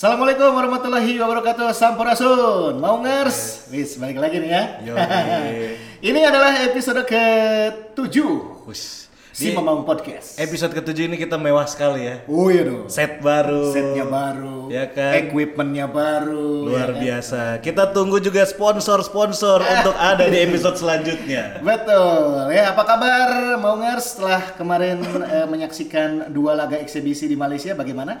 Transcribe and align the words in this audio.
Assalamualaikum 0.00 0.56
warahmatullahi 0.56 1.12
wabarakatuh 1.20 1.76
Sampurasun. 1.76 2.80
Mau 2.80 3.04
ngers? 3.04 3.68
Wis 3.68 4.00
balik 4.00 4.16
lagi 4.16 4.40
nih 4.40 4.48
ya. 4.48 4.62
Yoi. 4.80 5.76
Ini 6.08 6.24
adalah 6.24 6.56
episode 6.64 7.04
ke-7 7.04 8.16
Wus. 8.64 9.09
Si 9.30 9.46
Di 9.46 9.54
Memang 9.54 9.86
Podcast 9.86 10.42
episode 10.42 10.74
ketujuh 10.74 11.06
ini 11.06 11.14
kita 11.14 11.38
mewah 11.38 11.62
sekali 11.62 12.02
ya. 12.02 12.26
Oh 12.26 12.50
iya 12.50 12.66
dong 12.66 12.90
Set 12.90 13.22
baru. 13.22 13.70
Setnya 13.70 14.02
baru 14.02 14.66
Ya 14.66 14.90
kan? 14.90 15.22
Equipmentnya 15.22 15.86
baru 15.86 16.66
Luar 16.66 16.90
ya 16.90 16.94
kan? 16.94 16.98
biasa. 16.98 17.42
Kita 17.62 17.94
tunggu 17.94 18.18
juga 18.18 18.42
sponsor-sponsor 18.42 19.62
untuk 19.78 19.94
ada 19.94 20.26
di 20.26 20.34
episode 20.34 20.74
selanjutnya. 20.74 21.62
Betul 21.62 22.50
ya 22.50 22.74
apa 22.74 22.82
kabar 22.82 23.28
Mau 23.62 23.78
ngers 23.78 24.18
setelah 24.18 24.42
kemarin 24.58 24.98
eh, 25.38 25.46
menyaksikan 25.46 26.34
dua 26.34 26.58
laga 26.58 26.82
eksibisi 26.82 27.30
di 27.30 27.38
Malaysia 27.38 27.78
bagaimana? 27.78 28.18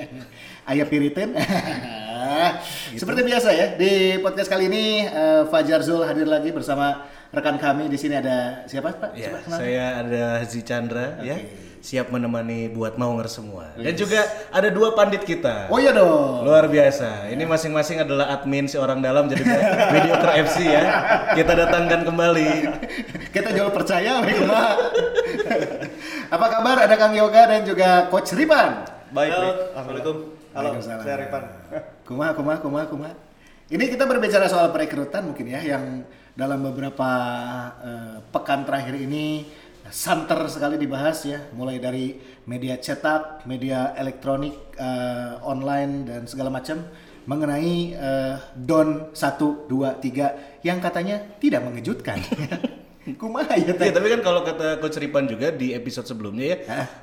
Ayah 0.70 0.86
piritin 0.90 1.30
Seperti 2.98 3.20
biasa 3.22 3.54
ya 3.54 3.78
di 3.78 4.18
podcast 4.18 4.50
kali 4.50 4.66
ini 4.66 5.06
eh, 5.06 5.42
Fajar 5.46 5.78
Zul 5.86 6.02
hadir 6.02 6.26
lagi 6.26 6.50
bersama 6.50 7.06
rekan 7.30 7.56
kami 7.62 7.86
di 7.86 7.94
sini 7.94 8.18
ada 8.18 8.66
siapa 8.66 8.90
Pak? 8.90 9.14
Ya, 9.14 9.30
Coba 9.30 9.38
saya 9.54 9.84
ada 10.02 10.22
Hazi 10.42 10.60
Chandra 10.66 11.22
ya. 11.22 11.38
Siap 11.80 12.12
menemani 12.12 12.68
buat 12.68 13.00
maunger 13.00 13.24
semua. 13.24 13.72
Dan 13.72 13.96
juga 13.96 14.20
ada 14.52 14.68
dua 14.68 14.92
pandit 14.92 15.24
kita. 15.24 15.72
Oh 15.72 15.80
iya 15.80 15.96
dong. 15.96 16.44
Luar 16.44 16.68
biasa. 16.68 17.32
Ini 17.32 17.40
masing-masing 17.48 18.04
adalah 18.04 18.36
admin 18.36 18.68
si 18.68 18.76
orang 18.76 19.00
dalam 19.00 19.32
jadi 19.32 19.40
video 19.96 20.12
FC 20.44 20.76
ya. 20.76 20.84
Kita 21.32 21.56
datangkan 21.56 22.04
kembali. 22.04 22.50
Kita 23.32 23.56
jual 23.56 23.72
percaya. 23.72 24.20
Apa 26.28 26.46
kabar? 26.52 26.84
Ada 26.84 27.00
Kang 27.00 27.16
Yoga 27.16 27.48
dan 27.48 27.64
juga 27.64 28.12
Coach 28.12 28.36
Ripan. 28.36 28.84
Baik, 29.16 29.32
Halo. 29.32 29.50
Assalamualaikum. 29.72 30.16
Halo, 30.52 30.66
Waalaikumsalam. 30.76 31.00
saya 31.00 31.16
Ripan. 31.16 31.42
Kumaha, 32.04 32.30
kumaha, 32.36 32.58
kumaha, 32.60 32.84
kumaha. 32.92 33.14
Ini 33.72 33.88
kita 33.88 34.04
berbicara 34.04 34.52
soal 34.52 34.68
perekrutan 34.68 35.32
mungkin 35.32 35.48
ya 35.48 35.64
yang 35.64 36.04
dalam 36.32 36.62
beberapa 36.62 37.10
eh, 37.80 38.16
pekan 38.28 38.62
terakhir 38.62 38.96
ini 38.96 39.44
santer 39.86 40.38
sekali 40.46 40.76
dibahas 40.76 41.24
ya, 41.24 41.50
mulai 41.50 41.76
dari 41.76 42.14
media 42.44 42.76
cetak, 42.76 43.42
media 43.44 43.90
elektronik, 43.94 44.54
eh, 44.74 45.34
online 45.42 46.06
dan 46.06 46.22
segala 46.24 46.48
macam 46.48 46.84
mengenai 47.24 47.74
eh, 47.92 48.34
Don 48.54 49.10
1 49.10 49.66
2 49.66 49.66
3 49.66 50.62
yang 50.62 50.78
katanya 50.78 51.18
tidak 51.38 51.62
mengejutkan. 51.62 52.18
kumaha 53.10 53.56
ya 53.56 53.72
Iya, 53.72 53.74
teh? 53.74 53.90
tapi 53.90 54.06
kan 54.06 54.20
kalau 54.20 54.44
kata 54.44 54.78
Coach 54.78 55.00
Ripan 55.00 55.26
juga 55.26 55.50
di 55.50 55.72
episode 55.72 56.06
sebelumnya 56.06 56.44
ya, 56.46 56.56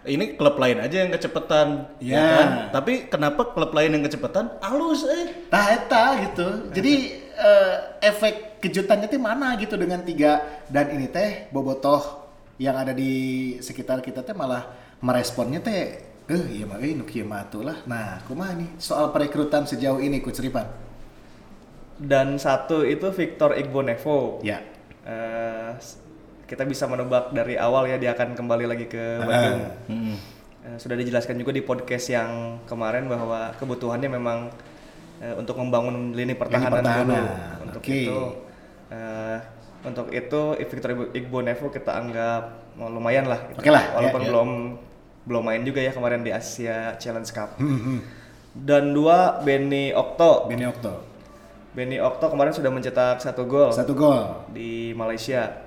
ini 0.08 0.38
klub 0.40 0.56
lain 0.56 0.80
aja 0.80 1.04
yang 1.04 1.12
kecepetan, 1.12 1.90
ya 2.00 2.16
Ya. 2.16 2.24
kan? 2.32 2.48
Tapi 2.72 2.94
kenapa 3.12 3.52
klub 3.52 3.74
lain 3.74 3.98
yang 3.98 4.04
kecepetan? 4.06 4.56
Alus 4.62 5.04
eh. 5.04 5.50
Tah 5.50 5.68
eta 5.68 6.04
gitu. 6.24 6.72
Jadi 6.72 6.94
eh, 7.38 7.76
efek 8.02 8.58
kejutannya 8.60 9.06
teh 9.06 9.22
mana 9.22 9.54
gitu 9.56 9.78
dengan 9.78 10.02
tiga 10.02 10.42
dan 10.68 10.90
ini 10.90 11.06
teh 11.08 11.46
bobotoh 11.50 12.26
yang 12.58 12.74
ada 12.74 12.90
di 12.92 13.14
sekitar 13.60 14.02
kita 14.02 14.22
teh 14.22 14.34
malah 14.34 14.66
meresponnya 14.98 15.62
teh 15.62 15.82
eh 16.28 16.44
iya 16.52 16.66
mah 16.66 16.82
eh 16.82 16.92
nu 16.92 17.06
kieu 17.06 17.24
mah 17.24 17.46
atuh 17.46 17.64
lah. 17.64 17.78
Nah, 17.86 18.20
kumaha 18.26 18.52
nih 18.52 18.76
soal 18.78 19.14
perekrutan 19.14 19.64
sejauh 19.64 19.98
ini 19.98 20.20
Coach 20.20 20.42
Ripan? 20.42 20.66
Dan 21.98 22.38
satu 22.38 22.84
itu 22.84 23.10
Victor 23.10 23.56
Igbonevo. 23.56 24.44
Ya. 24.44 24.62
Eh, 25.02 25.70
s- 25.80 25.98
kita 26.46 26.64
bisa 26.64 26.84
menebak 26.86 27.32
dari 27.32 27.56
awal 27.56 27.88
ya 27.88 27.96
dia 27.96 28.12
akan 28.12 28.32
kembali 28.34 28.66
lagi 28.66 28.86
ke 28.88 29.04
Bandung. 29.20 29.60
Eh, 29.88 30.78
sudah 30.78 30.96
dijelaskan 30.96 31.36
juga 31.36 31.52
di 31.52 31.62
podcast 31.62 32.08
yang 32.08 32.60
kemarin 32.64 33.08
bahwa 33.08 33.56
kebutuhannya 33.56 34.10
memang 34.10 34.52
eh, 35.20 35.34
untuk 35.34 35.58
membangun 35.58 36.12
lini 36.12 36.34
pertahanan, 36.34 36.82
pertahanan, 36.82 37.06
dulu. 37.08 37.28
Untuk 37.66 37.82
oke. 37.82 37.94
itu, 37.94 38.20
eh, 38.90 39.38
untuk 39.84 40.08
itu 40.10 40.42
Victor 40.60 40.92
Igbonevo 41.12 41.68
kita 41.70 41.92
anggap 41.94 42.44
lumayan 42.78 43.26
lah. 43.26 43.40
gitu. 43.50 43.60
Oke 43.60 43.70
lah, 43.70 43.84
Walaupun 43.94 44.22
ya, 44.22 44.26
ya. 44.26 44.30
belum 44.30 44.50
belum 45.28 45.44
main 45.44 45.62
juga 45.62 45.80
ya 45.82 45.92
kemarin 45.92 46.22
di 46.22 46.32
Asia 46.32 46.96
Challenge 46.96 47.30
Cup. 47.30 47.58
Dan 48.54 48.92
dua 48.92 49.42
Benny 49.42 49.94
Okto. 49.94 50.48
Beni 50.48 50.66
Okto. 50.66 50.94
Benny 51.74 52.02
Okto 52.02 52.26
kemarin 52.28 52.50
sudah 52.50 52.74
mencetak 52.74 53.22
satu 53.22 53.46
gol 53.46 53.70
Satu 53.70 53.94
gol. 53.94 54.50
di 54.50 54.94
Malaysia. 54.94 55.62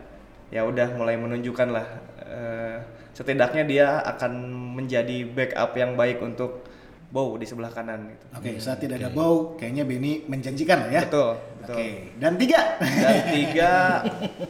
Ya 0.51 0.67
udah 0.67 0.91
mulai 0.95 1.15
menunjukkan 1.15 1.69
lah. 1.71 1.87
eh, 2.25 2.79
setidaknya 3.11 3.63
dia 3.67 3.87
akan 4.07 4.33
menjadi 4.79 5.27
backup 5.27 5.75
yang 5.75 5.95
baik 5.95 6.23
untuk 6.23 6.63
Bow 7.11 7.35
di 7.35 7.43
sebelah 7.43 7.75
kanan 7.75 8.07
gitu. 8.07 8.25
Oke, 8.39 8.51
saat 8.63 8.79
tidak 8.79 9.03
ada 9.03 9.11
bau, 9.11 9.59
kayaknya 9.59 9.83
Beni 9.83 10.23
menjanjikan 10.31 10.87
lah 10.87 10.91
ya. 10.95 11.03
Betul, 11.11 11.43
betul. 11.59 11.75
Oke, 11.75 11.89
dan 12.23 12.33
tiga. 12.39 12.61
Dan 12.79 13.17
tiga 13.35 13.73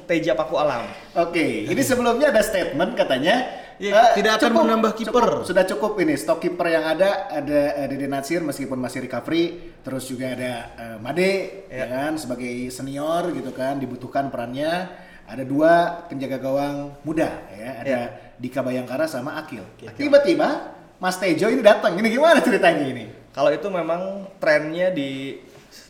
Teja 0.04 0.32
Paku 0.36 0.60
Alam. 0.60 0.84
Oke, 1.16 1.64
ini 1.64 1.80
sebelumnya 1.80 2.28
ada 2.28 2.44
statement 2.44 2.92
katanya 3.00 3.48
Ya, 3.80 4.12
eh, 4.12 4.20
tidak 4.20 4.44
akan 4.44 4.52
menambah 4.60 4.92
kiper. 4.92 5.24
cukup, 5.24 5.48
sudah 5.48 5.64
cukup 5.64 5.96
ini 6.04 6.12
stok 6.12 6.44
kiper 6.44 6.68
yang 6.68 6.84
ada 6.84 7.32
ada 7.32 7.80
eh, 7.80 7.88
Dede 7.88 8.12
Nasir 8.12 8.44
meskipun 8.44 8.76
masih 8.76 9.08
recovery, 9.08 9.72
terus 9.80 10.04
juga 10.04 10.36
ada 10.36 10.52
eh, 10.76 10.96
Made 11.00 11.32
ya 11.72 11.88
kan 11.88 12.20
sebagai 12.20 12.68
senior 12.68 13.32
gitu 13.32 13.56
kan 13.56 13.80
dibutuhkan 13.80 14.28
perannya. 14.28 15.08
Ada 15.24 15.48
dua 15.48 16.04
penjaga 16.12 16.36
gawang 16.42 16.92
muda 17.08 17.40
ya, 17.56 17.70
ada 17.80 17.98
Dika 18.36 18.60
Bayangkara 18.60 19.08
sama 19.08 19.40
Akil. 19.40 19.64
Tiba-tiba 19.96 20.76
Mas 21.00 21.16
Tejo 21.16 21.48
ini 21.48 21.64
datang. 21.64 21.96
Ini 21.96 22.08
gimana 22.12 22.44
ceritanya 22.44 22.84
ini? 22.84 23.08
Kalau 23.32 23.48
itu 23.48 23.72
memang 23.72 24.28
trennya 24.36 24.92
di 24.92 25.40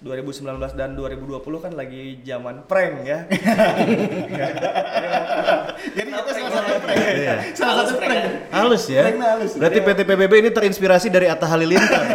2019 0.06 0.78
dan 0.78 0.94
2020 0.94 1.42
kan 1.58 1.74
lagi 1.74 2.22
zaman 2.22 2.62
prank 2.70 2.94
ya. 3.02 3.26
Jadi 5.98 6.08
itu 6.14 6.30
salah 6.30 6.52
satu 6.54 6.78
prank. 6.78 6.98
Iya. 7.10 7.34
Salah 7.58 7.74
satu 7.82 7.98
prank. 7.98 8.54
Halus 8.54 8.86
ya. 8.86 9.10
Halus. 9.10 9.58
Berarti 9.58 9.78
PT 9.82 10.00
PBB 10.06 10.32
ini 10.46 10.50
terinspirasi 10.54 11.10
dari 11.10 11.26
Atta 11.26 11.50
Halilintar. 11.50 12.06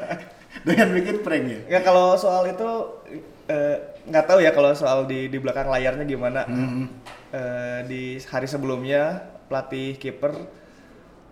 Dengan 0.66 0.96
bikin 0.96 1.20
prank 1.20 1.44
ya. 1.44 1.60
Ya 1.76 1.80
kalau 1.84 2.16
soal 2.16 2.48
itu 2.48 2.68
eh, 3.52 4.00
nggak 4.08 4.24
tahu 4.24 4.40
ya 4.40 4.56
kalau 4.56 4.72
soal 4.72 5.04
di 5.04 5.28
di 5.28 5.36
belakang 5.36 5.68
layarnya 5.68 6.08
gimana. 6.08 6.48
Eh, 7.36 7.80
di 7.84 8.16
hari 8.32 8.48
sebelumnya 8.48 9.28
pelatih 9.52 10.00
kiper 10.00 10.59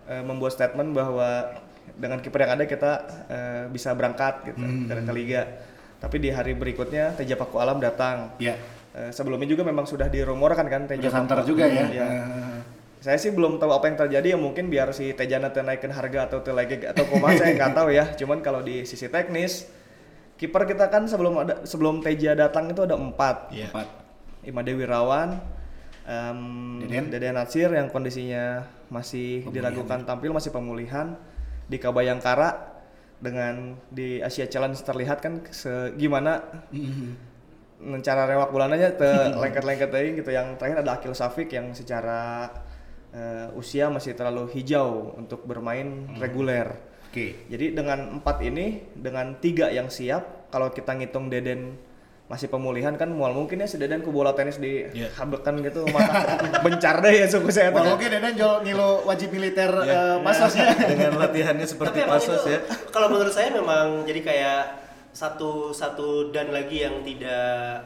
eh, 0.08 0.20
membuat 0.20 0.52
statement 0.52 0.90
bahwa 0.90 1.52
dengan 1.94 2.18
kiper 2.18 2.40
yang 2.42 2.52
ada 2.54 2.64
kita 2.64 2.92
eh, 3.28 3.64
bisa 3.68 3.92
berangkat 3.92 4.48
gitu 4.48 4.60
ke 4.60 4.94
ke 4.94 5.12
liga. 5.12 5.42
Tapi 5.98 6.16
di 6.16 6.30
hari 6.30 6.54
berikutnya 6.54 7.12
Teja 7.12 7.34
Paku 7.34 7.58
Alam 7.58 7.78
datang. 7.78 8.32
Ya. 8.38 8.54
Eh, 8.90 9.10
sebelumnya 9.10 9.44
juga 9.44 9.62
memang 9.62 9.82
sudah 9.82 10.06
dirumorkan 10.06 10.64
kan 10.64 10.86
Teja 10.86 11.08
Udah 11.08 11.22
Paku- 11.26 11.48
juga 11.48 11.64
ya. 11.66 11.84
Iya. 11.86 12.06
Eh, 12.06 12.58
Saya 12.98 13.14
sih 13.14 13.30
belum 13.30 13.58
tahu 13.58 13.70
apa 13.70 13.86
yang 13.86 13.94
terjadi 13.96 14.34
ya 14.34 14.38
mungkin 14.38 14.66
biar 14.66 14.90
si 14.90 15.14
Tejana 15.14 15.54
naikin 15.54 15.90
harga 15.90 16.26
atau 16.26 16.42
lagi 16.50 16.82
atau 16.82 17.06
koma 17.06 17.30
saya 17.32 17.54
nggak 17.54 17.72
tahu 17.78 17.88
ya. 17.90 18.10
Cuman 18.14 18.42
kalau 18.42 18.58
di 18.58 18.82
sisi 18.82 19.06
teknis 19.06 19.70
kiper 20.34 20.66
kita 20.66 20.86
kan 20.86 21.06
sebelum 21.06 21.34
ada 21.38 21.62
sebelum 21.62 21.98
Teja 21.98 22.34
datang 22.34 22.70
itu 22.70 22.82
ada 22.82 22.94
empat. 22.94 23.50
Iya. 23.50 23.70
Empat. 23.70 23.86
Ima 24.42 24.62
Dewi 24.62 24.86
Em, 26.08 26.40
Deden? 26.80 27.12
Deden 27.12 27.36
Natsir 27.36 27.68
yang 27.68 27.92
kondisinya 27.92 28.64
masih 28.88 29.44
diragukan 29.52 30.08
tampil 30.08 30.32
masih 30.32 30.48
pemulihan. 30.48 31.20
Di 31.68 31.76
Kabayangkara 31.76 32.80
dengan 33.20 33.76
di 33.92 34.24
Asia 34.24 34.48
Challenge 34.48 34.80
terlihat 34.80 35.20
kan 35.20 35.44
gimana 36.00 36.64
cara 38.00 38.24
rewak 38.24 38.48
bulananya 38.48 38.96
te 38.96 39.10
lengket-lengket 39.42 39.90
teuing 39.92 40.14
gitu 40.16 40.30
yang 40.32 40.56
terakhir 40.56 40.80
ada 40.80 40.96
Akil 40.96 41.12
Safik 41.12 41.52
yang 41.52 41.76
secara 41.76 42.48
eh, 43.12 43.52
usia 43.52 43.92
masih 43.92 44.16
terlalu 44.16 44.48
hijau 44.56 45.12
untuk 45.12 45.44
bermain 45.44 46.08
reguler. 46.16 46.72
Oke. 47.12 47.48
Jadi 47.52 47.76
dengan 47.76 48.20
empat 48.20 48.40
ini, 48.44 48.80
dengan 48.96 49.36
tiga 49.40 49.68
yang 49.68 49.92
siap, 49.92 50.48
kalau 50.48 50.72
kita 50.72 50.96
ngitung 50.96 51.28
Deden 51.28 51.76
masih 52.28 52.44
pemulihan 52.46 52.92
kan 52.92 53.08
mual 53.08 53.32
mungkin 53.32 53.56
ya 53.56 53.64
si 53.64 53.76
Deden 53.76 54.00
ku 54.00 54.12
bola 54.12 54.32
tenis 54.32 54.56
di 54.56 54.84
Iya. 54.86 55.08
habekan 55.16 55.58
gitu 55.58 55.88
mata 55.88 56.36
bencar 56.60 57.00
deh 57.00 57.14
ya 57.14 57.26
suku 57.26 57.48
saya 57.48 57.72
tuh. 57.72 57.80
mungkin 57.82 58.08
Deden 58.10 58.36
jual 58.36 58.60
ngilu 58.60 59.00
wajib 59.02 59.32
militer 59.32 59.72
Ya. 59.80 59.92
eh, 60.12 60.16
pasosnya. 60.26 60.76
Dengan 60.76 61.16
latihannya 61.16 61.64
seperti 61.64 61.98
Tapi 61.98 62.10
pasos 62.10 62.44
itu, 62.44 62.52
ya. 62.52 62.60
Kalau 62.88 63.08
menurut 63.08 63.32
saya 63.32 63.48
memang 63.50 64.04
jadi 64.04 64.20
kayak 64.20 64.62
satu 65.10 65.72
satu 65.72 66.28
dan 66.28 66.52
lagi 66.52 66.84
yang 66.84 67.00
tidak 67.00 67.80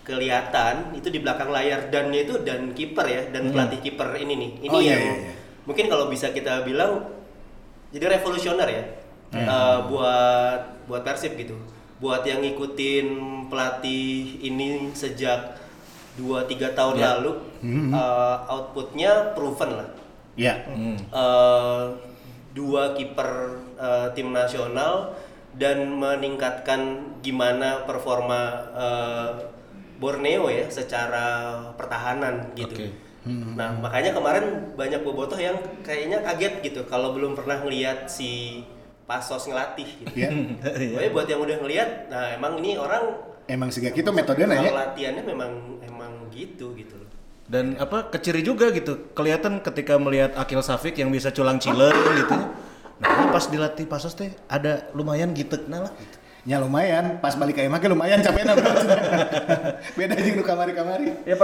kelihatan 0.00 0.94
itu 0.94 1.08
di 1.08 1.18
belakang 1.18 1.50
layar 1.50 1.90
dannya 1.90 2.24
itu 2.24 2.40
dan 2.40 2.70
kiper 2.72 3.04
ya 3.04 3.22
dan 3.28 3.50
pelatih 3.50 3.80
kiper 3.80 4.16
ini 4.16 4.34
nih. 4.34 4.50
Ini 4.62 4.70
Oh, 4.70 4.80
iya, 4.80 4.92
yang 4.92 5.02
iya, 5.02 5.14
iya. 5.20 5.32
mungkin 5.62 5.86
kalau 5.86 6.06
bisa 6.06 6.30
kita 6.30 6.62
bilang 6.62 7.10
jadi 7.90 8.16
revolusioner 8.16 8.64
ya 8.66 8.82
eh, 9.34 9.78
buat 9.84 10.60
buat 10.86 11.02
Persib 11.02 11.36
gitu. 11.36 11.58
Buat 11.96 12.28
yang 12.28 12.44
ngikutin 12.44 13.06
pelatih 13.48 14.40
ini 14.44 14.92
sejak 14.92 15.56
2-3 16.20 16.76
tahun 16.76 16.96
lalu 16.96 17.32
eh, 17.92 18.36
outputnya 18.48 19.36
proven 19.36 19.70
lah 19.80 19.88
Ya. 20.36 20.68
Hmm. 20.68 21.00
eh, 21.00 21.84
dua 22.52 22.96
kiper 22.96 23.56
eh, 23.76 24.08
tim 24.16 24.32
nasional 24.32 25.12
dan 25.56 25.88
meningkatkan 25.96 27.12
gimana 27.24 27.84
performa 27.88 28.40
eh, 28.76 29.30
Borneo 29.96 30.52
ya 30.52 30.68
secara 30.68 31.56
pertahanan 31.72 32.52
gitu. 32.52 32.68
Oke. 32.68 32.88
Nah 33.26 33.74
makanya 33.80 34.12
kemarin 34.12 34.76
banyak 34.76 35.00
bobotoh 35.02 35.40
yang 35.40 35.56
kayaknya 35.82 36.20
kaget 36.20 36.60
gitu 36.62 36.80
kalau 36.86 37.16
belum 37.16 37.32
pernah 37.32 37.64
ngelihat 37.64 38.06
si 38.06 38.62
Pasos 39.06 39.46
ngelatih 39.46 39.86
gitu. 40.02 40.12
Ya. 40.18 40.28
Pokoknya 40.92 41.10
buat 41.14 41.26
yang 41.30 41.40
udah 41.46 41.56
ngelihat, 41.62 41.90
nah 42.10 42.34
emang 42.34 42.58
ini 42.58 42.74
orang 42.74 43.02
Emang 43.46 43.70
sih 43.70 43.78
gitu 43.78 44.10
metodenya 44.10 44.58
ya. 44.58 44.74
latihannya 44.74 45.22
memang 45.22 45.78
emang 45.86 46.26
gitu 46.34 46.74
gitu 46.74 46.98
loh. 46.98 47.06
Dan 47.46 47.78
apa 47.78 48.10
keciri 48.10 48.42
juga 48.42 48.74
gitu. 48.74 49.14
Kelihatan 49.14 49.62
ketika 49.62 49.94
melihat 50.02 50.34
Akil 50.34 50.58
Safik 50.66 50.98
yang 50.98 51.14
bisa 51.14 51.30
culang 51.30 51.62
ciler 51.62 51.94
gitu. 52.18 52.34
Nah, 52.98 53.30
pas 53.30 53.46
dilatih 53.46 53.86
pasos 53.86 54.18
teh 54.18 54.34
ada 54.50 54.90
lumayan 54.98 55.30
gitu 55.30 55.54
nah 55.70 55.86
lah. 55.86 55.92
Gitu. 55.94 56.16
Ya 56.46 56.62
lumayan, 56.62 57.18
pas 57.18 57.34
balik 57.34 57.58
ke 57.58 57.66
emak 57.66 57.82
lumayan 57.90 58.22
capeknya 58.22 58.54
bro. 58.54 58.70
Beda 59.98 60.14
jeung 60.14 60.38
nu 60.38 60.44
kamari-kamari. 60.46 61.10
Ya 61.26 61.34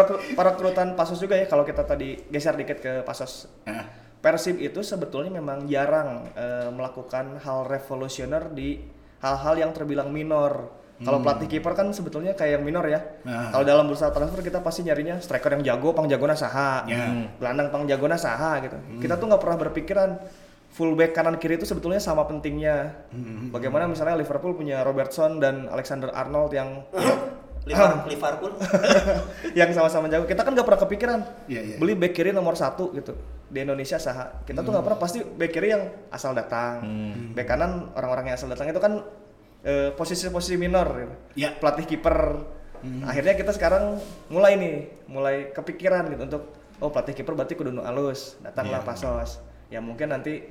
kerutan 0.59 0.95
Pasos 0.95 1.19
juga 1.19 1.35
ya 1.35 1.51
kalau 1.51 1.67
kita 1.67 1.83
tadi 1.83 2.19
geser 2.31 2.55
dikit 2.55 2.79
ke 2.79 2.93
Pasos. 3.03 3.51
Nah, 3.67 4.02
Persib 4.23 4.63
itu 4.63 4.87
sebetulnya 4.87 5.35
memang 5.43 5.67
jarang 5.67 6.31
eh, 6.39 6.71
melakukan 6.71 7.43
hal 7.43 7.67
revolusioner 7.67 8.55
di 8.55 8.79
hal-hal 9.19 9.55
yang 9.59 9.71
terbilang 9.75 10.15
minor. 10.15 10.79
Kalau 11.03 11.19
pelatih 11.19 11.51
kiper 11.51 11.75
kan 11.75 11.91
sebetulnya 11.91 12.39
kayak 12.39 12.63
yang 12.63 12.65
minor 12.65 12.87
ya. 12.87 13.03
Nah. 13.27 13.51
Kalau 13.51 13.67
dalam 13.67 13.91
bursa 13.91 14.15
transfer 14.15 14.39
kita 14.39 14.63
pasti 14.63 14.87
nyarinya 14.87 15.19
striker 15.19 15.59
yang 15.59 15.75
jago, 15.75 15.91
pang 15.91 16.07
jagona 16.07 16.39
saha. 16.39 16.87
Ya. 16.87 17.11
Gelandang 17.43 17.75
pang 17.75 17.85
jagona 17.91 18.15
saha 18.15 18.63
gitu. 18.63 18.79
Kita 19.03 19.19
tuh 19.19 19.27
nggak 19.27 19.43
pernah 19.43 19.59
berpikiran 19.67 20.11
fullback 20.73 21.13
kanan 21.13 21.37
kiri 21.43 21.59
itu 21.59 21.67
sebetulnya 21.67 21.99
sama 21.99 22.23
pentingnya. 22.31 23.03
Bagaimana 23.51 23.91
misalnya 23.91 24.15
Liverpool 24.15 24.55
punya 24.55 24.87
Robertson 24.87 25.43
dan 25.43 25.67
Alexander 25.67 26.15
Arnold 26.15 26.55
yang 26.55 26.87
Liverpool, 27.63 28.11
Liverpool. 28.11 28.53
yang 29.59 29.71
sama-sama 29.71 30.11
jago. 30.11 30.27
Kita 30.27 30.43
kan 30.43 30.51
nggak 30.51 30.67
pernah 30.67 30.83
kepikiran 30.83 31.21
Iya, 31.47 31.61
iya. 31.63 31.77
beli 31.79 31.95
back 31.95 32.11
kiri 32.11 32.31
nomor 32.31 32.59
satu 32.59 32.91
gitu 32.91 33.15
di 33.47 33.63
Indonesia 33.63 33.97
saha. 33.97 34.43
Kita 34.43 34.61
tuh 34.61 34.75
nggak 34.75 34.83
pernah 34.83 34.99
pasti 34.99 35.23
back 35.23 35.51
kiri 35.51 35.69
yang 35.71 35.83
asal 36.11 36.35
datang, 36.35 36.83
back 37.33 37.47
kanan 37.47 37.95
orang-orang 37.95 38.33
yang 38.33 38.37
asal 38.37 38.51
datang 38.51 38.67
itu 38.67 38.83
kan 38.83 39.07
eh, 39.63 39.95
posisi-posisi 39.95 40.59
minor. 40.59 40.89
Gitu. 40.91 41.15
Ya. 41.39 41.55
Pelatih 41.55 41.87
kiper. 41.87 42.19
Akhirnya 43.07 43.39
kita 43.39 43.55
sekarang 43.55 44.03
mulai 44.27 44.59
nih, 44.59 44.75
mulai 45.07 45.55
kepikiran 45.55 46.11
gitu 46.11 46.23
untuk 46.27 46.43
oh 46.83 46.91
pelatih 46.91 47.15
kiper 47.15 47.39
berarti 47.39 47.55
kudu 47.55 47.71
nu 47.71 47.87
alus, 47.87 48.43
datanglah 48.43 48.83
Iya. 48.83 48.89
pasos. 48.91 49.31
Ya 49.71 49.79
mungkin 49.79 50.11
nanti 50.11 50.43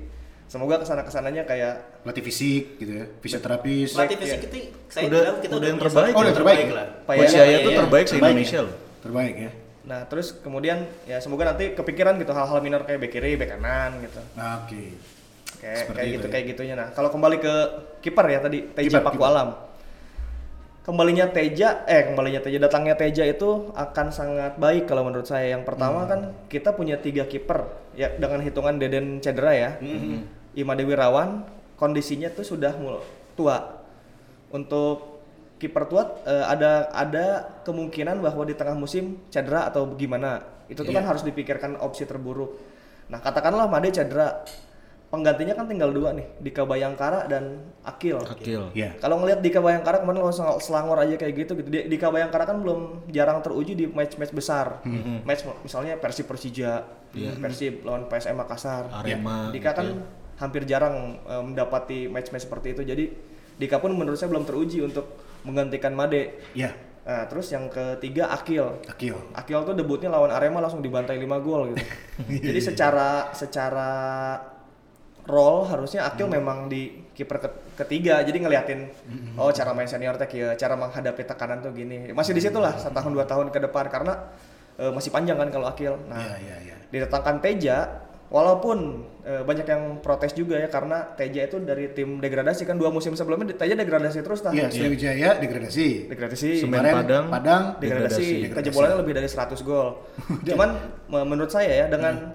semoga 0.52 0.76
ke 0.76 0.84
sana 0.84 1.00
ke 1.00 1.08
sananya 1.08 1.42
kayak 1.42 2.04
Pelatih 2.04 2.20
fisik 2.22 2.76
gitu 2.76 2.92
ya, 2.92 3.04
fisioterapis. 3.18 3.96
Pelatih 3.96 4.04
Baik, 4.12 4.20
fisik 4.20 4.36
ya. 4.36 4.44
itu 4.44 4.58
saya 4.86 5.02
Udah- 5.02 5.22
bilang 5.24 5.36
kita 5.40 5.54
udah 5.56 5.68
yang 5.70 5.80
terbaik 5.80 6.04
ya? 6.04 6.12
Oh, 6.12 6.20
udah 6.20 6.34
terbaik. 6.34 6.64
lah. 6.70 6.86
Pak 7.02 7.14
Coach 7.16 7.32
ya, 7.32 7.40
Yaya 7.40 7.56
tuh 7.58 7.72
iya. 7.72 7.78
terbaik 7.80 8.04
se 8.04 8.12
Terbaik 8.12 8.28
Indonesia 8.30 8.52
ya? 8.54 8.62
loh. 8.62 8.74
Terbaik 9.00 9.34
ya. 9.38 9.50
Nah, 9.82 10.00
terus 10.04 10.28
kemudian 10.36 10.78
ya 11.04 11.18
semoga 11.18 11.42
nanti 11.48 11.64
kepikiran 11.72 12.14
gitu 12.16 12.30
hal-hal 12.30 12.58
minor 12.60 12.84
kayak 12.84 13.00
back 13.00 13.10
kiri, 13.10 13.34
back 13.34 13.50
kanan 13.50 13.98
gitu. 13.98 14.20
Nah, 14.34 14.62
Oke. 14.62 14.82
kayak 15.58 15.76
Seperti 15.80 15.96
kayak 15.96 16.06
itu 16.06 16.12
gitu 16.12 16.26
ya. 16.26 16.30
kayak 16.30 16.44
gitunya 16.48 16.74
nah 16.74 16.88
kalau 16.90 17.08
kembali 17.08 17.36
ke 17.38 17.54
kiper 18.00 18.26
ya 18.28 18.38
tadi 18.38 18.58
Teja 18.68 18.98
Paku. 19.00 19.22
Alam 19.22 19.48
kembalinya 20.82 21.30
Teja 21.30 21.86
eh 21.86 22.02
kembalinya 22.04 22.42
Teja 22.42 22.58
datangnya 22.58 22.94
Teja 22.94 23.22
itu 23.22 23.70
akan 23.72 24.06
sangat 24.10 24.58
baik 24.58 24.84
kalau 24.84 25.06
menurut 25.06 25.22
saya 25.22 25.46
yang 25.48 25.62
Hmm. 25.62 25.70
pertama 25.70 26.02
kan 26.04 26.20
kita 26.46 26.74
punya 26.74 26.98
tiga 26.98 27.22
kiper 27.24 27.62
ya 27.94 28.10
dengan 28.12 28.42
hitungan 28.42 28.74
Deden 28.76 29.18
cedera 29.18 29.52
ya 29.54 29.70
Hmm. 29.78 30.26
Ima 30.54 30.72
Dewi 30.72 30.92
Rawan 30.92 31.44
kondisinya 31.74 32.28
tuh 32.28 32.44
sudah 32.44 32.72
tua. 33.32 33.80
Untuk 34.48 35.24
kiper 35.56 35.86
tua 35.86 36.02
eh, 36.22 36.44
ada 36.44 36.90
ada 36.90 37.26
kemungkinan 37.62 38.18
bahwa 38.18 38.42
di 38.42 38.52
tengah 38.52 38.74
musim 38.74 39.22
cedera 39.28 39.66
atau 39.66 39.88
gimana. 39.92 40.42
Itu 40.66 40.82
tuh 40.82 40.90
kan 40.90 41.02
Iya. 41.02 41.08
harus 41.08 41.22
dipikirkan 41.22 41.78
opsi 41.78 42.04
terburuk. 42.04 42.58
Nah 43.08 43.18
katakanlah 43.18 43.66
Made 43.66 43.88
cedera. 43.88 44.44
Penggantinya 45.08 45.52
kan 45.52 45.68
tinggal 45.68 45.92
dua 45.92 46.08
nih 46.10 46.24
Dika 46.40 46.64
Bayangkara 46.64 47.28
dan 47.28 47.60
Akil. 47.82 48.16
Akil. 48.18 48.72
Ya. 48.72 48.96
kalau 48.96 49.20
ngelihat 49.20 49.44
Dika 49.44 49.60
Bayangkara 49.60 50.00
kemarin 50.00 50.20
lo 50.20 50.32
sel- 50.32 50.56
selangor 50.58 50.96
aja 50.96 51.14
kayak 51.14 51.34
gitu 51.36 51.52
gitu. 51.54 51.68
Di- 51.68 51.84
Dika 51.86 52.08
Bayangkara 52.08 52.44
kan 52.44 52.56
belum 52.58 53.04
jarang 53.08 53.40
teruji 53.40 53.72
di 53.74 53.84
match-match 53.84 54.32
besar. 54.32 54.80
Match 55.22 55.44
misalnya 55.60 55.96
Persib 55.96 56.24
Persija 56.24 56.88
Persib 57.12 57.84
lawan 57.84 58.08
PSM 58.08 58.32
Makassar. 58.34 58.88
Arema. 58.90 59.52
Dika 59.52 59.70
gitu 59.70 59.78
kan 59.78 59.86
hampir 60.42 60.62
jarang 60.64 60.94
eh, 61.22 61.38
mendapati 61.40 62.06
match-match 62.06 62.44
seperti 62.44 62.74
itu 62.74 62.82
jadi 62.84 63.04
Dika 63.52 63.78
pun 63.78 63.92
menurut 63.92 64.16
saya 64.16 64.26
belum 64.26 64.42
teruji 64.42 64.80
untuk 64.80 65.06
menggantikan 65.42 65.92
Made 65.92 66.34
Ya. 66.50 66.74
nah 67.02 67.26
terus 67.26 67.46
yang 67.48 67.66
ketiga 67.66 68.26
Akil 68.28 68.78
Akil. 68.84 69.14
Akil 69.32 69.58
tuh 69.62 69.72
debutnya 69.72 70.06
lawan 70.08 70.30
Arema 70.30 70.58
langsung 70.58 70.78
dibantai 70.78 71.14
5 71.16 71.26
gol 71.40 71.70
gitu. 71.70 71.82
Jadi 72.48 72.60
secara 72.60 73.30
secara 73.32 73.90
role 75.24 75.62
harusnya 75.64 76.02
Akil 76.04 76.26
memang 76.26 76.66
di 76.66 77.06
kiper 77.08 77.38
ke- 77.38 77.58
ketiga. 77.76 78.22
Jadi 78.22 78.38
ngeliatin 78.40 78.80
oh 79.34 79.50
cara 79.50 79.70
main 79.72 79.86
senior 79.86 80.14
teh 80.16 80.26
kieu, 80.26 80.50
cara 80.54 80.74
menghadapi 80.74 81.22
tekanan 81.22 81.58
tuh 81.60 81.70
gini. 81.70 82.10
Masih 82.10 82.32
di 82.32 82.42
situ 82.42 82.58
lah 82.58 82.74
setahun 82.74 83.10
dua 83.10 83.22
tahun 83.24 83.50
ke 83.50 83.58
depan 83.60 83.86
karena 83.88 84.30
eh, 84.76 84.90
masih 84.90 85.10
panjang 85.10 85.34
kan 85.36 85.50
kalau 85.50 85.66
Akil. 85.66 85.94
Nah, 86.06 86.18
Iya, 86.18 86.38
iya, 86.38 86.56
iya. 86.64 86.76
didatangkan 86.88 87.38
Teja 87.38 87.76
walaupun 88.32 88.78
eh, 89.22 89.44
banyak 89.44 89.62
yang 89.62 89.82
protes 90.00 90.32
juga 90.32 90.56
ya 90.56 90.66
karena 90.66 91.04
Teja 91.12 91.44
itu 91.44 91.60
dari 91.60 91.92
tim 91.92 92.16
degradasi 92.16 92.64
kan 92.64 92.74
dua 92.74 92.88
musim 92.88 93.12
sebelumnya 93.12 93.52
Teja 93.52 93.76
degradasi 93.76 94.24
terus 94.24 94.40
tah. 94.40 94.50
Iya, 94.50 94.72
Sriwijaya 94.72 95.36
degradasi. 95.36 96.08
Degradasi. 96.08 96.48
Semen 96.58 96.80
Padang. 96.80 97.28
Padang 97.28 97.62
degradasi, 97.76 98.48
Degradasi. 98.48 98.56
kejebolannya 98.56 98.96
lebih 98.98 99.12
dari 99.14 99.28
100 99.28 99.52
gol. 99.60 100.00
Cuman 100.48 100.68
me- 101.06 101.26
menurut 101.28 101.52
saya 101.52 101.84
ya 101.84 101.86
dengan 101.86 102.32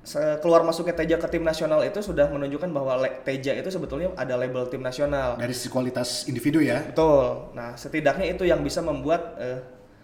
se- 0.00 0.38
keluar 0.38 0.62
masuknya 0.62 0.94
Teja 0.94 1.16
ke 1.16 1.26
tim 1.26 1.42
nasional 1.42 1.82
itu 1.82 1.98
sudah 1.98 2.30
menunjukkan 2.30 2.70
bahwa 2.70 2.94
Teja 3.26 3.50
itu 3.52 3.66
sebetulnya 3.66 4.14
ada 4.14 4.38
label 4.38 4.70
tim 4.70 4.80
nasional. 4.80 5.34
dari 5.36 5.50
sisi 5.50 5.66
kualitas 5.66 6.24
individu 6.24 6.62
ya. 6.62 6.86
Betul. 6.86 7.50
Nah, 7.52 7.74
setidaknya 7.74 8.30
itu 8.30 8.46
yang 8.46 8.62
bisa 8.62 8.78
membuat 8.78 9.34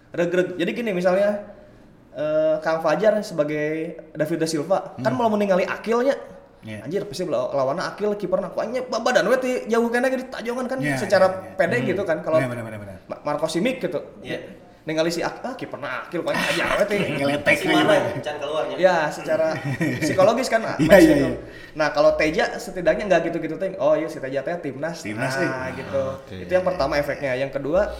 regreg. 0.09 0.59
Jadi 0.59 0.71
gini 0.73 0.91
misalnya 0.91 1.55
eh, 2.17 2.55
Kang 2.59 2.81
Fajar 2.81 3.13
sebagai 3.21 3.67
David 4.11 4.37
da 4.37 4.47
Silva 4.47 4.97
kan 4.97 5.13
mau 5.13 5.29
meninggali 5.29 5.63
Akilnya. 5.63 6.17
Iya. 6.59 6.83
Anjir 6.83 7.05
pasti 7.05 7.23
law- 7.23 7.53
lawannya 7.53 7.85
Akil 7.85 8.17
kiperna 8.17 8.49
kuanya 8.49 8.81
badan 8.83 9.29
we 9.29 9.37
ti 9.37 9.51
jauh 9.67 9.87
kena 9.87 10.09
di 10.09 10.25
tajongan 10.25 10.65
kan 10.65 10.77
Iya, 10.77 10.97
secara 10.97 11.25
iya, 11.29 11.37
iya. 11.39 11.55
pede 11.55 11.77
gitu 11.85 12.01
kan 12.01 12.19
kalau 12.19 12.41
Iya, 12.41 12.49
benar, 12.49 12.63
benar, 12.65 12.79
benar. 12.81 12.95
Ma- 13.07 13.21
Marco 13.23 13.45
Simic 13.45 13.77
gitu. 13.79 14.01
Iya. 14.19 14.41
Ningali 14.83 15.07
si 15.07 15.19
ah 15.19 15.31
kiperna 15.53 16.03
Akil 16.03 16.23
kuanya 16.23 16.43
aja 16.43 16.63
we 16.79 16.85
ti. 16.87 16.97
Ngeletek 17.13 17.55
Si 17.55 17.67
mana 17.67 17.93
gitu. 17.93 18.19
can 18.21 18.35
keluarnya? 18.37 18.75
Ya, 18.75 18.95
secara 19.07 19.53
psikologis 20.03 20.49
kan. 20.49 20.65
Iya, 20.75 20.89
match 20.89 21.03
iya, 21.03 21.13
itu. 21.13 21.27
iya. 21.27 21.39
Nah, 21.73 21.87
kalau 21.91 22.11
Teja 22.15 22.43
setidaknya 22.55 23.03
nggak 23.05 23.21
gitu-gitu 23.27 23.55
ting. 23.55 23.77
Oh 23.77 23.93
iya 23.93 24.07
si 24.07 24.17
Teja 24.17 24.41
teh 24.41 24.57
timnas. 24.57 24.97
Timnas, 24.99 25.37
nah, 25.37 25.69
gitu. 25.71 26.03
Oke. 26.17 26.35
Itu 26.41 26.51
yang 26.51 26.65
pertama 26.65 26.97
efeknya. 26.97 27.37
Yang 27.37 27.51
kedua, 27.53 27.93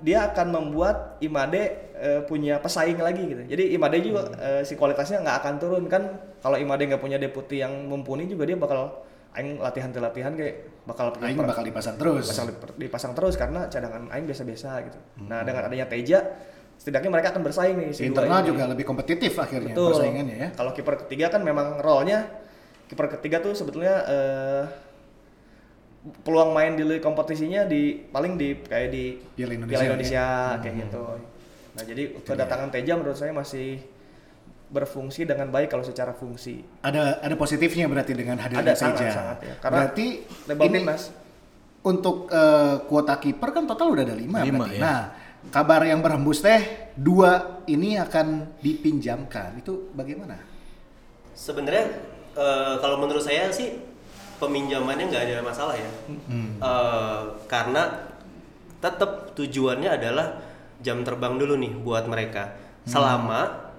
dia 0.00 0.26
akan 0.32 0.46
membuat 0.50 1.20
Imade 1.20 1.92
eh, 1.94 2.20
punya 2.24 2.56
pesaing 2.58 2.96
lagi 2.98 3.22
gitu. 3.28 3.42
Jadi 3.46 3.76
Imade 3.76 4.00
juga 4.00 4.32
eh, 4.36 4.62
si 4.64 4.74
kualitasnya 4.74 5.20
nggak 5.20 5.36
akan 5.44 5.54
turun 5.60 5.84
kan. 5.86 6.02
Kalau 6.40 6.56
Imade 6.56 6.88
nggak 6.88 7.00
punya 7.00 7.20
deputi 7.20 7.60
yang 7.60 7.86
mumpuni 7.86 8.24
juga 8.24 8.48
dia 8.48 8.56
bakal 8.56 9.04
aing 9.30 9.62
latihan 9.62 9.94
latihan 9.94 10.34
kayak 10.34 10.82
bakal 10.82 11.14
Aing 11.22 11.38
per- 11.38 11.46
bakal 11.54 11.62
dipasang 11.62 11.94
terus. 11.94 12.26
dipasang, 12.26 12.46
dipasang 12.74 13.12
terus 13.14 13.34
karena 13.38 13.68
cadangan 13.70 14.10
aing 14.10 14.26
biasa-biasa 14.26 14.68
gitu. 14.90 14.98
Nah, 15.28 15.46
dengan 15.46 15.70
adanya 15.70 15.86
Teja 15.86 16.18
setidaknya 16.80 17.12
mereka 17.12 17.36
akan 17.36 17.44
bersaing 17.44 17.76
nih 17.76 17.90
si 17.92 18.08
Internal 18.08 18.40
ini. 18.40 18.48
juga 18.56 18.64
lebih 18.72 18.88
kompetitif 18.88 19.36
akhirnya 19.36 19.76
Betul. 19.76 20.00
persaingannya 20.00 20.36
ya. 20.40 20.48
Kalau 20.56 20.72
kiper 20.72 21.04
ketiga 21.06 21.28
kan 21.28 21.44
memang 21.44 21.76
role-nya 21.78 22.24
kiper 22.88 23.06
ketiga 23.20 23.38
tuh 23.38 23.52
sebetulnya 23.52 23.94
eh, 24.08 24.62
peluang 26.00 26.56
main 26.56 26.72
di 26.80 26.84
kompetisinya 26.96 27.68
di 27.68 27.92
paling 28.08 28.40
di 28.40 28.56
kayak 28.56 28.88
di 28.88 29.20
Piala 29.36 29.52
Indonesia, 29.52 29.84
Indonesia, 29.84 30.26
ya. 30.56 30.60
kayak 30.64 30.74
gitu. 30.88 31.04
Nah, 31.76 31.82
jadi 31.84 32.02
kedatangan 32.24 32.68
Teja 32.72 32.92
menurut 32.96 33.18
saya 33.20 33.32
masih 33.36 33.84
berfungsi 34.70 35.28
dengan 35.28 35.52
baik 35.52 35.68
kalau 35.68 35.84
secara 35.84 36.16
fungsi. 36.16 36.64
Ada 36.80 37.20
ada 37.20 37.34
positifnya 37.36 37.84
berarti 37.90 38.12
dengan 38.16 38.40
hadirnya 38.40 38.72
Ada 38.72 38.74
sangat 38.78 38.96
Teja. 38.96 39.12
sangat 39.12 39.38
ya. 39.44 39.54
Karena 39.60 39.76
berarti 39.76 40.06
ini 40.48 40.78
timnas. 40.80 41.02
untuk 41.84 42.16
eh, 42.32 42.76
kuota 42.88 43.14
kiper 43.20 43.50
kan 43.52 43.64
total 43.68 43.92
udah 43.92 44.04
ada 44.08 44.16
lima, 44.16 44.40
Lima, 44.40 44.64
berarti. 44.64 44.78
ya. 44.78 44.80
Nah, 44.80 45.00
kabar 45.52 45.84
yang 45.84 46.00
berhembus 46.00 46.40
teh 46.40 46.92
dua 46.96 47.60
ini 47.68 48.00
akan 48.00 48.56
dipinjamkan. 48.64 49.60
Itu 49.60 49.92
bagaimana? 49.92 50.40
Sebenarnya 51.36 51.84
eh, 52.40 52.74
kalau 52.80 52.96
menurut 53.04 53.20
saya 53.20 53.52
sih 53.52 53.89
peminjamannya 54.40 55.12
nggak 55.12 55.24
ada 55.28 55.44
masalah 55.44 55.76
ya. 55.76 55.90
Eh, 56.60 57.20
karena 57.46 58.08
tetap 58.80 59.36
tujuannya 59.36 59.92
adalah 59.92 60.40
jam 60.80 61.04
terbang 61.04 61.36
dulu 61.36 61.60
nih 61.60 61.72
buat 61.84 62.08
mereka. 62.08 62.56
Selama 62.88 63.70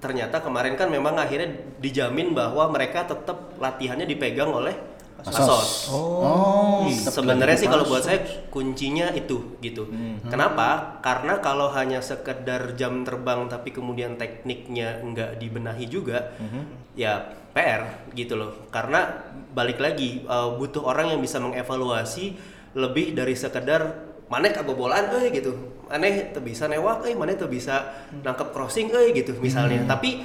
ternyata 0.00 0.40
kemarin 0.40 0.80
kan 0.80 0.88
memang 0.88 1.20
akhirnya 1.20 1.52
dijamin 1.76 2.32
bahwa 2.32 2.72
mereka 2.72 3.04
tetap 3.04 3.56
latihannya 3.60 4.08
dipegang 4.08 4.48
oleh 4.48 4.95
Pasos. 5.24 5.90
Oh, 5.90 6.86
Sebenarnya 6.86 7.58
sih 7.58 7.66
kalau 7.66 7.88
buat 7.88 8.04
saya 8.04 8.46
kuncinya 8.52 9.10
itu 9.16 9.58
gitu. 9.64 9.88
Kenapa? 10.28 11.00
Karena 11.02 11.40
kalau 11.40 11.72
hanya 11.72 11.98
sekedar 12.04 12.76
jam 12.78 13.02
terbang 13.02 13.48
tapi 13.50 13.74
kemudian 13.74 14.14
tekniknya 14.20 15.02
nggak 15.02 15.40
dibenahi 15.40 15.86
juga, 15.90 16.36
ya 16.94 17.32
PR 17.56 18.12
gitu 18.12 18.36
loh. 18.36 18.68
Karena 18.68 19.24
balik 19.56 19.80
lagi 19.80 20.20
uh, 20.28 20.54
butuh 20.60 20.84
orang 20.84 21.16
yang 21.16 21.20
bisa 21.24 21.40
mengevaluasi 21.40 22.36
lebih 22.76 23.16
dari 23.16 23.32
sekedar 23.32 24.12
mana 24.28 24.52
kebobolan 24.52 25.08
eh 25.22 25.32
gitu. 25.32 25.56
Aneh 25.88 26.34
tuh 26.34 26.44
bisa 26.44 26.68
newak 26.68 27.08
eh 27.08 27.16
mana 27.16 27.32
tuh 27.32 27.48
bisa 27.48 28.04
nangkep 28.20 28.52
crossing 28.52 28.92
eh 28.92 29.16
gitu 29.16 29.32
misalnya. 29.40 29.88
Tapi 29.88 30.20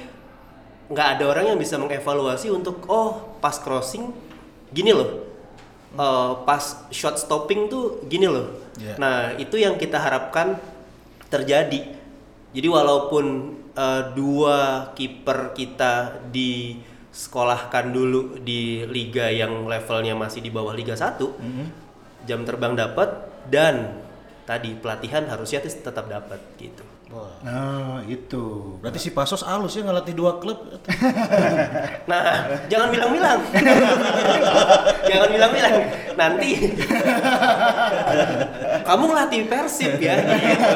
nggak 0.92 1.08
ada 1.16 1.24
orang 1.24 1.56
yang 1.56 1.58
bisa 1.58 1.80
mengevaluasi 1.80 2.52
untuk 2.52 2.84
oh 2.92 3.40
pas 3.40 3.56
crossing 3.56 4.31
gini 4.72 4.92
loh 4.92 5.10
eh, 5.96 6.32
pas 6.44 6.64
shot 6.88 7.16
stopping 7.20 7.68
tuh 7.68 8.04
gini 8.08 8.26
loh. 8.26 8.60
Iya. 8.72 8.96
nah 8.96 9.36
itu 9.36 9.60
yang 9.60 9.76
kita 9.76 10.00
harapkan 10.00 10.56
terjadi. 11.28 11.92
Jadi 12.52 12.68
walaupun 12.68 13.24
eh, 13.76 14.02
dua 14.16 14.90
kiper 14.96 15.52
kita 15.52 16.24
disekolahkan 16.32 17.92
dulu 17.92 18.40
di 18.40 18.84
liga 18.88 19.28
yang 19.28 19.68
levelnya 19.68 20.16
masih 20.16 20.40
di 20.40 20.48
bawah 20.48 20.72
Liga 20.72 20.96
1 20.96 21.20
jam 22.22 22.46
terbang 22.46 22.78
dapat 22.78 23.08
dan 23.50 23.98
tadi 24.46 24.78
pelatihan 24.78 25.26
harusnya 25.26 25.58
tetap 25.62 26.06
dapat 26.06 26.38
gitu 26.58 26.86
Nah, 27.42 28.00
itu. 28.06 28.78
Berarti 28.78 28.98
si 29.02 29.10
Pasos 29.12 29.42
halus 29.44 29.76
ya 29.76 29.82
ngelatih 29.84 30.14
dua 30.14 30.38
klub. 30.38 30.62
Nah, 32.10 32.58
jangan 32.66 32.90
bilang-bilang. 32.90 33.40
jangan 35.08 35.28
bilang-bilang. 35.30 35.74
Nanti 36.18 36.50
kamu 38.88 39.02
ngelatih 39.08 39.40
Persib 39.46 39.94
ya 40.02 40.14
gitu. 40.18 40.74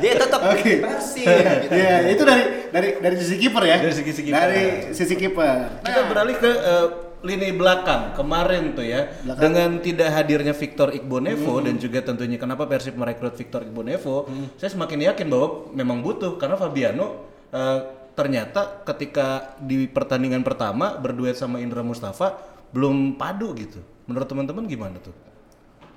Dia 0.00 0.12
tetap 0.16 0.40
Oke. 0.54 0.80
Persib 0.80 1.26
gitu. 1.66 1.74
Ya, 1.74 1.96
itu 2.08 2.22
dari 2.22 2.42
dari 2.70 2.88
dari 3.02 3.16
sisi 3.18 3.36
kiper 3.36 3.62
ya. 3.66 3.76
Dari 3.82 3.94
sisi 3.94 4.22
kiper. 4.22 4.38
Dari 4.38 4.64
sisi 4.94 5.14
kiper. 5.18 5.56
Kita 5.82 6.00
beralih 6.08 6.36
ke 6.38 6.50
eh, 6.50 6.86
lini 7.20 7.52
belakang 7.52 8.12
kemarin 8.12 8.72
tuh 8.72 8.82
ya 8.82 9.12
Belakang. 9.20 9.42
dengan 9.42 9.70
tidak 9.78 10.08
hadirnya 10.10 10.52
Victor 10.52 10.88
Igbonevo 10.90 11.60
dan 11.60 11.76
juga 11.76 12.00
tentunya 12.00 12.34
kenapa 12.34 12.64
Persib 12.64 12.94
merekrut 12.94 13.34
Victor 13.34 13.60
Igbonevo 13.60 14.24
saya 14.54 14.70
semakin 14.70 15.06
yakin 15.06 15.26
bahwa 15.26 15.48
memang 15.70 16.00
butuh 16.00 16.34
karena 16.34 16.54
Fabiano 16.54 17.06
eh, 17.48 17.78
ternyata 18.12 18.84
ketika 18.84 19.26
di 19.58 19.84
pertandingan 19.86 20.40
pertama 20.40 20.94
berduet 20.94 21.34
sama 21.34 21.56
Indra 21.58 21.80
Mustafa 21.80 22.36
belum 22.70 23.14
padu 23.14 23.52
gitu 23.54 23.78
menurut 24.04 24.26
teman-teman 24.26 24.64
gimana 24.64 24.96
tuh 24.98 25.12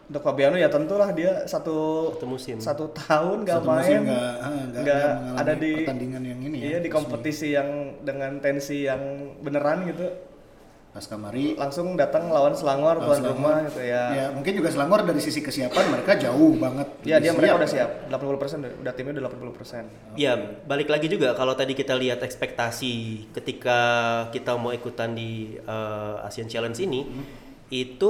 Untuk 0.04 0.20
Fabiano 0.22 0.56
ya 0.56 0.68
tentulah 0.68 1.10
dia 1.10 1.48
satu 1.48 2.12
Satu 2.12 2.26
musim. 2.28 2.60
satu 2.60 2.92
tahun 2.92 3.48
nggak 3.48 3.56
Satu 3.58 3.70
musim 3.72 4.00
main, 4.04 4.12
nggak- 4.76 5.16
ah, 5.32 5.40
ada 5.40 5.54
di 5.56 5.72
pertandingan 5.80 6.22
yang 6.22 6.40
ini 6.44 6.58
ya, 6.58 6.64
Iya 6.68 6.78
di 6.78 6.84
resmi. 6.84 6.94
kompetisi 6.94 7.48
yang 7.50 7.70
dengan 8.02 8.32
tensi 8.38 8.84
yang 8.84 9.00
beneran 9.40 9.88
gitu. 9.88 10.04
Pas 10.94 11.02
kamari 11.10 11.58
Langsung 11.58 11.98
datang 11.98 12.30
lawan 12.30 12.54
Selangor 12.54 13.02
tuan 13.02 13.26
rumah 13.26 13.66
gitu 13.66 13.82
ya. 13.82 14.14
ya 14.14 14.26
mungkin 14.30 14.54
juga 14.54 14.70
Selangor 14.70 15.02
dari 15.02 15.18
sisi 15.18 15.42
kesiapan 15.42 15.90
mereka 15.90 16.14
jauh 16.22 16.54
banget. 16.62 16.88
Ya 17.02 17.18
dia 17.18 17.34
mereka 17.34 17.58
Siap. 17.58 17.62
udah 17.66 17.70
siap 17.70 17.90
80% 18.14 18.62
udah, 18.62 18.72
udah 18.86 18.94
timnya 18.94 19.12
udah 19.18 19.34
80%. 19.34 20.22
Ya, 20.22 20.38
balik 20.70 20.94
lagi 20.94 21.10
juga 21.10 21.34
kalau 21.34 21.58
tadi 21.58 21.74
kita 21.74 21.98
lihat 21.98 22.22
ekspektasi 22.22 22.94
ketika 23.34 23.80
kita 24.30 24.54
mau 24.54 24.70
ikutan 24.70 25.18
di 25.18 25.58
eh, 25.58 26.28
Asian 26.30 26.46
Challenge 26.46 26.78
ini 26.78 27.02
itu 27.74 28.10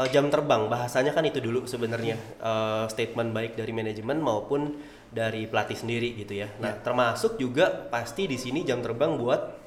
eh, 0.00 0.08
jam 0.08 0.32
terbang 0.32 0.72
bahasanya 0.72 1.12
kan 1.12 1.28
itu 1.28 1.36
dulu 1.36 1.68
sebenarnya 1.68 2.16
eh, 2.40 2.84
statement 2.88 3.36
baik 3.36 3.60
dari 3.60 3.76
manajemen 3.76 4.24
maupun 4.24 4.80
dari 5.12 5.44
pelatih 5.44 5.76
sendiri 5.76 6.16
gitu 6.16 6.32
ya. 6.32 6.48
Nah, 6.56 6.80
termasuk 6.80 7.36
juga 7.36 7.68
pasti 7.92 8.24
di 8.24 8.40
sini 8.40 8.64
jam 8.64 8.80
terbang 8.80 9.20
buat 9.20 9.60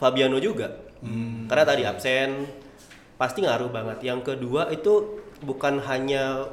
Fabiano 0.00 0.40
juga. 0.40 0.87
Karena 1.46 1.64
tadi 1.64 1.82
absen 1.86 2.46
pasti 3.18 3.42
ngaruh 3.42 3.70
banget. 3.70 3.98
Yang 4.02 4.34
kedua 4.34 4.70
itu 4.70 5.22
bukan 5.42 5.82
hanya 5.86 6.50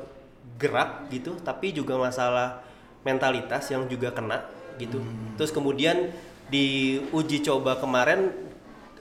gerak 0.62 1.10
gitu, 1.10 1.38
tapi 1.42 1.74
juga 1.74 1.98
masalah 1.98 2.62
mentalitas 3.06 3.70
yang 3.70 3.86
juga 3.90 4.14
kena 4.14 4.46
gitu. 4.78 5.02
Terus 5.38 5.52
kemudian 5.54 6.14
di 6.50 6.98
uji 7.10 7.42
coba 7.42 7.78
kemarin 7.82 8.30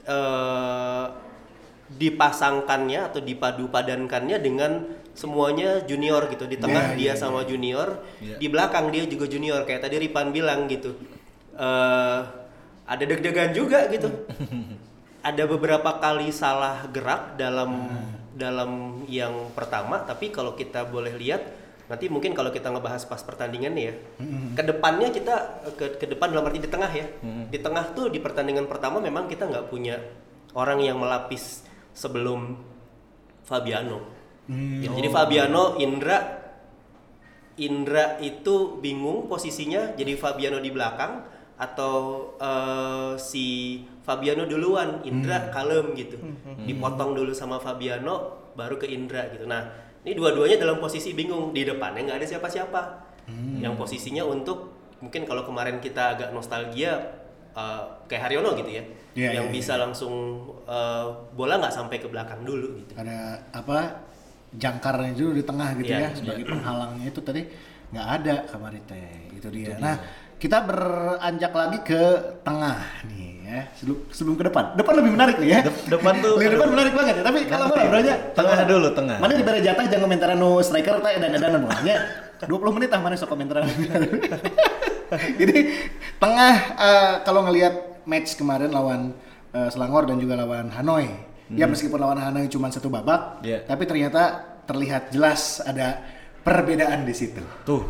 eh, 0.05 1.05
dipasangkannya 1.85 3.13
atau 3.13 3.21
dipadu 3.21 3.69
padankannya 3.69 4.41
dengan 4.41 4.71
semuanya 5.13 5.85
junior 5.85 6.25
gitu. 6.33 6.49
Di 6.49 6.57
tengah 6.57 6.97
dia 6.97 7.13
sama 7.13 7.45
junior 7.45 8.01
di 8.17 8.47
belakang 8.49 8.89
dia 8.89 9.05
juga 9.05 9.29
junior. 9.29 9.65
Kayak 9.69 9.89
tadi 9.89 10.01
Ripan 10.01 10.33
bilang 10.33 10.65
gitu. 10.65 10.97
Eh 11.55 12.45
ada 12.85 13.03
deg-degan 13.03 13.51
juga 13.51 13.89
gitu 13.89 14.09
ada 15.25 15.43
beberapa 15.49 15.97
kali 15.97 16.29
salah 16.29 16.85
gerak 16.93 17.33
dalam 17.33 17.89
dalam 18.37 19.01
yang 19.09 19.49
pertama 19.57 20.05
tapi 20.05 20.29
kalau 20.29 20.53
kita 20.53 20.85
boleh 20.85 21.17
lihat 21.17 21.41
nanti 21.89 22.09
mungkin 22.09 22.37
kalau 22.37 22.53
kita 22.53 22.69
ngebahas 22.69 23.09
pas 23.09 23.21
pertandingan 23.25 23.73
nih 23.73 23.85
ya 23.89 23.93
ke 24.53 24.61
depannya 24.61 25.09
kita 25.09 25.35
ke, 25.73 25.85
ke 25.97 26.05
depan 26.05 26.29
dalam 26.29 26.45
arti 26.45 26.61
di 26.61 26.69
tengah 26.69 26.89
ya. 26.89 27.05
Di 27.49 27.61
tengah 27.61 27.93
tuh 27.93 28.09
di 28.09 28.17
pertandingan 28.17 28.65
pertama 28.65 28.97
memang 28.97 29.29
kita 29.29 29.45
nggak 29.45 29.69
punya 29.69 30.01
orang 30.57 30.81
yang 30.81 30.97
melapis 30.97 31.61
sebelum 31.93 32.57
Fabiano. 33.45 34.15
Gitu. 34.45 34.93
jadi 34.93 35.09
Fabiano 35.09 35.73
Indra 35.81 36.21
Indra 37.57 38.21
itu 38.21 38.77
bingung 38.77 39.25
posisinya 39.25 39.97
jadi 39.97 40.13
Fabiano 40.21 40.61
di 40.61 40.69
belakang 40.69 41.25
atau 41.55 42.27
eh, 42.35 43.13
si 43.15 43.79
Fabiano 44.03 44.43
duluan 44.45 45.01
Indra 45.07 45.49
kalem 45.49 45.95
gitu. 45.95 46.19
Dipotong 46.67 47.15
dulu 47.15 47.31
sama 47.31 47.57
Fabiano 47.57 48.45
baru 48.53 48.75
ke 48.77 48.87
Indra 48.91 49.27
gitu. 49.31 49.47
Nah 49.47 49.65
ini 50.05 50.13
dua-duanya 50.13 50.61
dalam 50.61 50.77
posisi 50.77 51.15
bingung. 51.17 51.55
Di 51.55 51.65
depannya 51.65 52.05
nggak 52.05 52.19
ada 52.21 52.27
siapa-siapa. 52.27 52.81
Yang 53.57 53.73
posisinya 53.79 54.21
untuk 54.27 54.77
mungkin 55.01 55.25
kalau 55.25 55.43
kemarin 55.43 55.81
kita 55.81 56.15
agak 56.19 56.29
nostalgia 56.35 56.91
eh, 57.55 57.83
kayak 58.05 58.21
Haryono 58.29 58.53
gitu 58.59 58.69
ya. 58.69 58.83
Iya, 59.15 59.39
yang 59.39 59.47
iya, 59.47 59.55
bisa 59.55 59.79
langsung 59.79 60.43
eh, 60.67 61.07
bola 61.33 61.55
nggak 61.57 61.73
sampai 61.73 61.97
ke 62.03 62.07
belakang 62.11 62.43
dulu 62.43 62.83
gitu. 62.83 62.93
Ada 62.99 63.41
apa 63.55 64.05
jangkarnya 64.55 65.15
dulu 65.15 65.31
di 65.35 65.43
tengah 65.43 65.69
gitu 65.79 65.91
Iya, 65.91 65.99
ya. 65.99 66.09
sebagai 66.15 66.45
penghalangnya 66.47 67.07
itu 67.11 67.19
tadi 67.23 67.41
nggak 67.95 68.07
ada 68.21 68.35
kamari 68.51 68.79
teh. 68.85 69.31
Itu 69.33 69.47
dia. 69.49 69.79
Nah 69.81 69.95
kita 70.35 70.57
beranjak 70.61 71.51
lagi 71.51 71.77
ke 71.81 72.01
tengah 72.41 72.79
nih 73.07 73.31
ya 73.45 73.59
sebelum 73.73 73.97
sebelum 74.09 74.35
ke 74.35 74.43
depan. 74.45 74.63
Depan 74.75 74.93
lebih 74.99 75.11
menarik 75.13 75.35
nih 75.39 75.49
ya. 75.49 75.59
Dep- 75.63 75.85
depan 75.89 76.13
tuh- 76.19 76.35
Lebih 76.37 76.49
depan 76.55 76.69
menarik 76.69 76.93
banget 76.93 77.13
ya. 77.15 77.23
Tapi 77.23 77.39
kalau 77.45 77.65
mana 77.67 77.83
beranya 77.85 78.15
Tengah 78.33 78.59
dulu, 78.65 78.87
tengah. 78.91 79.17
Mana 79.17 79.33
diberi 79.33 79.59
jatah 79.61 79.83
jangan 79.85 80.03
komentaran 80.03 80.35
no 80.35 80.59
striker 80.59 80.99
teh 80.99 81.13
dan 81.17 81.29
dan 81.31 81.41
dan 81.41 81.63
20 82.41 82.75
menit 82.75 82.89
ah 82.91 82.99
mana 82.99 83.15
sok 83.15 83.31
komentaran. 83.31 83.63
Jadi 85.39 85.57
tengah 86.17 86.53
eh, 86.75 87.13
kalau 87.21 87.45
ngelihat 87.45 87.73
match 88.03 88.35
kemarin 88.35 88.69
lawan 88.69 89.13
eh, 89.51 89.69
Selangor 89.69 90.03
dan 90.03 90.17
juga 90.17 90.35
lawan 90.35 90.67
Hanoi. 90.69 91.07
Ya 91.47 91.63
meskipun 91.63 91.95
lawan 91.95 92.17
Hanoi 92.17 92.49
cuma 92.49 92.67
satu 92.67 92.89
babak, 92.89 93.39
Iya. 93.39 93.61
tapi 93.63 93.85
ternyata 93.85 94.41
terlihat 94.65 95.13
jelas 95.13 95.61
ada 95.61 96.01
perbedaan 96.45 97.09
di 97.09 97.15
situ. 97.17 97.41
tuh 97.65 97.89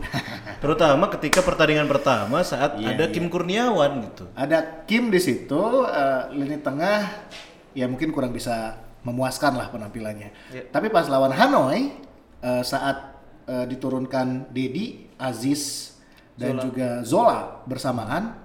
terutama 0.64 1.12
ketika 1.12 1.44
pertandingan 1.44 1.92
pertama 1.92 2.40
saat 2.40 2.80
Iya, 2.80 2.96
ada 2.96 3.06
iya. 3.06 3.14
Kim 3.14 3.28
Kurniawan 3.28 4.00
gitu 4.08 4.32
Ada 4.32 4.88
Kim 4.88 5.12
di 5.12 5.20
situ, 5.20 5.62
eh, 5.84 6.32
lini 6.32 6.58
tengah 6.64 7.28
ya 7.76 7.86
mungkin 7.92 8.16
kurang 8.16 8.32
bisa 8.32 8.80
memuaskan 9.06 9.54
lah 9.60 9.70
penampilannya. 9.70 10.32
Iya. 10.56 10.64
Tapi 10.72 10.90
pas 10.90 11.06
lawan 11.06 11.36
Hanoi 11.36 11.94
eh, 12.42 12.64
saat 12.64 13.22
eh, 13.46 13.66
diturunkan 13.68 14.50
Dedi, 14.50 15.12
Aziz 15.20 15.94
dan 16.36 16.60
juga 16.60 17.00
Zola 17.04 17.64
bersamaan, 17.64 18.36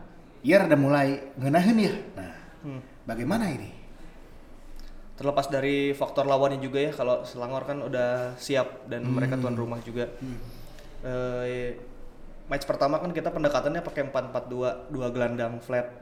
ya 0.47 0.63
udah 0.63 0.79
mulai 0.79 1.35
ngenahin 1.35 1.79
ya. 1.91 1.95
Nah, 2.15 2.35
bagaimana 3.03 3.51
ini? 3.51 3.80
Terlepas 5.21 5.47
dari 5.47 5.93
faktor 5.93 6.25
lawannya 6.25 6.57
juga 6.59 6.81
ya, 6.81 6.91
kalau 6.91 7.21
Selangor 7.23 7.69
kan 7.69 7.77
udah 7.79 8.33
siap 8.35 8.89
dan 8.89 9.05
mereka 9.05 9.37
tuan 9.37 9.53
rumah 9.53 9.77
juga. 9.85 10.09
Eh, 11.01 11.77
match 12.49 12.65
pertama 12.65 12.97
kan 12.97 13.13
kita 13.13 13.29
pendekatannya 13.29 13.81
pakai 13.81 14.09
4-4-2, 14.09 14.89
dua 14.89 15.07
gelandang 15.11 15.61
flat. 15.61 15.93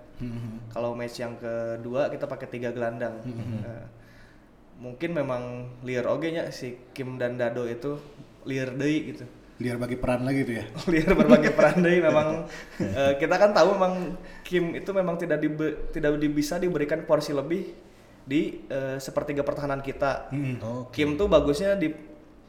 Kalau 0.70 0.94
match 0.94 1.18
yang 1.18 1.34
kedua 1.34 2.06
kita 2.08 2.26
pakai 2.26 2.46
tiga 2.48 2.70
gelandang. 2.70 3.18
Eh, 3.26 3.84
mungkin 4.78 5.10
memang 5.10 5.42
liar 5.82 6.06
oge 6.06 6.30
nya 6.30 6.50
si 6.50 6.78
Kim 6.90 7.18
dan 7.18 7.34
Dado 7.34 7.66
itu 7.66 7.98
liar 8.46 8.70
deui 8.70 9.12
gitu. 9.12 9.26
Liar 9.58 9.74
bagi 9.74 9.98
peran 9.98 10.22
lagi 10.22 10.46
tuh 10.46 10.54
ya. 10.54 10.64
liar 10.94 11.10
berbagai 11.12 11.50
peran 11.50 11.82
deui 11.82 11.98
memang 11.98 12.46
eh, 13.02 13.12
kita 13.18 13.34
kan 13.34 13.50
tahu 13.50 13.74
memang 13.74 14.14
Kim 14.42 14.78
itu 14.78 14.90
memang 14.90 15.18
tidak 15.18 15.42
dibe- 15.42 15.90
tidak 15.90 16.14
di- 16.16 16.30
bisa 16.30 16.54
diberikan 16.56 17.02
porsi 17.02 17.34
lebih 17.34 17.74
di 18.28 18.68
eh, 18.68 19.00
sepertiga 19.00 19.40
pertahanan 19.40 19.80
kita. 19.80 20.28
Oke. 20.60 20.92
Kim 20.92 21.16
tuh 21.16 21.32
bagusnya 21.32 21.80
di 21.80 21.88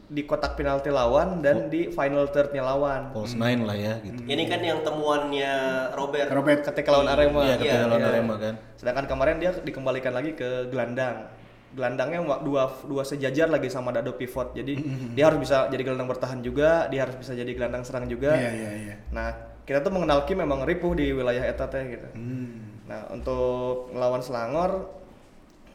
di 0.09 0.25
kotak 0.25 0.57
penalti 0.57 0.89
lawan 0.89 1.38
dan 1.45 1.69
di 1.69 1.93
final 1.93 2.25
third-nya 2.33 2.65
lawan. 2.65 3.13
False 3.13 3.38
nine 3.38 3.62
lah 3.62 3.77
ya 3.77 3.93
gitu. 4.01 4.25
Ini 4.25 4.43
kan 4.50 4.59
yang 4.65 4.81
temuannya 4.81 5.53
Robert. 5.93 6.27
Robert 6.33 6.62
Ketika 6.65 6.89
lawan 6.89 7.07
Arema. 7.07 7.45
Iya, 7.45 7.55
ketika 7.62 7.77
Iya, 7.77 7.86
lawan 7.88 8.01
iya. 8.01 8.09
Arema 8.12 8.36
kan. 8.41 8.53
Sedangkan 8.74 9.05
kemarin 9.05 9.38
dia 9.38 9.53
dikembalikan 9.53 10.12
lagi 10.12 10.33
ke 10.33 10.67
gelandang. 10.74 11.29
Gelandangnya 11.69 12.25
dua 12.41 12.74
dua 12.89 13.05
sejajar 13.05 13.53
lagi 13.53 13.69
sama 13.69 13.93
Dado 13.93 14.17
pivot. 14.17 14.57
Jadi 14.57 14.81
dia 15.13 15.29
harus 15.29 15.45
bisa 15.45 15.69
jadi 15.69 15.86
gelandang 15.86 16.09
bertahan 16.09 16.41
juga, 16.41 16.89
dia 16.89 17.05
harus 17.05 17.13
bisa 17.13 17.38
jadi 17.38 17.51
gelandang 17.53 17.86
serang 17.86 18.09
juga. 18.09 18.33
Iya 18.33 18.51
iya 18.51 18.71
iya. 18.74 18.95
Nah, 19.13 19.29
kita 19.62 19.86
tuh 19.86 19.93
mengenal 19.93 20.25
Kim 20.25 20.41
memang 20.41 20.65
ripuh 20.65 20.98
di 20.98 21.13
wilayah 21.13 21.45
eta 21.45 21.69
teh 21.69 21.86
gitu. 21.86 22.09
Hmm. 22.17 22.81
Nah, 22.89 23.05
untuk 23.13 23.93
melawan 23.93 24.25
Selangor 24.25 24.99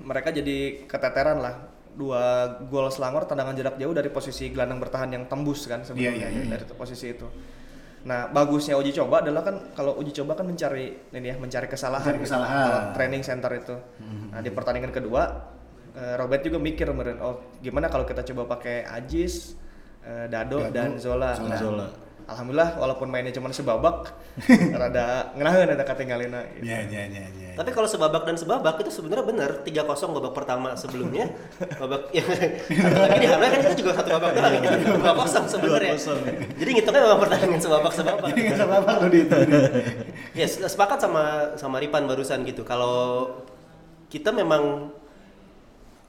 mereka 0.02 0.34
jadi 0.34 0.88
keteteran 0.88 1.38
lah. 1.38 1.54
Dua 1.94 2.50
gol 2.66 2.90
Selangor 2.90 3.22
tendangan 3.22 3.54
jarak 3.54 3.78
jauh 3.78 3.94
dari 3.94 4.10
posisi 4.10 4.50
gelandang 4.50 4.82
bertahan 4.82 5.14
yang 5.14 5.30
tembus 5.30 5.70
kan 5.70 5.86
Iya, 5.94 6.10
iya, 6.10 6.26
iya. 6.26 6.42
dari 6.50 6.66
posisi 6.74 7.14
itu. 7.14 7.30
Nah, 8.04 8.28
bagusnya 8.28 8.74
uji 8.76 8.92
coba 8.92 9.22
adalah 9.22 9.46
kan 9.46 9.72
kalau 9.72 9.96
uji 10.02 10.10
coba 10.10 10.36
kan 10.36 10.44
mencari 10.44 10.90
ini 11.14 11.28
ya, 11.30 11.36
mencari 11.38 11.70
kesalahan. 11.70 12.02
Mencari 12.04 12.18
gitu. 12.20 12.26
kesalahan. 12.28 12.54
Hmm. 12.58 12.66
Kalau 12.66 12.80
training 12.98 13.22
center 13.22 13.50
itu. 13.54 13.76
Nah, 14.34 14.40
di 14.42 14.50
pertandingan 14.50 14.92
kedua 14.92 15.22
eh, 15.94 16.14
Robert 16.18 16.42
juga 16.42 16.58
mikir 16.58 16.90
kemarin, 16.90 17.22
oh 17.22 17.54
gimana 17.62 17.86
kalau 17.86 18.02
kita 18.04 18.26
coba 18.26 18.58
pakai 18.58 18.82
Ajis, 18.84 19.54
eh, 20.02 20.26
Dado, 20.26 20.66
Dado, 20.68 20.74
dan 20.74 20.98
Zola. 20.98 21.32
Zola. 21.38 21.48
Nah, 21.48 21.58
Zola. 21.58 21.86
Alhamdulillah 22.24 22.80
walaupun 22.80 23.12
mainnya 23.12 23.36
cuma 23.36 23.52
sebabak, 23.52 24.08
rada 24.80 25.28
ngenaheun 25.36 25.76
ada 25.76 25.84
katinggalina 25.84 26.40
gitu. 26.56 26.64
Iya 26.64 26.78
iya 26.88 27.02
iya 27.04 27.24
iya. 27.28 27.50
Tapi 27.52 27.68
kalau 27.68 27.84
sebabak 27.84 28.24
dan 28.24 28.40
sebabak 28.40 28.80
itu 28.80 28.88
sebenarnya 28.88 29.24
benar 29.28 29.50
3-0 29.60 30.16
babak 30.16 30.32
pertama 30.32 30.72
sebelumnya. 30.72 31.28
babak 31.84 32.08
yang 32.16 32.24
satu 32.24 32.98
lagi 33.04 33.18
di 33.20 33.28
Hanoi 33.28 33.48
kan 33.52 33.60
kita 33.60 33.76
juga 33.76 33.90
satu 34.00 34.08
babak 34.16 34.30
doang 34.40 34.52
gitu. 34.56 34.76
2-0 35.04 35.52
sebenarnya. 35.52 35.92
2-0. 36.00 36.58
Jadi 36.64 36.70
ngitungnya 36.72 37.02
memang 37.04 37.20
pertandingan 37.20 37.60
sebabak-sebabak. 37.60 38.28
Ini 38.32 38.40
nggak 38.40 38.58
sama 38.58 38.74
apa 38.80 38.92
lo 39.04 39.06
di 39.12 39.18
itu. 39.20 39.36
Ya, 40.34 40.50
se- 40.50 40.66
sepakat 40.66 40.98
sama 40.98 41.54
sama 41.54 41.78
Ripan 41.78 42.10
barusan 42.10 42.42
gitu. 42.42 42.66
Kalau 42.66 43.30
kita 44.08 44.34
memang 44.34 44.90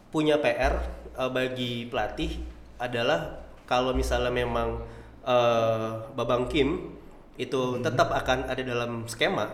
punya 0.10 0.40
PR 0.40 0.80
eh, 1.14 1.30
bagi 1.30 1.86
pelatih 1.92 2.40
adalah 2.80 3.44
kalau 3.68 3.92
misalnya 3.92 4.32
memang 4.34 4.82
eh, 5.26 5.90
Babang 6.14 6.46
Kim 6.48 6.94
itu 7.36 7.84
tetap 7.84 8.16
akan 8.16 8.48
ada 8.48 8.64
dalam 8.64 9.04
skema, 9.12 9.52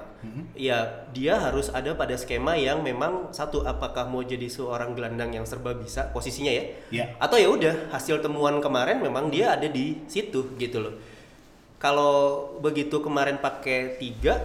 ya 0.53 1.09
dia 1.09 1.33
harus 1.41 1.73
ada 1.73 1.97
pada 1.97 2.13
skema 2.13 2.53
yang 2.53 2.85
memang 2.85 3.33
satu 3.33 3.65
apakah 3.65 4.05
mau 4.05 4.21
jadi 4.21 4.45
seorang 4.45 4.93
gelandang 4.93 5.33
yang 5.33 5.49
serba 5.49 5.73
bisa 5.73 6.13
posisinya 6.13 6.53
ya, 6.53 6.63
Iya. 6.93 7.05
atau 7.17 7.41
ya 7.41 7.49
udah 7.49 7.89
hasil 7.89 8.21
temuan 8.21 8.61
kemarin 8.61 9.01
memang 9.01 9.33
dia 9.33 9.57
ada 9.57 9.65
di 9.65 9.97
situ 10.05 10.53
gitu 10.61 10.77
loh. 10.77 10.93
Kalau 11.81 12.13
begitu 12.61 13.01
kemarin 13.01 13.41
pakai 13.41 13.97
tiga 13.97 14.37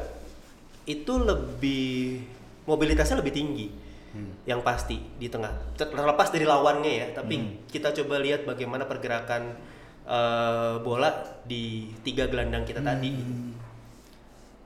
itu 0.89 1.21
lebih 1.21 2.25
mobilitasnya 2.65 3.21
lebih 3.21 3.37
tinggi. 3.37 3.69
Yang 4.49 4.61
pasti 4.65 4.97
di 5.21 5.29
tengah. 5.29 5.77
Ter- 5.77 5.93
terlepas 5.93 6.33
dari 6.33 6.49
lawannya 6.49 6.89
ya 6.89 7.07
tapi 7.13 7.37
kita 7.69 7.93
coba 7.93 8.17
lihat 8.17 8.49
bagaimana 8.49 8.89
pergerakan 8.89 9.53
eh, 10.07 10.75
bola 10.81 11.11
di 11.43 11.91
tiga 12.01 12.31
gelandang 12.31 12.63
kita 12.63 12.81
tadi 12.81 13.13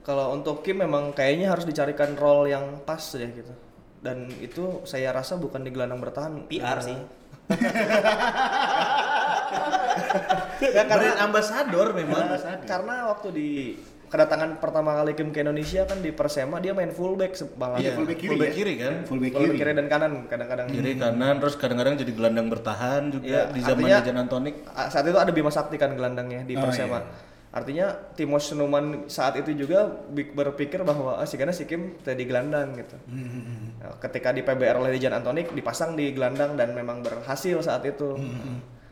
Kalau 0.01 0.33
untuk 0.33 0.65
Kim 0.65 0.81
memang 0.81 1.13
kayaknya 1.13 1.53
harus 1.53 1.61
dicarikan 1.61 2.17
role 2.17 2.49
yang 2.49 2.81
pas 2.81 3.01
ya 3.13 3.29
gitu. 3.29 3.53
Dan 4.01 4.33
itu 4.41 4.81
saya 4.81 5.13
rasa 5.13 5.37
bukan 5.37 5.61
di 5.61 5.69
gelandang 5.69 6.01
bertahan. 6.01 6.49
PR 6.49 6.81
sih 6.81 6.97
Ya, 10.61 10.85
Brand 10.85 11.19
ambassador 11.19 11.93
memang. 11.97 12.37
Karena 12.69 13.09
waktu 13.09 13.27
di 13.33 13.49
kedatangan 14.11 14.59
pertama 14.59 14.91
kali 14.93 15.15
Kim 15.15 15.31
ke 15.31 15.39
Indonesia 15.39 15.87
kan 15.87 16.03
di 16.03 16.11
Persema 16.11 16.59
dia 16.59 16.75
main 16.75 16.91
fullback 16.91 17.31
malah. 17.55 17.79
Iya, 17.79 17.95
fullback 17.95 18.19
kiri 18.19 18.29
fullback 18.29 18.51
ya? 18.51 18.53
kiri 18.53 18.73
kan. 18.75 18.93
Fullback 19.07 19.31
Fullback 19.31 19.49
kiri. 19.49 19.59
kiri 19.63 19.71
dan 19.71 19.87
kanan 19.87 20.11
kadang-kadang. 20.27 20.67
Kiri 20.67 20.93
kanan 20.99 21.33
terus 21.39 21.55
kadang-kadang 21.55 21.95
jadi 21.95 22.11
gelandang 22.11 22.47
bertahan 22.51 23.07
juga 23.07 23.25
Iya, 23.25 23.41
di 23.49 23.59
zaman 23.63 23.79
artinya- 23.87 23.99
Dejan 24.03 24.17
Antonik. 24.19 24.55
Saat 24.67 25.05
itu 25.07 25.15
ada 25.15 25.31
Bima 25.31 25.47
Sakti 25.49 25.79
kan 25.79 25.95
gelandangnya 25.95 26.43
di 26.43 26.53
Oh, 26.53 26.61
Persema. 26.61 26.99
iya. 26.99 27.29
Artinya 27.51 27.87
Timo 28.15 28.39
Senuman 28.39 29.07
saat 29.07 29.35
itu 29.35 29.51
juga 29.51 29.83
berpikir 30.11 30.83
bahwa 30.83 31.19
ah, 31.19 31.27
si 31.27 31.35
karena 31.35 31.51
si 31.51 31.67
Kim 31.67 31.99
tadi 31.99 32.23
gelandang 32.23 32.75
gitu. 32.75 32.95
Nah, 33.07 33.95
ketika 33.99 34.31
di 34.31 34.39
PBR 34.39 34.79
oleh 34.79 34.91
Dejan 34.91 35.11
Antonik 35.13 35.51
dipasang 35.51 35.95
di 35.95 36.11
gelandang 36.11 36.55
dan 36.55 36.71
memang 36.71 36.99
berhasil 36.99 37.59
saat 37.59 37.83
itu. 37.83 38.15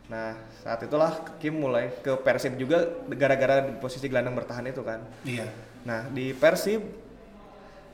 Nah 0.10 0.34
saat 0.66 0.82
itulah 0.82 1.22
Kim 1.38 1.62
mulai 1.62 1.94
ke 2.02 2.18
Persib 2.20 2.58
juga 2.58 2.82
gara-gara 3.14 3.62
di 3.62 3.78
posisi 3.78 4.10
gelandang 4.10 4.34
bertahan 4.34 4.66
itu 4.66 4.82
kan. 4.82 5.06
Iya. 5.22 5.46
Nah 5.86 6.10
di 6.10 6.34
Persib 6.34 6.82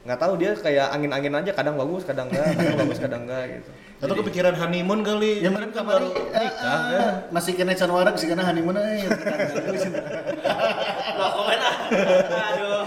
nggak 0.06 0.20
tahu 0.22 0.38
dia 0.38 0.54
kayak 0.54 0.94
angin-angin 0.94 1.34
aja 1.34 1.52
kadang 1.52 1.82
bagus 1.82 2.06
kadang 2.06 2.30
enggak 2.30 2.54
kadang 2.56 2.78
bagus 2.88 3.00
kadang 3.04 3.22
enggak 3.28 3.44
gitu. 3.60 3.72
Atau 3.96 4.16
kepikiran 4.22 4.54
honeymoon 4.56 5.02
kali. 5.04 5.44
Yang 5.44 5.54
Kan 5.56 5.60
mereka 5.60 5.82
baru 5.84 6.08
nikah 6.14 6.52
kan. 6.52 6.80
ah, 6.96 7.14
masih 7.36 7.52
kena 7.58 7.74
can 7.76 7.92
warak 7.92 8.16
sih 8.16 8.28
karena 8.32 8.48
honeymoon 8.48 8.78
aja. 8.80 9.08
nah 11.16 11.30
komen 11.36 11.60
ah 11.60 11.76
aduh 12.54 12.84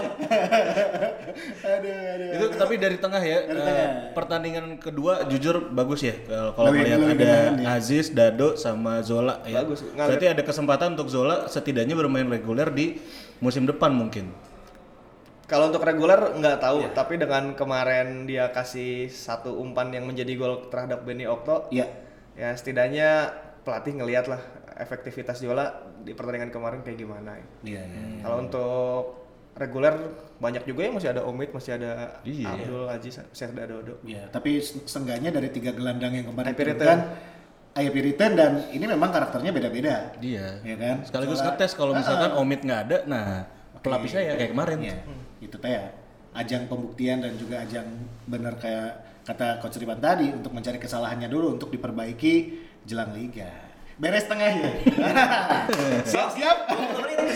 aduh 1.59 1.95
aduh. 2.15 2.29
Itu 2.35 2.45
tapi 2.55 2.73
dari 2.79 2.97
tengah 2.97 3.21
ya. 3.21 3.39
Dari 3.45 3.59
eh, 3.59 3.65
tengah. 3.65 3.87
pertandingan 4.15 4.65
kedua 4.79 5.25
jujur 5.27 5.71
bagus 5.73 6.05
ya. 6.05 6.15
Kalau 6.27 6.51
kalau 6.55 6.69
melihat 6.73 6.99
ada 7.03 7.25
ya. 7.55 7.75
Aziz, 7.75 8.11
Dado 8.11 8.55
sama 8.55 9.01
Zola 9.01 9.43
ya. 9.45 9.63
Bagus. 9.63 9.83
Ngalir. 9.83 10.07
Berarti 10.15 10.25
ada 10.27 10.43
kesempatan 10.43 10.87
untuk 10.95 11.09
Zola 11.11 11.47
setidaknya 11.51 11.95
bermain 11.97 12.27
reguler 12.27 12.69
di 12.71 12.99
musim 13.39 13.65
depan 13.65 13.91
mungkin. 13.91 14.31
Kalau 15.49 15.73
untuk 15.73 15.81
reguler 15.81 16.37
nggak 16.37 16.61
tahu, 16.61 16.93
tapi 16.93 17.17
dengan 17.17 17.57
kemarin 17.57 18.29
dia 18.29 18.53
kasih 18.53 19.09
satu 19.09 19.57
umpan 19.57 19.89
yang 19.89 20.05
menjadi 20.05 20.37
gol 20.37 20.69
terhadap 20.69 21.01
Benny 21.01 21.25
Okto, 21.25 21.65
Iya. 21.73 21.89
ya 22.37 22.53
setidaknya 22.53 23.33
pelatih 23.65 23.97
ngelihat 23.97 24.29
lah 24.29 24.41
efektivitas 24.77 25.41
Jola 25.41 25.89
di 26.05 26.13
pertandingan 26.13 26.53
kemarin 26.53 26.85
kayak 26.85 27.01
gimana. 27.01 27.41
Iya 27.65 27.81
iya. 27.81 28.01
Kalau 28.21 28.37
untuk 28.45 29.03
reguler 29.57 29.95
banyak 30.39 30.63
juga 30.63 30.81
yang 30.83 30.95
masih 30.95 31.11
ada 31.11 31.21
Omid, 31.21 31.51
masih 31.51 31.71
ada 31.75 31.91
Iya. 32.23 32.47
Abdul 32.49 32.83
Aziz, 32.87 33.15
masih 33.19 33.45
ada 33.45 33.63
Dodo. 33.67 33.99
Iya, 34.01 34.23
tapi 34.27 34.59
se- 34.59 34.79
seenggaknya 34.83 35.29
dari 35.29 35.51
tiga 35.51 35.71
gelandang 35.71 36.15
yang 36.15 36.25
kemarin 36.25 36.51
diturunkan, 36.51 36.99
IP 37.75 37.95
return 38.01 38.33
dan 38.33 38.51
ini 38.71 38.85
memang 38.85 39.11
karakternya 39.11 39.51
beda-beda. 39.51 40.15
Iya. 40.17 40.63
Ya 40.63 40.75
kan? 40.75 40.95
Sekaligus 41.03 41.37
Soalnya- 41.37 41.59
ngetes 41.59 41.71
kalau 41.75 41.91
misalkan 41.93 42.31
Omid 42.33 42.59
nggak 42.63 42.81
ada, 42.87 42.97
nah 43.05 43.25
pelapisnya 43.79 44.21
ya 44.23 44.33
kayak 44.35 44.51
kemarin. 44.51 44.77
Iya, 44.79 44.97
itu 45.39 45.55
teh 45.55 45.71
ya. 45.71 45.85
Ajang 46.29 46.65
pembuktian 46.65 47.19
dan 47.19 47.35
juga 47.35 47.59
ajang 47.59 47.87
benar 48.23 48.55
kayak 48.55 48.91
kata 49.25 49.59
Coach 49.59 49.77
Riban 49.77 49.99
tadi 49.99 50.31
untuk 50.31 50.49
mencari 50.49 50.77
kesalahannya 50.77 51.27
dulu 51.27 51.59
untuk 51.59 51.69
diperbaiki 51.69 52.35
jelang 52.83 53.11
liga. 53.11 53.68
Beres 53.99 54.31
tengah 54.31 54.47
ya. 54.47 54.71
siap 56.11 56.31
siap. 56.31 56.57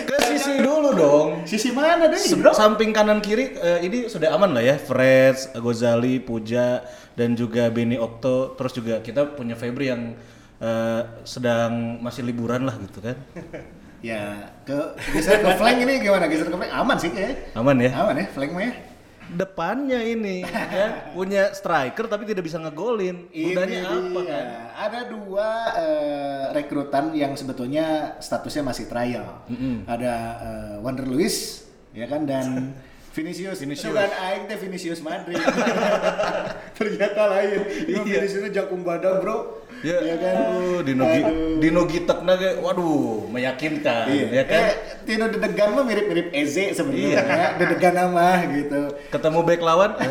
Ke 0.07 0.15
sisi 0.31 0.63
dulu 0.63 0.95
dong. 0.95 1.27
Sisi 1.43 1.75
mana 1.75 2.07
deh, 2.07 2.15
Se-? 2.15 2.39
Samping 2.55 2.95
kanan 2.95 3.19
kiri 3.19 3.51
eh, 3.59 3.83
ini 3.83 4.07
sudah 4.07 4.31
aman 4.31 4.55
lah 4.55 4.63
ya. 4.63 4.75
Freds, 4.79 5.51
Gozali, 5.59 6.23
Puja 6.23 6.87
dan 7.19 7.35
juga 7.35 7.67
Benny 7.67 7.99
Okto. 7.99 8.55
Terus 8.55 8.71
juga 8.79 9.03
kita 9.03 9.35
punya 9.35 9.59
Febri 9.59 9.91
yang 9.91 10.15
eh, 10.63 11.01
sedang 11.27 11.99
masih 11.99 12.23
liburan 12.23 12.63
lah 12.63 12.79
gitu 12.79 13.03
kan. 13.03 13.19
Ya, 14.03 14.51
ke 14.67 14.75
geser 15.15 15.39
ke 15.39 15.47
flank 15.55 15.79
ini 15.79 16.03
gimana? 16.03 16.27
Geser 16.27 16.51
ke 16.51 16.57
flank 16.59 16.75
aman 16.75 16.99
sih 16.99 17.07
kayaknya. 17.07 17.55
Aman 17.55 17.79
ya. 17.79 17.91
Aman 18.03 18.19
ya, 18.19 18.27
flank 18.35 18.51
mah 18.51 18.67
ya. 18.67 18.92
Depannya 19.33 19.99
ini 19.99 20.45
ya 20.77 21.11
punya 21.11 21.49
striker 21.51 22.05
tapi 22.05 22.29
tidak 22.29 22.45
bisa 22.45 22.61
ngegolin. 22.61 23.27
Gunanya 23.33 23.79
Ini 23.81 23.89
apa 23.89 24.19
dia. 24.21 24.29
kan? 24.29 24.45
Ada 24.73 24.99
dua 25.09 25.49
eh, 25.75 26.43
rekrutan 26.53 27.13
yang 27.17 27.33
sebetulnya 27.33 28.17
statusnya 28.21 28.63
masih 28.63 28.85
trial. 28.85 29.43
Ada 29.89 30.13
eh, 30.37 30.75
Wander 30.85 31.09
Luis, 31.09 31.65
ya 31.91 32.05
kan, 32.05 32.29
dan 32.29 32.71
Vinicius. 33.15 33.61
Vinicius. 33.61 33.89
Itu 33.89 33.93
kan 33.93 34.09
aing 34.09 34.49
teh 34.49 34.57
Vinicius 34.57 35.01
Madrid. 35.05 35.37
Ternyata 36.77 37.21
lain. 37.29 37.59
Iya. 37.85 38.01
Viniciusnya 38.01 38.49
jakung 38.49 38.81
badan, 38.81 39.21
Bro. 39.21 39.62
Ya, 39.83 39.99
Ya 39.99 40.15
kan. 40.15 40.33
aduh, 40.33 40.79
Dino, 40.81 41.03
Gi- 41.05 41.27
Dino 41.59 41.81
Gitek 41.83 42.19
nage, 42.23 42.55
waduh, 42.57 43.27
meyakinkan, 43.27 44.07
Iya, 44.07 44.27
ya 44.31 44.43
kan? 44.43 44.59
Eh, 44.63 44.73
Tino 45.03 45.27
Dedegan 45.27 45.75
mah 45.75 45.83
mirip-mirip 45.83 46.31
Eze 46.31 46.71
sebenarnya, 46.71 47.19
ya. 47.19 47.47
Dedegan 47.53 47.91
nama 47.93 48.47
gitu. 48.47 48.95
Ketemu 49.09 49.39
back 49.43 49.59
lawan, 49.59 49.91
ah, 49.93 50.07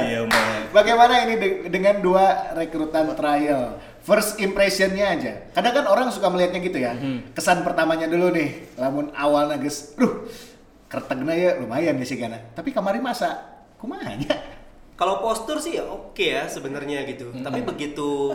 iya 0.06 0.22
mah. 0.22 0.70
Bagaimana 0.70 1.26
ini 1.26 1.34
de- 1.34 1.58
dengan 1.66 1.98
dua 1.98 2.54
rekrutan 2.54 3.10
trial? 3.12 3.82
First 4.00 4.38
impressionnya 4.38 5.10
aja. 5.10 5.32
Kadang 5.50 5.74
kan 5.74 5.86
orang 5.88 6.06
suka 6.08 6.30
melihatnya 6.30 6.62
gitu 6.62 6.78
ya. 6.78 6.94
Kesan 7.34 7.60
pertamanya 7.60 8.06
dulu 8.06 8.30
nih. 8.30 8.78
Lamun 8.78 9.10
awalnya 9.10 9.58
guys, 9.58 9.92
duh, 9.92 10.22
kertegna 10.86 11.34
ya 11.34 11.58
lumayan 11.58 11.98
ya 11.98 12.06
sih 12.06 12.14
Gana. 12.14 12.38
Tapi 12.54 12.70
kemarin 12.70 13.02
masa, 13.02 13.42
kumanya? 13.74 14.14
Kalau 14.96 15.20
postur 15.20 15.60
sih 15.60 15.76
ya 15.76 15.84
oke 15.84 16.18
ya 16.18 16.48
sebenarnya 16.48 17.04
gitu. 17.04 17.30
Tapi 17.36 17.60
begitu 17.62 18.32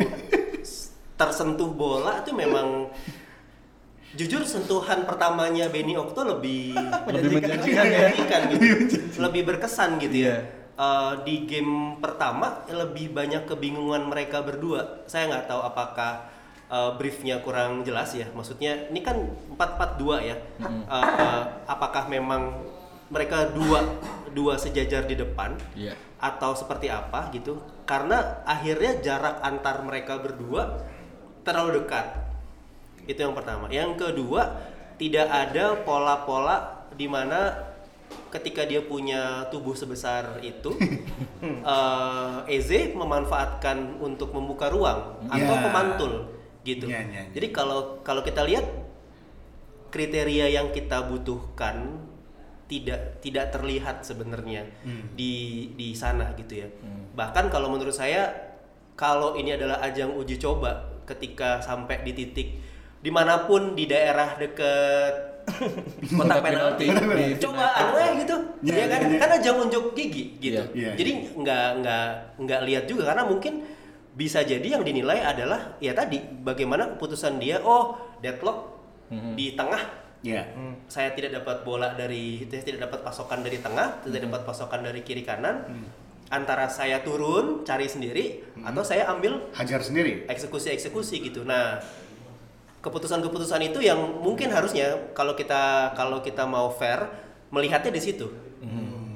tersentuh 1.18 1.70
bola 1.70 2.22
itu 2.22 2.34
memang 2.34 2.90
jujur 4.12 4.44
sentuhan 4.44 5.08
pertamanya 5.08 5.70
Benny 5.70 5.96
Okto 5.96 6.26
lebih 6.26 6.76
Lebih 7.14 7.40
menjanjikan 7.40 7.86
ya. 7.86 8.00
menjanjikan 8.10 8.42
gitu. 8.54 8.66
lebih 9.22 9.42
berkesan 9.46 9.98
gitu 9.98 10.18
ya. 10.18 10.26
Iya. 10.26 10.38
Eh, 10.78 11.14
di 11.28 11.36
game 11.46 11.98
pertama 11.98 12.66
lebih 12.68 13.14
banyak 13.14 13.46
kebingungan 13.46 14.06
mereka 14.06 14.42
berdua. 14.42 15.06
Saya 15.06 15.30
nggak 15.30 15.46
tahu 15.48 15.62
apakah 15.62 16.26
eh, 16.68 16.92
briefnya 16.98 17.40
kurang 17.40 17.82
jelas 17.82 18.12
ya. 18.14 18.26
Maksudnya 18.34 18.90
ini 18.90 19.00
kan 19.00 19.18
4-4-2 19.56 20.30
ya. 20.30 20.36
Eh, 20.38 20.66
eh, 20.90 21.42
apakah 21.66 22.10
memang 22.10 22.66
mereka 23.12 23.44
dua 23.52 23.84
dua 24.32 24.56
sejajar 24.56 25.04
di 25.04 25.20
depan 25.20 25.52
Iya. 25.76 25.92
Atau 26.22 26.54
seperti 26.54 26.88
apa 26.88 27.34
gitu? 27.34 27.58
Karena 27.84 28.46
akhirnya 28.46 29.02
jarak 29.02 29.42
antar 29.42 29.82
mereka 29.82 30.22
berdua 30.22 30.80
terlalu 31.42 31.82
dekat. 31.82 32.06
Itu 33.10 33.26
yang 33.26 33.34
pertama. 33.34 33.66
Yang 33.74 33.98
kedua, 33.98 34.62
tidak 35.02 35.28
ada 35.28 35.82
pola-pola 35.82 36.86
di 36.94 37.10
mana 37.10 37.74
ketika 38.30 38.64
dia 38.64 38.86
punya 38.86 39.50
tubuh 39.50 39.74
sebesar 39.74 40.38
itu, 40.46 40.78
eh, 41.42 42.38
Eze 42.54 42.94
memanfaatkan 42.94 43.98
untuk 43.98 44.32
membuka 44.32 44.70
ruang 44.70 45.26
atau 45.28 45.56
Ya. 45.58 45.62
memantul 45.66 46.14
gitu. 46.62 46.86
Ya, 46.86 47.02
ya, 47.02 47.26
ya. 47.26 47.34
Jadi 47.34 47.50
kalau 47.50 48.00
kalau 48.06 48.22
kita 48.22 48.46
lihat 48.46 48.64
kriteria 49.92 50.48
yang 50.54 50.70
kita 50.72 51.04
butuhkan 51.04 52.00
tidak 52.72 53.20
tidak 53.20 53.52
terlihat 53.52 54.08
sebenarnya 54.08 54.64
di 55.12 55.68
di 55.76 55.92
sana 55.92 56.32
gitu 56.40 56.64
ya. 56.64 56.68
Bahkan 57.12 57.52
kalau 57.52 57.68
menurut 57.68 57.92
saya 57.92 58.32
kalau 58.96 59.36
ini 59.36 59.52
adalah 59.60 59.84
ajang 59.84 60.16
uji 60.16 60.40
coba 60.40 60.88
ketika 61.04 61.60
sampai 61.60 62.00
di 62.08 62.16
titik 62.16 62.48
di 63.02 63.12
mana 63.12 63.44
pun 63.44 63.76
di 63.76 63.90
daerah 63.90 64.40
deket 64.40 65.16
kotak 66.22 66.38
penalti, 66.40 66.86
coba 67.42 67.66
ya 67.98 68.14
gitu, 68.14 68.36
Ya, 68.62 68.74
ya 68.78 68.86
kan? 68.94 69.00
ya, 69.02 69.10
ya. 69.10 69.20
Kan 69.20 69.30
ajang 69.42 69.58
unjuk 69.66 69.86
gigi 69.98 70.38
gitu. 70.38 70.62
Iya. 70.72 70.94
Iya, 70.94 71.02
Jadi 71.02 71.12
nggak 71.34 71.68
nggak 71.82 72.06
nggak 72.46 72.62
lihat 72.70 72.84
juga 72.86 73.10
karena 73.10 73.26
mungkin 73.26 73.66
bisa 74.14 74.46
jadi 74.46 74.78
yang 74.78 74.86
dinilai 74.86 75.18
adalah 75.18 75.82
ya 75.82 75.98
tadi 75.98 76.22
bagaimana 76.22 76.94
keputusan 76.96 77.42
dia 77.42 77.58
oh 77.66 77.98
deadlock 78.22 78.80
di 79.34 79.58
tengah 79.58 79.82
Ya. 80.22 80.46
saya 80.86 81.18
tidak 81.18 81.42
dapat 81.42 81.66
bola 81.66 81.98
dari 81.98 82.46
saya 82.46 82.62
tidak 82.62 82.86
dapat 82.86 83.02
pasokan 83.02 83.42
dari 83.42 83.58
tengah 83.58 84.06
tidak 84.06 84.30
dapat 84.30 84.42
pasokan 84.46 84.86
dari 84.86 85.02
kiri 85.02 85.26
kanan. 85.26 85.66
Antara 86.32 86.70
saya 86.70 87.02
turun 87.04 87.66
cari 87.68 87.90
sendiri 87.90 88.40
atau 88.64 88.86
saya 88.86 89.10
ambil 89.10 89.52
Hajar 89.52 89.82
sendiri. 89.82 90.30
eksekusi 90.30 90.72
eksekusi 90.72 91.26
gitu. 91.26 91.42
Nah 91.42 91.82
keputusan-keputusan 92.86 93.62
itu 93.74 93.82
yang 93.82 93.98
mungkin 94.22 94.50
harusnya 94.54 95.14
kalau 95.18 95.34
kita 95.38 95.94
kalau 95.98 96.22
kita 96.22 96.46
mau 96.46 96.70
fair 96.70 97.10
melihatnya 97.50 97.90
di 97.94 98.02
situ. 98.02 98.30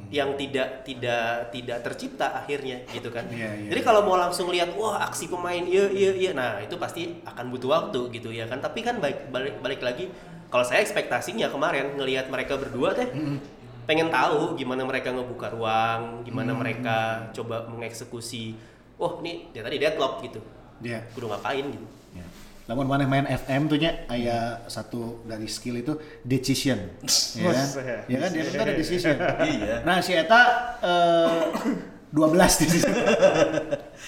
Yang 0.09 0.29
tidak 0.41 0.69
tidak 0.87 1.27
tidak 1.53 1.77
tercipta 1.85 2.33
akhirnya 2.33 2.81
gitu 2.93 3.13
kan. 3.13 3.25
Iya, 3.29 3.51
iya. 3.57 3.69
jadi 3.73 3.81
kalau 3.85 4.05
mau 4.05 4.15
langsung 4.17 4.47
lihat 4.49 4.73
wah 4.77 5.01
aksi 5.05 5.27
pemain 5.27 5.65
iya 5.65 5.91
iya 5.91 6.11
iya 6.13 6.31
nah 6.31 6.61
itu 6.61 6.77
pasti 6.81 7.19
akan 7.25 7.51
butuh 7.53 7.69
waktu 7.69 8.09
gitu 8.09 8.33
ya 8.33 8.49
kan. 8.49 8.57
Tapi 8.57 8.81
kan 8.81 8.97
balik 8.97 9.29
balik, 9.33 9.61
balik 9.61 9.81
lagi 9.85 10.07
kalau 10.49 10.63
saya 10.63 10.81
ekspektasinya 10.81 11.49
kemarin 11.49 11.95
ngelihat 11.95 12.29
mereka 12.29 12.55
berdua 12.55 12.93
teh 12.93 13.10
pengen 13.86 14.10
tahu 14.10 14.58
gimana 14.58 14.81
mereka 14.81 15.13
ngebuka 15.13 15.53
ruang 15.53 16.25
gimana 16.25 16.58
mereka 16.58 17.29
coba 17.31 17.69
mengeksekusi 17.69 18.58
oh 18.97 19.21
ini 19.21 19.53
dia 19.53 19.62
tadi 19.62 19.77
deadlock 19.77 20.21
gitu 20.21 20.41
Ya. 20.84 20.99
kudu 21.15 21.31
ngapain 21.31 21.65
gitu 21.71 21.88
Ya. 22.15 22.23
Namun 22.65 22.88
mana 22.88 23.03
main 23.05 23.27
FM 23.27 23.67
tuh 23.67 23.75
nya 23.75 24.08
aya 24.08 24.63
satu 24.65 25.19
dari 25.27 25.45
skill 25.45 25.77
itu 25.77 25.93
decision. 26.23 26.79
ya 27.38 27.51
kan? 27.51 27.67
Ya 28.08 28.17
kan 28.23 28.29
dia 28.31 28.43
kan 28.49 28.60
ada 28.65 28.73
decision. 28.73 29.15
Iya. 29.43 29.84
Nah, 29.84 29.99
si 29.99 30.15
eta 30.15 30.41
eh 30.79 31.41
12 32.13 32.61
decision. 32.61 32.93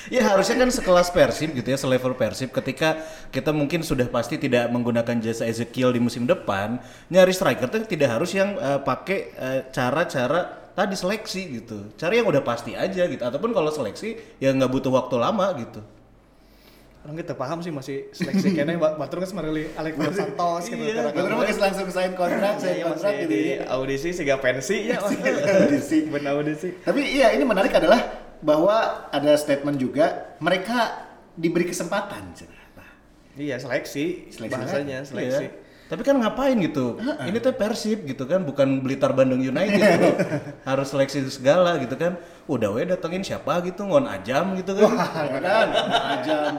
Ya 0.08 0.24
harusnya 0.24 0.64
kan 0.64 0.72
sekelas 0.72 1.12
Persib 1.12 1.52
gitu 1.52 1.68
ya, 1.68 1.76
selevel 1.76 2.16
Persib 2.16 2.56
ketika 2.56 2.96
kita 3.28 3.52
mungkin 3.52 3.84
sudah 3.84 4.08
pasti 4.08 4.40
tidak 4.40 4.72
menggunakan 4.72 5.20
jasa 5.20 5.44
Ezekiel 5.44 5.92
di 5.92 6.00
musim 6.00 6.24
depan, 6.24 6.80
nyari 7.12 7.36
striker 7.36 7.68
tuh 7.68 7.84
tidak 7.84 8.16
harus 8.16 8.32
yang 8.32 8.56
eh, 8.56 8.80
pakai 8.80 9.20
eh, 9.36 9.62
cara-cara 9.68 10.72
tadi 10.78 10.96
seleksi 10.96 11.42
gitu. 11.60 11.92
Cari 12.00 12.24
yang 12.24 12.28
udah 12.30 12.40
pasti 12.40 12.78
aja 12.78 13.04
gitu. 13.04 13.20
Ataupun 13.20 13.52
kalau 13.52 13.68
seleksi 13.68 14.16
ya 14.40 14.54
nggak 14.56 14.72
butuh 14.72 14.94
waktu 14.96 15.16
lama 15.20 15.52
gitu. 15.60 15.82
Orang 17.08 17.24
kita 17.24 17.40
paham 17.40 17.64
sih 17.64 17.72
masih 17.72 18.12
seleksi 18.12 18.52
kayaknya 18.52 18.76
ba- 18.76 19.00
batur 19.00 19.24
kan 19.24 19.32
semarili 19.32 19.72
Alex 19.80 19.96
Santos 20.12 20.68
gitu. 20.68 20.76
Iya, 20.84 21.08
Bener 21.08 21.40
mah 21.40 21.48
geus 21.48 21.56
langsung 21.56 21.88
sign 21.88 22.12
kontrak, 22.14 22.60
sign 22.60 22.76
Iya, 22.76 22.84
kontrak 22.84 23.12
masih 23.16 23.24
gitu. 23.24 23.32
di 23.32 23.40
ya. 23.48 23.64
audisi 23.72 24.10
sehingga 24.12 24.36
pensi 24.44 24.92
ya. 24.92 25.00
Audisi. 25.64 25.98
Benar 26.12 26.36
audisi. 26.36 26.70
Tapi 26.84 27.00
iya 27.08 27.32
ini 27.32 27.48
menarik 27.48 27.72
adalah 27.72 28.04
bahwa 28.44 28.76
ada 29.08 29.40
statement 29.40 29.80
juga 29.80 30.36
mereka 30.44 31.08
diberi 31.32 31.64
kesempatan. 31.66 32.36
Nah, 32.76 32.92
Iya, 33.40 33.56
seleksi, 33.56 34.28
Seleksi 34.28 34.52
bahasanya 34.52 35.08
seleksi. 35.08 35.48
Iya. 35.48 35.67
Tapi 35.88 36.02
kan 36.04 36.20
ngapain 36.20 36.60
gitu? 36.60 37.00
Ini 37.00 37.40
tuh 37.40 37.56
Persib 37.56 38.04
gitu 38.04 38.28
kan, 38.28 38.44
bukan 38.44 38.84
Blitar 38.84 39.16
Bandung 39.16 39.40
United 39.40 39.80
bro. 39.80 40.12
Harus 40.70 40.92
seleksi 40.92 41.24
segala 41.32 41.80
gitu 41.80 41.96
kan. 41.96 42.20
Udah 42.44 42.76
we 42.76 42.84
datengin 42.84 43.24
siapa 43.24 43.64
gitu, 43.64 43.88
ngon 43.88 44.04
ajam 44.04 44.60
gitu 44.60 44.76
kan. 44.76 44.92
ya 45.32 45.40
kan? 45.40 45.68
Ajam. 46.20 46.54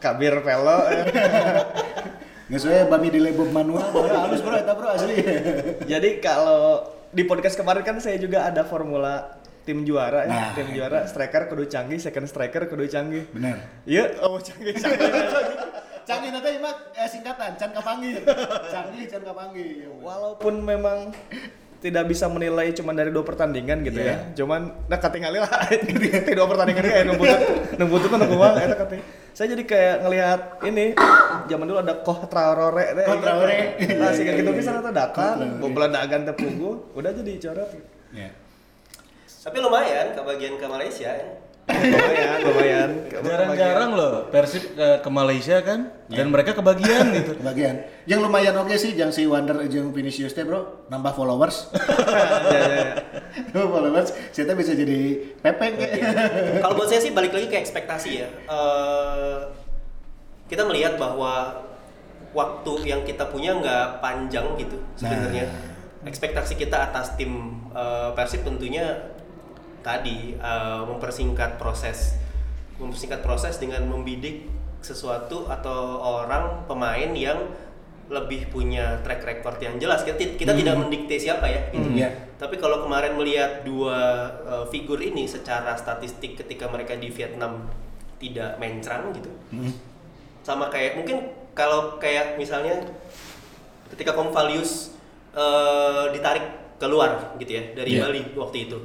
Kabir 0.00 0.40
Pelo. 0.40 0.78
eh. 0.88 1.04
Nggak 2.48 2.60
sesuai 2.64 2.88
bami 2.88 3.08
di 3.08 3.20
lebob 3.20 3.48
manual, 3.52 3.92
bro. 3.92 4.08
halus 4.08 4.40
bro, 4.40 4.56
eta 4.56 4.72
bro 4.72 4.88
asli. 4.92 5.20
Jadi 5.84 6.20
kalau 6.20 6.84
di 7.12 7.24
podcast 7.28 7.56
kemarin 7.60 7.84
kan 7.84 7.96
saya 8.00 8.16
juga 8.16 8.48
ada 8.48 8.64
formula 8.64 9.40
tim 9.62 9.86
juara 9.86 10.26
ya, 10.26 10.32
Nah, 10.32 10.48
tim 10.56 10.68
juara 10.74 11.06
striker 11.06 11.46
kudu 11.46 11.68
canggih, 11.70 12.00
second 12.00 12.26
striker 12.26 12.66
kudu 12.66 12.88
canggih. 12.88 13.24
Bener. 13.30 13.56
Iya, 13.84 14.20
oh 14.24 14.40
canggih 14.40 14.74
canggih. 14.74 15.12
Canggih 16.02 16.30
nanti 16.34 16.58
mak 16.58 16.76
eh, 16.92 17.08
singkatan, 17.08 17.54
can 17.54 17.70
kapanggih. 17.70 18.22
Canggih, 18.68 19.04
can 19.06 19.22
kapanggih. 19.22 19.86
Walaupun 20.02 20.54
memang 20.60 21.14
tidak 21.82 22.06
bisa 22.06 22.30
menilai 22.30 22.70
cuma 22.70 22.94
dari 22.94 23.10
dua 23.10 23.26
pertandingan 23.26 23.82
gitu 23.82 23.98
Iya. 23.98 24.14
ya. 24.14 24.16
Cuman 24.38 24.86
nah 24.86 24.98
katingali 25.02 25.42
lah 25.42 25.50
di 25.82 26.32
dua 26.32 26.46
pertandingan 26.46 26.82
kayak 26.86 27.04
numputut 27.10 27.40
numputut 27.74 28.08
kan 28.08 28.20
kumaha 28.22 28.62
eta 28.62 28.76
katanya. 28.78 29.04
Saya 29.34 29.46
jadi 29.58 29.64
kayak 29.66 29.96
ngelihat 30.06 30.40
ini 30.62 30.84
zaman 31.50 31.66
dulu 31.66 31.78
ada 31.82 31.94
Koh 32.06 32.22
Traore. 32.30 32.86
Koh 33.02 33.18
Traore. 33.18 33.58
Nah, 33.98 34.10
sih 34.14 34.22
gitu 34.22 34.50
bisa 34.54 34.78
eta 34.78 34.84
Koh 34.84 34.94
datang, 34.94 35.58
bobolan 35.58 35.90
dagan 35.90 36.22
teh 36.22 36.34
pugu, 36.38 36.94
udah 36.94 37.10
jadi 37.10 37.32
coret. 37.50 37.70
Ya. 38.14 38.30
tapi 39.42 39.58
lumayan 39.58 40.14
kebagian 40.14 40.54
ke 40.54 40.66
Malaysia 40.70 41.10
ya. 41.10 41.41
Lumayan, 41.70 42.38
lumayan. 42.42 42.90
Jarang-jarang 43.22 43.90
loh 43.94 44.14
Persib 44.34 44.74
ke, 44.74 44.88
ke 44.98 45.10
Malaysia 45.14 45.62
kan, 45.62 45.94
dan 46.10 46.26
mereka 46.26 46.58
kebagian 46.58 47.06
gitu. 47.22 47.38
Kebagian. 47.38 47.86
Yang 48.02 48.20
lumayan 48.26 48.54
oke 48.58 48.74
sih, 48.74 48.98
yang 48.98 49.14
si 49.14 49.30
Wander 49.30 49.62
jeung 49.70 49.94
Vinicius 49.94 50.34
teh 50.34 50.42
bro, 50.42 50.86
nambah 50.90 51.14
followers. 51.14 51.70
Ya, 52.50 52.62
ya, 52.66 52.66
ya. 53.54 53.62
followers, 53.62 54.10
kita 54.34 54.58
bisa 54.58 54.74
jadi 54.74 55.22
pepeng 55.38 55.78
ya. 55.78 55.90
Kalau 56.66 56.74
buat 56.74 56.90
saya 56.90 56.98
sih 56.98 57.14
balik 57.14 57.30
lagi 57.30 57.46
ke 57.46 57.56
ekspektasi 57.62 58.10
ya. 58.10 58.28
Eh, 58.50 59.38
kita 60.50 60.66
melihat 60.66 60.98
bahwa 60.98 61.62
waktu 62.34 62.90
yang 62.90 63.06
kita 63.06 63.30
punya 63.30 63.54
nggak 63.54 64.02
panjang 64.02 64.58
gitu 64.58 64.82
sebenarnya. 64.98 65.46
Ekspektasi 66.02 66.58
kita 66.58 66.90
atas 66.90 67.14
tim 67.14 67.62
eh, 67.70 68.10
Persib 68.18 68.42
tentunya 68.42 69.11
tadi 69.82 70.38
eh, 70.38 70.82
mempersingkat 70.86 71.58
proses, 71.58 72.16
mempersingkat 72.78 73.20
proses 73.20 73.58
dengan 73.58 73.84
membidik 73.90 74.48
sesuatu 74.82 75.46
atau 75.46 76.02
orang 76.02 76.66
pemain 76.66 77.10
yang 77.14 77.38
lebih 78.10 78.50
punya 78.50 78.98
track 79.06 79.22
record 79.24 79.56
yang 79.62 79.78
jelas. 79.78 80.02
Kita, 80.02 80.18
kita 80.18 80.52
tidak 80.52 80.74
mendikte 80.74 81.16
siapa 81.16 81.46
ya. 81.48 81.70
Gitu. 81.70 81.86
Hmm, 81.86 81.96
ya. 81.96 82.10
Tapi 82.36 82.58
kalau 82.58 82.82
kemarin 82.84 83.14
melihat 83.14 83.62
dua 83.62 83.98
uh, 84.42 84.66
figur 84.68 84.98
ini 84.98 85.30
secara 85.30 85.78
statistik 85.78 86.34
ketika 86.34 86.66
mereka 86.66 86.98
di 86.98 87.08
Vietnam 87.08 87.70
tidak 88.18 88.58
mencrang 88.58 89.14
gitu, 89.14 89.30
sama 90.42 90.66
kayak 90.70 90.98
mungkin 90.98 91.30
kalau 91.54 91.98
kayak 92.02 92.38
misalnya 92.38 92.82
ketika 93.94 94.14
Convalius 94.14 94.94
uh, 95.34 96.10
ditarik 96.10 96.76
keluar 96.82 97.34
gitu 97.38 97.54
ya 97.54 97.62
dari 97.78 97.98
Iya. 97.98 98.10
Bali 98.10 98.22
waktu 98.34 98.56
itu, 98.66 98.78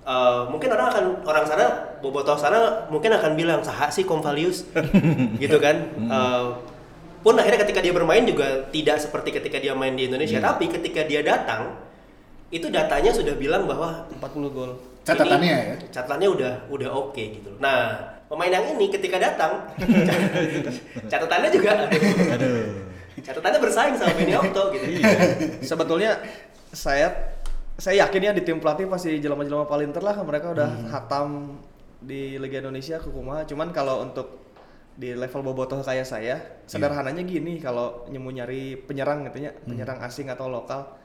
Uh, 0.00 0.48
mungkin 0.48 0.72
orang 0.72 0.88
akan 0.88 1.04
orang 1.28 1.44
sana 1.44 1.66
bobotoh 2.00 2.32
sana 2.32 2.88
mungkin 2.88 3.12
akan 3.12 3.36
bilang 3.36 3.60
saha 3.60 3.92
sih 3.92 4.08
Convalius 4.08 4.64
gitu 5.42 5.60
kan. 5.60 5.76
Uh, 6.08 6.56
pun 7.20 7.36
akhirnya 7.36 7.60
ketika 7.68 7.84
dia 7.84 7.92
bermain 7.92 8.24
juga 8.24 8.64
tidak 8.72 8.96
seperti 8.96 9.28
ketika 9.36 9.60
dia 9.60 9.76
main 9.76 9.92
di 9.92 10.08
Indonesia, 10.08 10.40
tapi 10.40 10.72
ketika 10.72 11.04
dia 11.04 11.20
datang 11.20 11.76
itu 12.48 12.72
datanya 12.72 13.12
sudah 13.12 13.36
bilang 13.36 13.68
bahwa 13.68 14.08
40 14.08 14.56
gol. 14.56 14.72
Catatannya 15.04 15.36
ini- 15.44 15.52
ya? 15.52 15.76
Catatannya 15.92 16.28
udah 16.32 16.52
udah 16.72 16.90
oke 16.90 17.20
gitu. 17.20 17.52
Nah, 17.60 17.92
pemain 18.26 18.48
yang 18.50 18.72
ini 18.72 18.88
ketika 18.88 19.20
datang 19.20 19.68
catatannya 21.12 21.50
juga 21.52 21.70
Aduh. 22.40 22.88
catatannya 23.20 23.58
bersaing 23.60 23.94
sama 24.00 24.12
Benny 24.16 24.32
Okto 24.32 24.72
gitu. 24.72 24.86
Sebetulnya 25.60 26.16
saya 26.72 27.36
saya 27.80 28.06
yakin 28.06 28.20
ya 28.22 28.32
di 28.32 28.44
tim 28.44 28.60
pelatih 28.60 28.84
pasti 28.86 29.16
jelema-jelema 29.16 29.64
palinter 29.64 30.00
lah 30.00 30.20
mereka 30.20 30.52
udah 30.52 30.68
Hmm. 30.68 30.88
hatam 30.88 31.28
di 31.98 32.36
Liga 32.36 32.60
Indonesia 32.60 32.96
ke 32.96 33.08
Kumaha. 33.08 33.44
Cuman 33.44 33.72
kalau 33.72 34.00
untuk 34.00 34.40
di 34.94 35.12
level 35.12 35.40
bobotoh 35.42 35.80
kayak 35.80 36.04
saya, 36.04 36.36
Iya. 36.36 36.68
sederhananya 36.68 37.24
gini 37.24 37.56
kalau 37.56 38.04
nyemu 38.06 38.28
nyari 38.34 38.62
penyerang 38.78 39.24
gitu 39.26 39.40
ya, 39.42 39.52
Hmm. 39.52 39.64
penyerang 39.66 39.98
asing 40.00 40.28
atau 40.28 40.46
lokal 40.46 41.00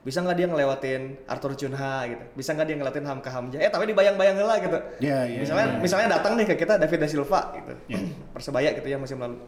bisa 0.00 0.20
nggak 0.20 0.36
dia 0.36 0.48
ngelewatin 0.48 1.02
Arthur 1.24 1.56
Cunha 1.56 2.04
gitu 2.04 2.20
bisa 2.36 2.52
nggak 2.52 2.66
dia 2.68 2.76
ngelewatin 2.76 3.08
Hamka 3.08 3.30
Hamzah 3.32 3.56
eh 3.56 3.72
tapi 3.72 3.88
dibayang-bayang 3.88 4.36
lah 4.36 4.60
gitu 4.60 4.76
Iya, 5.00 5.24
iya, 5.24 5.38
misalnya 5.40 5.66
iya. 5.66 5.80
misalnya 5.80 6.08
datang 6.12 6.36
nih 6.36 6.44
ke 6.44 6.60
kita 6.60 6.76
David 6.76 7.00
da 7.00 7.08
Silva 7.08 7.40
gitu 7.56 7.72
Iya. 7.88 8.00
persebaya 8.36 8.76
gitu 8.76 8.84
ya 8.84 9.00
musim 9.00 9.16
lalu 9.16 9.40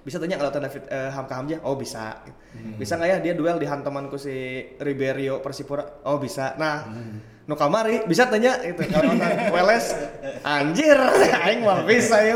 bisa 0.00 0.16
tanya 0.16 0.40
ngelewatin 0.40 0.62
David 0.64 0.84
eh, 0.88 1.10
Hamka 1.12 1.34
Hamzah 1.36 1.60
oh 1.62 1.76
bisa 1.76 2.24
Hmm. 2.50 2.74
bisa 2.74 2.98
nggak 2.98 3.08
ya 3.08 3.18
dia 3.22 3.34
duel 3.38 3.56
di 3.56 3.66
hantamanku 3.68 4.18
si 4.18 4.34
Riberio 4.76 5.38
Persipura 5.38 5.86
oh 6.02 6.18
bisa 6.18 6.58
nah 6.58 6.82
Hmm. 6.82 7.22
nu 7.46 7.54
kamari 7.54 8.02
bisa 8.06 8.26
tanya 8.26 8.58
gitu 8.58 8.90
kalau 8.90 9.14
Weles 9.54 9.94
anjir 10.42 10.98
aing 11.46 11.62
mah 11.62 11.86
bisa 11.86 12.18
ya 12.18 12.34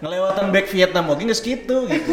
Ngelewatan 0.00 0.48
back 0.48 0.66
Vietnam 0.68 1.12
oke 1.12 1.20
geus 1.24 1.40
kitu 1.40 1.84
gitu. 1.84 2.10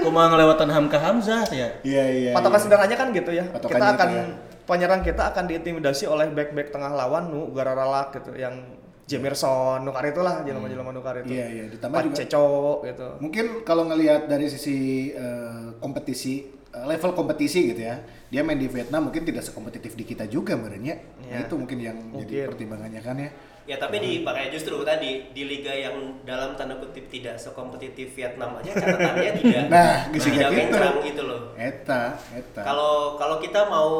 Kumaha 0.00 0.36
ngelewatan 0.36 0.68
Hamka 0.68 1.00
Hamzah 1.00 1.48
ya. 1.48 1.72
Iya, 1.80 2.04
iya. 2.12 2.32
patokan 2.36 2.60
iya. 2.60 2.64
sederhananya 2.68 2.96
kan 3.00 3.08
gitu 3.12 3.30
ya 3.32 3.44
Patokannya 3.48 3.80
kita 3.80 3.88
itu 3.88 3.96
akan 3.96 4.08
ya. 4.12 4.24
penyerang 4.68 5.00
kita 5.00 5.22
akan 5.32 5.44
diintimidasi 5.48 6.04
oleh 6.04 6.28
back-back 6.28 6.68
tengah 6.68 6.92
lawan 6.92 7.32
nu 7.32 7.48
Gararalak 7.52 8.12
gitu 8.16 8.36
yang 8.36 8.79
Jemerson 9.10 9.82
nukar 9.82 10.06
itulah 10.06 10.40
jelema-jelema 10.40 10.90
nukar 10.90 11.18
itu 11.18 11.34
Iya, 11.34 11.46
iya. 11.50 11.64
Ditambah 11.68 11.98
juga- 12.06 12.16
Ceco 12.16 12.46
gitu 12.82 13.08
Mungkin 13.18 13.46
kalau 13.62 13.82
ngelihat 13.84 14.24
dari 14.24 14.46
sisi 14.46 14.78
eh, 15.10 15.74
kompetisi 15.76 16.46
eh, 16.70 16.84
level 16.86 17.10
kompetisi 17.12 17.66
gitu 17.66 17.82
ya, 17.82 17.98
dia 18.24 18.40
main 18.40 18.54
di 18.54 18.66
Vietnam 18.66 19.10
mungkin 19.10 19.22
tidak 19.22 19.42
sekompetitif 19.42 19.92
di 19.92 20.04
kita 20.04 20.24
juga 20.24 20.54
merenya. 20.54 20.94
Nah, 21.20 21.26
Iya. 21.34 21.38
itu 21.42 21.54
mungkin 21.54 21.78
yang 21.78 21.98
jadi 21.98 22.14
Mungkin. 22.14 22.44
pertimbangannya 22.46 23.00
kan 23.00 23.18
ya. 23.18 23.30
Ya 23.66 23.76
tapi 23.76 23.98
di 23.98 24.12
makanya 24.20 24.50
justru 24.50 24.82
tadi 24.82 25.30
di 25.30 25.42
liga 25.44 25.70
yang 25.70 25.94
dalam 26.24 26.54
tanda 26.54 26.74
kutip 26.76 27.06
tidak 27.06 27.34
sekompetitif 27.36 28.10
Vietnam 28.12 28.54
aja 28.56 28.72
catatannya 28.72 29.30
tidak 29.38 29.64
Nah, 29.68 29.94
tidak 30.08 30.26
gitu. 30.26 30.54
kencang 30.56 30.96
gitu 31.04 31.22
loh. 31.24 31.40
Eta, 31.54 32.02
eta. 32.32 32.62
Kalau 32.62 33.14
kalau 33.14 33.36
kita 33.38 33.66
mau 33.66 33.90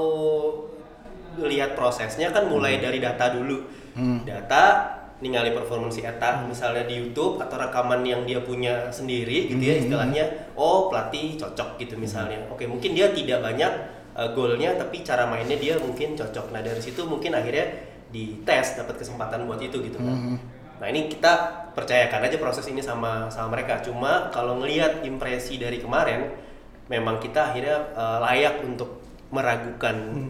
lihat 1.41 1.73
prosesnya 1.73 2.31
kan 2.31 2.47
mulai 2.47 2.79
dari 2.79 2.99
data 2.99 3.31
dulu. 3.31 3.63
Data 4.25 4.63
ningali 5.21 5.53
performansi 5.53 6.01
eta 6.01 6.49
misalnya 6.49 6.89
di 6.89 6.97
YouTube 6.97 7.37
atau 7.45 7.61
rekaman 7.61 8.01
yang 8.09 8.25
dia 8.25 8.41
punya 8.41 8.89
sendiri 8.89 9.53
gitu 9.53 9.61
ya 9.61 9.75
istilahnya. 9.77 10.25
Oh, 10.57 10.89
pelatih 10.89 11.37
cocok 11.37 11.77
gitu 11.77 12.01
misalnya. 12.01 12.41
Oke, 12.49 12.65
mungkin 12.65 12.97
dia 12.97 13.13
tidak 13.13 13.45
banyak 13.45 13.73
uh, 14.17 14.33
golnya 14.33 14.75
tapi 14.81 15.05
cara 15.05 15.29
mainnya 15.29 15.61
dia 15.61 15.77
mungkin 15.77 16.17
cocok. 16.17 16.53
Nah, 16.57 16.65
dari 16.65 16.81
situ 16.81 17.05
mungkin 17.05 17.37
akhirnya 17.37 17.69
dites 18.11 18.81
dapat 18.81 18.97
kesempatan 18.99 19.45
buat 19.45 19.61
itu 19.61 19.77
gitu 19.85 20.01
kan. 20.01 20.41
Nah, 20.81 20.87
ini 20.89 21.13
kita 21.13 21.33
percayakan 21.77 22.27
aja 22.27 22.37
proses 22.41 22.65
ini 22.73 22.81
sama 22.81 23.29
sama 23.29 23.53
mereka. 23.53 23.85
Cuma 23.85 24.33
kalau 24.33 24.57
ngelihat 24.59 25.05
impresi 25.05 25.61
dari 25.61 25.79
kemarin 25.79 26.33
memang 26.89 27.21
kita 27.21 27.53
akhirnya 27.53 27.93
uh, 27.93 28.19
layak 28.25 28.65
untuk 28.65 29.05
meragukan 29.31 30.27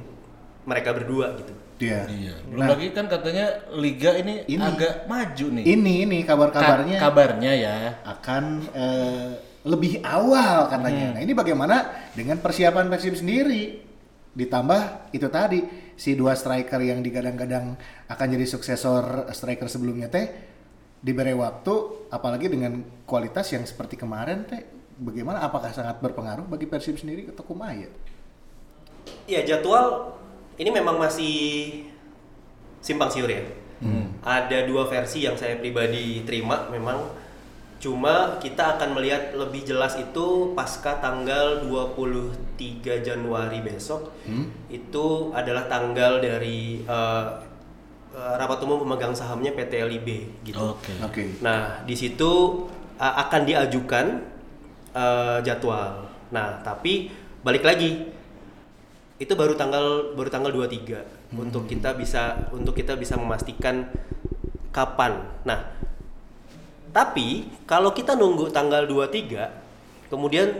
mereka 0.68 0.92
berdua 0.92 1.38
gitu. 1.40 1.55
Dia. 1.81 2.05
Iya. 2.05 2.37
Belum 2.45 2.69
lagi 2.69 2.93
kan 2.93 3.09
katanya 3.09 3.47
liga 3.73 4.12
ini, 4.21 4.45
Ini. 4.45 4.61
agak 4.61 5.09
maju 5.09 5.47
nih. 5.57 5.64
Ini 5.64 5.95
ini 6.05 6.19
kabar-kabarnya 6.29 6.97
Ka- 7.01 7.09
kabarnya 7.09 7.53
ya. 7.57 7.75
akan 8.05 8.45
eh, 8.77 9.31
lebih 9.64 10.05
awal 10.05 10.69
katanya. 10.69 11.16
Nah, 11.16 11.21
ini 11.25 11.33
bagaimana 11.33 11.88
dengan 12.12 12.37
persiapan 12.37 12.93
Persib 12.93 13.16
sendiri? 13.16 13.81
Ditambah 14.31 15.11
itu 15.16 15.27
tadi 15.33 15.64
si 15.97 16.14
dua 16.14 16.37
striker 16.37 16.79
yang 16.85 17.01
digadang-gadang 17.01 17.75
akan 18.07 18.27
jadi 18.31 18.47
suksesor 18.47 19.33
striker 19.33 19.66
sebelumnya 19.66 20.07
teh 20.12 20.29
diberi 21.01 21.33
waktu 21.33 22.09
apalagi 22.12 22.53
dengan 22.53 22.85
kualitas 23.09 23.49
yang 23.57 23.64
seperti 23.64 23.97
kemarin 23.97 24.45
teh 24.45 24.61
bagaimana 25.01 25.40
apakah 25.40 25.73
sangat 25.73 25.97
berpengaruh 25.99 26.45
bagi 26.45 26.69
Persib 26.69 27.01
sendiri 27.01 27.25
atau 27.33 27.40
kumaha 27.43 27.73
ya? 27.73 27.90
Iya 29.27 29.40
jadwal 29.45 30.14
ini 30.61 30.68
memang 30.68 31.01
masih 31.01 31.35
simpang 32.85 33.09
siur 33.09 33.33
ya. 33.33 33.40
Ada 34.20 34.68
dua 34.68 34.85
versi 34.85 35.25
yang 35.25 35.40
saya 35.40 35.57
pribadi 35.57 36.20
terima 36.29 36.68
memang. 36.68 37.16
Cuma 37.81 38.37
kita 38.37 38.77
akan 38.77 38.92
melihat 38.92 39.33
lebih 39.33 39.64
jelas 39.64 39.96
itu 39.96 40.53
pasca 40.53 41.01
tanggal 41.01 41.64
23 41.64 43.01
Januari 43.01 43.64
besok. 43.64 44.12
Itu 44.68 45.33
adalah 45.33 45.64
tanggal 45.64 46.20
dari 46.20 46.85
eh, 46.85 47.29
rapat 48.12 48.59
umum 48.68 48.85
pemegang 48.85 49.16
sahamnya 49.16 49.57
PT 49.57 49.81
LIB 49.81 50.09
gitu. 50.44 50.61
Oke. 50.61 50.92
Oke. 51.01 51.23
Nah, 51.40 51.81
di 51.88 51.96
situ 51.96 52.66
uh, 53.01 53.14
akan 53.27 53.42
diajukan 53.49 54.07
uh, 54.92 55.38
jadwal. 55.40 56.11
Nah, 56.35 56.61
tapi 56.61 57.09
balik 57.40 57.64
lagi 57.64 58.19
itu 59.20 59.37
baru 59.37 59.52
tanggal 59.52 60.16
baru 60.16 60.26
tanggal 60.26 60.48
23 60.50 61.37
untuk 61.37 61.68
kita 61.68 61.92
bisa 61.92 62.48
untuk 62.50 62.72
kita 62.72 62.96
bisa 62.96 63.14
memastikan 63.14 63.85
kapan. 64.72 65.20
Nah, 65.44 65.76
tapi 66.90 67.46
kalau 67.64 67.92
kita 67.92 68.16
nunggu 68.16 68.50
tanggal 68.50 68.88
23 68.88 70.09
kemudian 70.11 70.50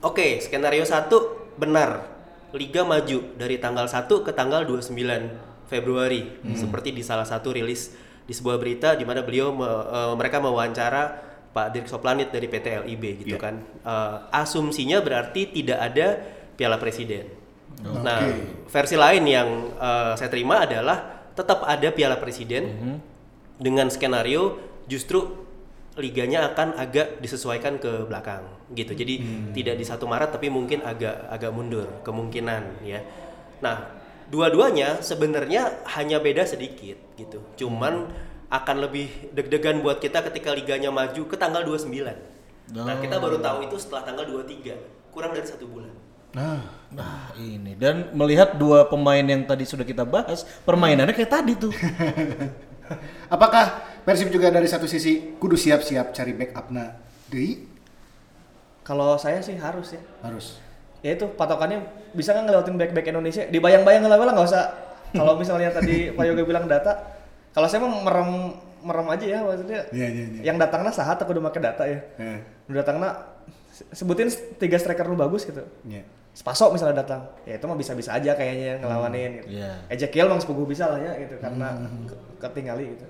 oke, 0.00 0.40
skenario 0.40 0.82
1 0.82 1.06
benar. 1.54 2.08
Liga 2.50 2.82
maju 2.82 3.18
dari 3.38 3.62
tanggal 3.62 3.86
1 3.86 4.10
ke 4.26 4.34
tanggal 4.34 4.66
29 4.66 5.70
Februari 5.70 6.34
seperti 6.50 6.90
di 6.90 6.98
salah 6.98 7.22
satu 7.22 7.54
rilis 7.54 7.94
di 8.26 8.34
sebuah 8.34 8.58
berita 8.58 8.98
di 8.98 9.06
mana 9.06 9.22
beliau 9.22 9.54
me- 9.54 9.68
eh, 9.86 10.14
mereka 10.18 10.42
mewawancara 10.42 11.02
Pak 11.50 11.66
Dirk 11.70 11.86
Soplanit 11.86 12.30
dari 12.30 12.46
PT 12.46 12.82
LIB 12.82 13.04
gitu 13.22 13.38
Iya. 13.38 13.38
kan. 13.38 13.54
Eh, 13.62 14.16
asumsinya 14.34 14.98
berarti 14.98 15.52
tidak 15.52 15.78
ada 15.78 16.18
Piala 16.58 16.74
Presiden. 16.74 17.39
Nah, 17.80 18.20
Oke. 18.26 18.68
versi 18.68 18.96
lain 18.98 19.24
yang 19.24 19.48
eh, 19.76 20.12
saya 20.18 20.28
terima 20.28 20.64
adalah 20.64 21.30
tetap 21.32 21.64
ada 21.64 21.88
Piala 21.94 22.20
Presiden 22.20 22.98
dengan 23.56 23.88
skenario 23.88 24.58
justru 24.90 25.48
liganya 25.98 26.50
akan 26.52 26.78
agak 26.80 27.20
disesuaikan 27.20 27.76
ke 27.76 28.08
belakang 28.08 28.46
gitu. 28.72 28.94
Jadi 28.94 29.20
tidak 29.56 29.76
di 29.80 29.84
satu 29.84 30.06
Maret 30.06 30.32
tapi 30.32 30.48
mungkin 30.48 30.80
agak 30.86 31.28
agak 31.28 31.50
mundur 31.50 31.86
kemungkinan 32.06 32.84
ya. 32.86 33.02
Nah, 33.60 34.00
dua-duanya 34.30 35.02
sebenarnya 35.02 35.84
hanya 35.98 36.22
beda 36.22 36.46
sedikit 36.46 36.96
gitu. 37.18 37.42
Cuman 37.58 38.08
akan 38.50 38.76
lebih 38.82 39.30
deg-degan 39.30 39.78
buat 39.82 40.02
kita 40.02 40.26
ketika 40.26 40.50
liganya 40.50 40.90
maju 40.90 41.22
ke 41.26 41.36
tanggal 41.38 41.62
29. 41.62 41.86
Nah, 42.74 42.96
kita 42.98 43.18
baru 43.18 43.38
tahu 43.38 43.66
itu 43.66 43.76
setelah 43.78 44.02
tanggal 44.06 44.26
23, 44.26 44.74
kurang 45.14 45.34
dari 45.34 45.46
satu 45.46 45.66
bulan. 45.66 45.90
Nah, 46.30 46.62
Nah 46.90 47.30
ini 47.38 47.78
dan 47.78 48.10
melihat 48.10 48.58
dua 48.58 48.82
pemain 48.86 49.22
yang 49.22 49.46
tadi 49.46 49.62
sudah 49.62 49.86
kita 49.86 50.02
bahas 50.02 50.42
permainannya 50.62 51.14
kayak 51.14 51.30
tadi 51.30 51.54
tuh. 51.54 51.70
apakah 53.34 53.78
Persib 54.02 54.32
juga 54.32 54.50
dari 54.50 54.66
satu 54.66 54.90
sisi 54.90 55.38
kudu 55.38 55.54
siap-siap 55.54 56.10
cari 56.10 56.32
backupna 56.34 56.98
deui? 57.30 57.68
kalau 58.82 59.14
saya 59.14 59.38
sih 59.38 59.54
harus 59.54 59.94
ya 59.94 60.02
Harus. 60.18 60.58
ya 60.98 61.14
itu 61.14 61.30
patokannya 61.30 61.84
bisa 62.10 62.34
nggak 62.34 62.44
ngelewatin 62.48 62.74
back-back 62.74 63.06
Indonesia 63.06 63.46
dibayang-bayang 63.46 64.02
lah 64.02 64.18
nggak 64.18 64.48
usah 64.50 64.64
kalau 65.18 65.38
misalnya 65.38 65.70
tadi 65.70 66.10
Pak 66.10 66.24
Yoga 66.26 66.42
bilang 66.42 66.66
data 66.66 66.98
kalau 67.54 67.70
saya 67.70 67.86
mau 67.86 68.02
merem 68.02 68.56
merem 68.82 69.06
aja 69.06 69.26
ya 69.28 69.38
maksudnya 69.44 69.80
Iya, 69.94 70.08
iya, 70.10 70.24
iya. 70.26 70.40
yang 70.50 70.56
datangnya 70.58 70.90
sahat 70.90 71.20
aku 71.22 71.30
udah 71.30 71.44
pakai 71.46 71.60
data 71.62 71.84
ya 71.86 72.00
Eh, 72.18 72.38
udah 72.66 72.76
datangnya 72.82 73.10
se- 73.70 73.86
sebutin 73.94 74.26
tiga 74.58 74.74
striker 74.74 75.06
lu 75.06 75.14
bagus 75.14 75.46
gitu 75.46 75.62
iya. 75.86 76.02
Spaso 76.40 76.72
misalnya 76.72 77.04
datang. 77.04 77.20
Ya 77.44 77.60
itu 77.60 77.68
mah 77.68 77.76
bisa-bisa 77.76 78.16
aja 78.16 78.32
kayaknya 78.32 78.80
ngelawanin 78.80 79.44
gitu. 79.44 79.60
Iya. 79.60 79.76
Ezekiel 79.92 80.24
mang 80.24 80.40
sepugu 80.40 80.64
bisa 80.64 80.88
lah 80.88 80.96
ya 80.96 81.12
gitu 81.20 81.36
karena 81.36 81.76
ke- 82.08 82.20
ketinggali 82.40 82.96
gitu. 82.96 83.04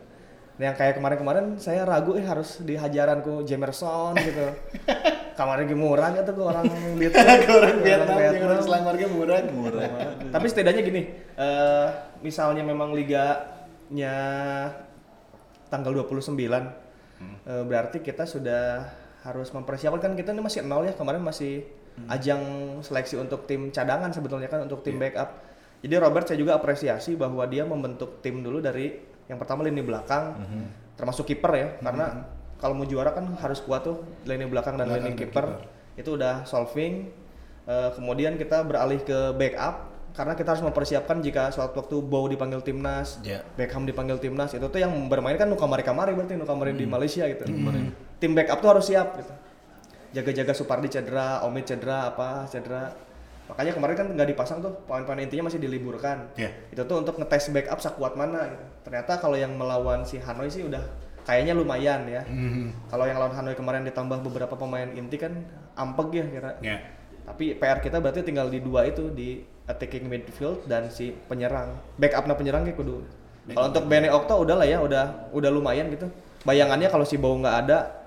Nah, 0.59 0.69
yang 0.69 0.77
kayak 0.77 0.99
kemarin-kemarin 0.99 1.57
saya 1.57 1.87
ragu 1.87 2.19
eh 2.19 2.27
harus 2.27 2.59
dihajaranku 2.61 3.47
Jemerson 3.47 4.19
gitu. 4.19 4.45
Kemarin 5.39 5.65
ge 5.65 5.79
murah 5.79 6.13
gitu 6.13 6.37
ke 6.37 6.43
orang 6.43 6.69
lihat. 7.01 7.17
Orang 7.49 7.81
Vietnam 7.81 8.19
yang 8.19 8.45
orang 8.45 8.61
selangornya 8.61 9.07
murah. 9.09 9.41
Murah. 9.49 9.89
tapi 10.29 10.47
setidaknya 10.51 10.83
gini 10.85 11.03
eh 11.39 11.89
misalnya 12.21 12.61
memang 12.61 12.93
liganya 12.93 14.17
tanggal 15.71 15.97
29 15.97 16.37
eh, 16.37 16.67
berarti 17.65 18.05
kita 18.05 18.29
sudah 18.29 18.91
harus 19.23 19.49
mempersiapkan. 19.55 20.03
Kan 20.03 20.13
kita 20.13 20.35
ini 20.35 20.43
masih 20.45 20.61
nol 20.61 20.85
ya 20.85 20.93
kemarin 20.93 21.25
masih 21.25 21.65
ajang 22.09 22.43
seleksi 22.81 23.17
untuk 23.17 23.45
tim 23.45 23.69
cadangan 23.69 24.09
sebetulnya 24.09 24.47
kan 24.47 24.65
untuk 24.65 24.81
tim 24.81 24.97
backup 24.97 25.51
Jadi 25.81 25.97
Robert 25.97 26.29
saya 26.29 26.37
juga 26.37 26.53
apresiasi 26.55 27.17
bahwa 27.17 27.41
dia 27.45 27.65
membentuk 27.65 28.21
tim 28.21 28.41
dulu 28.41 28.61
dari 28.61 29.01
yang 29.25 29.41
pertama 29.41 29.65
lini 29.65 29.81
belakang, 29.81 30.37
Mhm. 30.37 30.63
termasuk 30.93 31.25
kiper 31.25 31.53
ya, 31.55 31.69
karena 31.81 32.29
kalau 32.57 32.77
mau 32.77 32.85
juara 32.85 33.11
kan 33.11 33.25
harus 33.41 33.65
kuat 33.65 33.81
tuh 33.81 34.05
lini 34.23 34.45
belakang 34.45 34.77
dan 34.77 34.93
Belakang 34.93 35.09
lini 35.09 35.17
kiper. 35.17 35.45
Itu 35.97 36.21
udah 36.21 36.45
solving. 36.45 37.09
Eh, 37.65 37.91
kemudian 37.97 38.37
kita 38.37 38.61
beralih 38.61 39.01
ke 39.01 39.33
backup 39.33 39.89
karena 40.13 40.37
kita 40.37 40.53
harus 40.53 40.61
mempersiapkan 40.61 41.25
jika 41.25 41.49
suatu 41.49 41.81
waktu 41.81 41.97
Bow 42.03 42.29
dipanggil 42.29 42.61
timnas, 42.61 43.17
Ya. 43.23 43.41
Beckham 43.57 43.89
dipanggil 43.89 44.21
timnas, 44.21 44.53
itu 44.53 44.67
tuh 44.67 44.77
yang 44.77 44.93
bermain 45.09 45.39
kan 45.39 45.49
Nuka 45.49 45.65
Mari 45.65 45.81
Kamari 45.81 46.13
berarti 46.13 46.37
Nuka 46.37 46.53
Mari 46.53 46.77
Hmm. 46.77 46.81
di 46.83 46.85
Malaysia 46.85 47.25
gitu. 47.25 47.49
Tim 48.21 48.37
backup 48.37 48.61
tuh 48.61 48.69
harus 48.69 48.85
siap 48.85 49.17
gitu. 49.17 49.33
Jaga-jaga 50.11 50.53
Supardi 50.53 50.89
cedera, 50.91 51.43
Omid 51.47 51.65
cedera, 51.67 52.11
apa 52.11 52.47
cedera. 52.51 52.91
Makanya 53.51 53.75
kemarin 53.75 53.97
kan 53.99 54.07
nggak 54.15 54.29
dipasang 54.31 54.63
tuh, 54.63 54.71
poin-poin 54.87 55.19
intinya 55.19 55.51
masih 55.51 55.59
diliburkan. 55.59 56.31
Iya. 56.39 56.51
Itu 56.71 56.87
tuh 56.87 57.03
untuk 57.03 57.19
ngetes 57.19 57.51
backup 57.51 57.83
sekuat 57.83 58.15
mana 58.15 58.47
gitu. 58.47 58.65
Ternyata 58.87 59.19
kalau 59.19 59.35
yang 59.35 59.59
melawan 59.59 60.07
si 60.07 60.23
Hanoi 60.23 60.47
sih 60.47 60.63
udah 60.63 60.83
kayaknya 61.27 61.59
lumayan 61.59 62.07
ya. 62.07 62.23
Mhm. 62.27 62.91
Kalau 62.91 63.11
yang 63.11 63.19
lawan 63.19 63.35
Hanoi 63.35 63.59
kemarin 63.59 63.83
ditambah 63.83 64.23
beberapa 64.23 64.55
pemain 64.55 64.87
inti 64.95 65.19
kan 65.19 65.35
ampeg 65.75 66.09
ya 66.15 66.25
kira. 66.31 66.51
Ya. 66.63 66.79
Tapi 67.27 67.59
PR 67.59 67.79
kita 67.83 67.99
berarti 67.99 68.23
tinggal 68.23 68.51
di 68.51 68.63
dua 68.63 68.87
itu 68.87 69.11
di 69.11 69.43
attacking 69.67 70.11
midfield 70.11 70.67
dan 70.67 70.91
si 70.91 71.15
penyerang. 71.31 71.75
Backupnya 71.99 72.35
penyerang 72.35 72.63
kayak 72.67 72.79
kudu. 72.79 73.03
Kalau 73.51 73.67
untuk 73.67 73.87
Bene 73.91 74.11
Okto 74.15 74.47
udah 74.47 74.63
lah 74.63 74.67
ya, 74.67 74.79
udah 74.79 75.31
udah 75.35 75.51
lumayan 75.51 75.91
gitu. 75.91 76.07
Bayangannya 76.47 76.87
kalau 76.87 77.03
si 77.03 77.19
Bow 77.19 77.35
nggak 77.39 77.57
ada, 77.67 78.00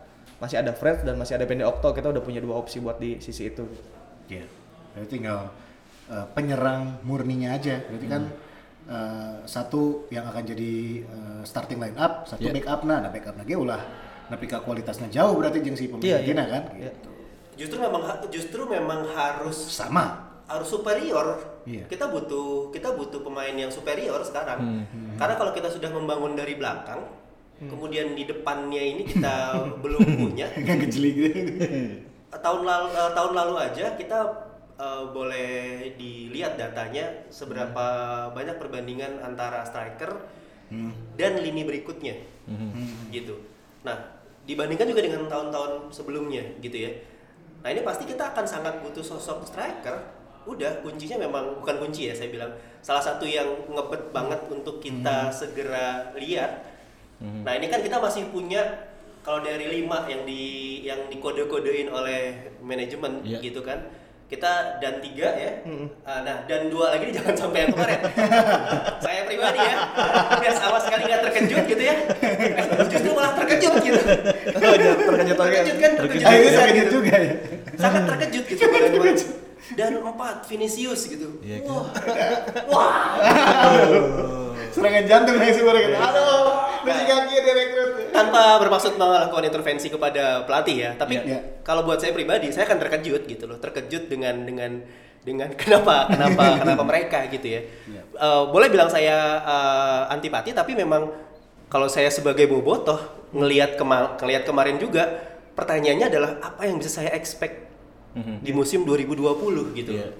masih 0.44 0.60
ada 0.60 0.76
Fred 0.76 1.08
dan 1.08 1.16
masih 1.16 1.40
ada 1.40 1.48
Bene 1.48 1.64
Okto, 1.64 1.96
kita 1.96 2.12
udah 2.12 2.20
punya 2.20 2.44
dua 2.44 2.60
opsi 2.60 2.84
buat 2.84 3.00
di 3.00 3.16
sisi 3.24 3.48
itu. 3.48 3.64
Ya. 4.28 4.44
Berarti 4.92 5.08
tinggal 5.08 5.48
eh, 6.12 6.26
penyerang 6.36 7.00
murninya 7.08 7.56
aja. 7.56 7.80
Berarti 7.88 8.08
kan 8.12 8.24
eh, 8.92 9.36
satu 9.48 10.12
yang 10.12 10.28
akan 10.28 10.44
jadi 10.44 10.74
eh, 11.00 11.42
starting 11.48 11.80
line 11.80 11.96
up, 11.96 12.28
satu 12.28 12.44
Iya. 12.44 12.60
backup 12.60 12.84
nah, 12.84 13.00
nah 13.00 13.08
backup 13.08 13.40
lagi 13.40 13.56
ulah 13.56 13.80
tapi 14.24 14.50
kualitasnya 14.50 15.12
jauh 15.14 15.36
berarti 15.36 15.62
jeung 15.62 15.78
si 15.78 15.92
pemain 15.92 16.04
iya. 16.04 16.20
Gina 16.26 16.44
kan 16.48 16.64
Iya. 16.76 16.92
gitu. 16.92 17.10
Justru 17.54 17.78
memang 17.80 18.02
justru 18.34 18.62
memang 18.66 19.06
harus 19.14 19.56
Sama. 19.56 20.36
harus 20.50 20.68
superior. 20.68 21.40
Iya. 21.64 21.88
Kita 21.88 22.12
butuh 22.12 22.74
kita 22.76 22.92
butuh 23.00 23.24
pemain 23.24 23.54
yang 23.56 23.72
superior 23.72 24.20
sekarang. 24.28 24.84
Karena 25.16 25.36
kalau 25.40 25.56
kita 25.56 25.72
sudah 25.72 25.88
membangun 25.94 26.36
dari 26.36 26.60
belakang, 26.60 27.08
kemudian 27.62 28.18
di 28.18 28.24
depannya 28.26 28.82
ini 28.82 29.04
kita 29.06 29.36
belum 29.84 30.04
punya. 30.18 30.50
Enggak 30.58 30.88
gejeli 30.88 31.10
gitu. 31.13 31.30
tahun 32.34 32.66
lalu 32.66 32.88
eh, 32.98 33.12
tahun 33.13 33.34
lalu 33.38 33.54
aja 33.62 33.86
kita 33.94 34.20
eh, 34.80 35.04
boleh 35.13 35.52
dilihat 35.96 36.58
datanya 36.58 37.30
seberapa 37.30 37.86
banyak 38.34 38.58
perbandingan 38.58 39.22
antara 39.22 39.62
striker 39.68 40.18
dan 41.13 41.38
lini 41.38 41.62
berikutnya. 41.63 42.18
Gitu. 43.13 43.36
Nah 43.86 44.24
dibandingkan 44.44 44.89
juga 44.92 45.02
dengan 45.06 45.30
tahun-tahun 45.30 45.94
sebelumnya 45.94 46.44
gitu 46.60 46.89
ya. 46.89 46.92
Nah 47.63 47.70
ini 47.72 47.82
pasti 47.86 48.04
kita 48.04 48.36
akan 48.36 48.44
sangat 48.44 48.84
butuh 48.84 49.04
sosok 49.04 49.48
striker. 49.48 50.04
Udah 50.44 50.84
kuncinya 50.84 51.24
memang 51.24 51.63
bukan 51.63 51.80
kunci 51.80 52.12
ya 52.12 52.13
saya 52.18 52.28
bilang. 52.28 52.52
Salah 52.84 53.00
satu 53.00 53.24
yang 53.24 53.48
ngebet 53.72 54.12
banget 54.12 54.44
untuk 54.52 54.84
kita 54.84 55.32
segera 55.32 56.12
lihat 56.20 56.68
Nah 57.19 57.54
ini 57.54 57.67
kan 57.67 57.80
kita 57.80 57.97
masih 57.97 58.28
punya 58.28 58.89
kalau 59.19 59.39
dari 59.39 59.69
lima 59.71 60.04
yang 60.06 60.23
di 60.23 60.41
yang 60.82 61.08
dikode-kodein 61.08 61.88
oleh 61.88 62.19
manajemen 62.60 63.23
Iya. 63.23 63.39
gitu 63.39 63.62
kan 63.62 63.80
kita 64.26 64.49
dan 64.78 64.97
tiga 64.97 65.30
ya. 65.32 65.62
Ah, 66.02 66.19
nah 66.21 66.41
dan 66.43 66.67
dua 66.67 66.91
lagi 66.91 67.12
jangan 67.15 67.32
sampai 67.34 67.60
yang 67.63 67.71
kemarin. 67.71 67.99
Saya 69.04 69.21
pribadi 69.23 69.62
ya 69.62 69.76
udah 70.34 70.54
sama 70.54 70.78
sekali 70.80 71.04
nggak 71.06 71.21
terkejut 71.23 71.63
gitu 71.65 71.84
ya. 71.84 71.95
Justru 72.89 73.12
malah 73.13 73.34
terkejut 73.38 73.73
gitu. 73.80 74.02
Terkejut 74.49 74.97
lagi. 75.06 75.32
terkejut 75.32 75.78
kan 75.78 75.91
terkejut, 75.95 76.26
Ah, 76.26 76.34
itu 76.34 76.43
bisa, 76.43 76.60
sakit 76.60 76.76
gitu. 76.76 76.91
juga 76.91 77.13
ya. 77.15 77.34
sangat 77.73 78.04
terkejut 78.06 78.43
gitu 78.45 78.63
dan 79.80 79.89
empat 79.95 80.36
Vinicius 80.45 81.02
gitu. 81.08 81.39
Iya, 81.39 81.63
kan? 81.63 81.71
wah 81.71 81.88
wah. 82.67 82.91
Serangan 84.69 85.06
jantung 85.06 85.38
nih 85.38 85.54
sebenarnya 85.54 85.82
gitu. 85.88 85.97
Kaki 86.86 87.36
direkrut. 87.39 87.89
tanpa 88.12 88.60
bermaksud 88.60 88.93
melakukan 88.96 89.46
intervensi 89.48 89.88
kepada 89.88 90.43
pelatih 90.43 90.76
ya 90.76 90.91
tapi 90.93 91.17
Iya. 91.17 91.63
kalau 91.63 91.82
buat 91.82 91.98
saya 91.98 92.12
pribadi 92.12 92.52
saya 92.52 92.67
akan 92.67 92.78
terkejut 92.78 93.24
gitu 93.26 93.43
loh 93.48 93.58
terkejut 93.58 94.06
dengan 94.06 94.43
dengan 94.43 94.72
dengan 95.24 95.50
kenapa 95.62 96.12
kenapa 96.12 96.43
kenapa 96.62 96.84
mereka 96.84 97.19
gitu 97.28 97.48
ya 97.48 97.62
Iya. 97.63 98.02
Eh, 98.06 98.43
boleh 98.52 98.67
bilang 98.69 98.88
saya 98.88 99.17
eh, 99.41 100.13
antipati 100.13 100.54
tapi 100.54 100.78
memang 100.78 101.10
kalau 101.67 101.89
saya 101.89 102.13
sebagai 102.13 102.46
bobotoh 102.46 103.02
ngelihat 103.34 103.74
kema 103.76 104.22
ngelihat 104.22 104.46
kemarin 104.46 104.78
juga 104.78 105.10
pertanyaannya 105.58 106.08
adalah 106.08 106.32
apa 106.39 106.69
yang 106.69 106.78
bisa 106.78 107.02
saya 107.02 107.10
expect 107.17 107.73
di 108.13 108.54
musim 108.54 108.86
2020 108.86 109.73
gitu 109.73 109.91
Iya. 109.97 110.13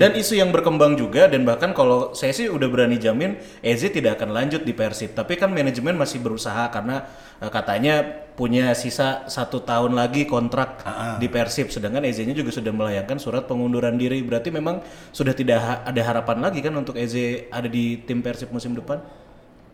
Dan 0.00 0.16
isu 0.16 0.40
yang 0.40 0.48
berkembang 0.48 0.96
juga 0.96 1.28
dan 1.28 1.44
bahkan 1.44 1.76
kalau 1.76 2.16
saya 2.16 2.32
sih 2.32 2.48
udah 2.48 2.64
berani 2.72 2.96
jamin 2.96 3.36
Eze 3.60 3.92
tidak 3.92 4.16
akan 4.16 4.32
lanjut 4.32 4.64
di 4.64 4.72
Persib. 4.72 5.12
Tapi 5.12 5.36
kan 5.36 5.52
manajemen 5.52 5.92
masih 5.92 6.24
berusaha 6.24 6.72
karena 6.72 7.04
eh, 7.38 7.52
katanya 7.52 8.00
punya 8.32 8.72
sisa 8.72 9.28
satu 9.28 9.60
tahun 9.60 9.92
lagi 9.92 10.24
kontrak 10.24 10.80
di 11.20 11.28
Persib. 11.28 11.68
Sedangkan 11.68 12.08
Eze-nya 12.08 12.32
juga 12.32 12.48
sudah 12.48 12.72
melayangkan 12.72 13.20
surat 13.20 13.44
pengunduran 13.44 14.00
diri. 14.00 14.24
Berarti 14.24 14.48
memang 14.48 14.80
sudah 15.12 15.36
tidak 15.36 15.58
ha- 15.60 15.80
ada 15.84 16.00
harapan 16.00 16.40
lagi 16.40 16.64
kan 16.64 16.72
untuk 16.72 16.96
Eze 16.96 17.52
ada 17.52 17.68
di 17.68 18.00
tim 18.00 18.24
Persib 18.24 18.48
musim 18.50 18.72
depan? 18.72 19.04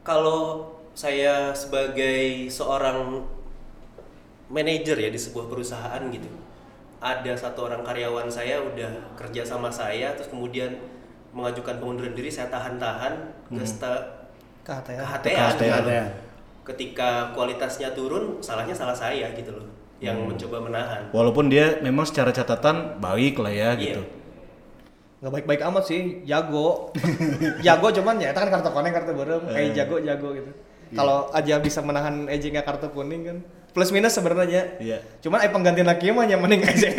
kalau 0.01 0.65
saya 0.91 1.53
sebagai 1.55 2.49
seorang 2.51 3.23
manajer 4.51 4.97
ya 4.99 5.11
di 5.13 5.21
sebuah 5.21 5.47
perusahaan 5.47 6.03
gitu 6.11 6.27
ada 7.01 7.33
satu 7.33 7.65
orang 7.65 7.81
karyawan 7.81 8.29
saya 8.29 8.61
udah 8.61 8.89
kerja 9.15 9.41
sama 9.43 9.67
saya 9.67 10.13
terus 10.13 10.29
kemudian 10.29 10.77
mengajukan 11.31 11.77
pengunduran 11.77 12.13
diri 12.13 12.29
saya 12.29 12.49
tahan-tahan 12.49 13.15
ke 13.49 13.65
sta- 13.65 14.29
KHTA. 14.61 15.01
KHTA 15.01 15.45
gitu. 15.49 15.65
KHTA. 15.65 16.05
ketika 16.63 17.11
kualitasnya 17.33 17.91
turun 17.91 18.39
salahnya 18.39 18.71
salah 18.71 18.93
saya 18.93 19.33
gitu 19.33 19.51
loh 19.51 19.67
yang 19.99 20.17
mencoba 20.23 20.61
menahan 20.61 21.03
Walaupun 21.11 21.49
dia 21.49 21.81
memang 21.81 22.05
secara 22.05 22.31
catatan 22.31 22.97
baik 22.99 23.37
lah 23.37 23.51
ya 23.51 23.71
Iya. 23.73 23.81
gitu. 23.91 24.03
nggak 25.21 25.33
baik-baik 25.35 25.61
amat 25.63 25.85
sih 25.85 26.01
jago 26.23 26.89
jago 27.67 27.89
cuman 27.91 28.17
ya 28.17 28.31
itu 28.31 28.39
kan 28.39 28.49
kartu 28.51 28.71
kuning 28.71 28.89
kartu 28.91 29.13
berem 29.13 29.43
kayak 29.47 29.73
jago 29.75 29.97
jago 29.99 30.29
gitu 30.33 30.51
kalau 30.91 31.29
aja 31.31 31.61
bisa 31.61 31.81
menahan 31.81 32.25
nggak 32.49 32.65
kartu 32.65 32.89
kuning 32.89 33.23
kan 33.23 33.39
plus 33.71 33.91
minus 33.95 34.15
sebenarnya. 34.15 34.79
Iya. 34.83 34.99
cuman 35.23 35.47
eh 35.47 35.51
pengganti 35.51 35.83
lagi 35.87 36.11
mah 36.11 36.27
yang 36.27 36.43
mending 36.43 36.63
Eji 36.71 36.91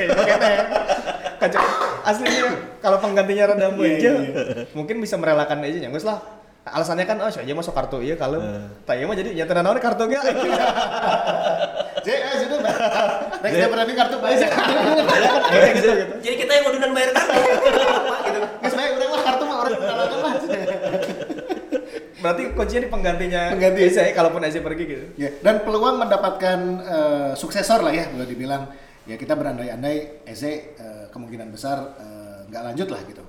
kacau 1.41 1.61
aslinya 2.05 2.77
kalau 2.79 2.97
penggantinya 3.01 3.53
rada 3.53 3.73
aja 3.73 4.11
mungkin 4.77 5.01
bisa 5.01 5.17
merelakan 5.17 5.65
Eji 5.65 5.83
ya 5.83 5.89
lah. 5.89 6.19
Alasannya 6.61 7.09
kan 7.09 7.17
oh 7.17 7.25
aja 7.25 7.53
masuk 7.57 7.73
kartu 7.73 8.05
iya 8.05 8.13
kalau 8.13 8.37
tak 8.85 9.01
iya 9.01 9.09
mah 9.09 9.17
jadi 9.17 9.33
ya 9.33 9.49
tenan 9.49 9.65
naon 9.65 9.81
kartu 9.81 10.05
ge? 10.05 10.21
Cek, 12.01 12.17
eh 12.17 12.35
sudah. 12.49 12.57
Next 13.45 13.57
dia 13.61 13.69
berani 13.69 13.93
kartu 13.93 14.17
bae. 14.17 14.33
gitu 14.33 15.69
gitu. 15.77 15.89
Jadi 16.21 16.35
kita 16.37 16.51
yang 16.57 16.65
udah 16.69 16.89
bayar 16.93 17.09
kartu 17.13 17.37
gitu. 17.41 18.39
Geus 18.61 18.73
bae 18.77 18.89
urang 18.93 19.09
mah 19.09 19.21
kartu 19.21 19.43
mah 19.45 19.57
orang 19.65 19.73
udah 19.77 20.17
mah. 20.21 20.33
Berarti 22.21 22.53
kuncinya 22.53 22.81
di 22.85 22.91
penggantinya 22.93 23.41
Pengganti. 23.57 23.81
Eze 23.83 24.13
kalaupun 24.13 24.41
Eze 24.45 24.61
pergi 24.61 24.83
gitu 24.87 25.05
Ya, 25.17 25.29
dan 25.41 25.65
peluang 25.65 25.97
mendapatkan 25.99 26.59
eh, 26.85 27.31
suksesor 27.35 27.81
lah 27.81 27.91
ya 27.91 28.05
boleh 28.13 28.29
dibilang 28.29 28.69
ya 29.09 29.17
kita 29.17 29.33
berandai-andai 29.33 30.23
Eze 30.29 30.77
eh, 30.77 31.05
kemungkinan 31.09 31.49
besar 31.49 31.97
eh, 31.99 32.39
nggak 32.47 32.63
lanjut 32.71 32.87
lah 32.93 33.01
gitu. 33.09 33.23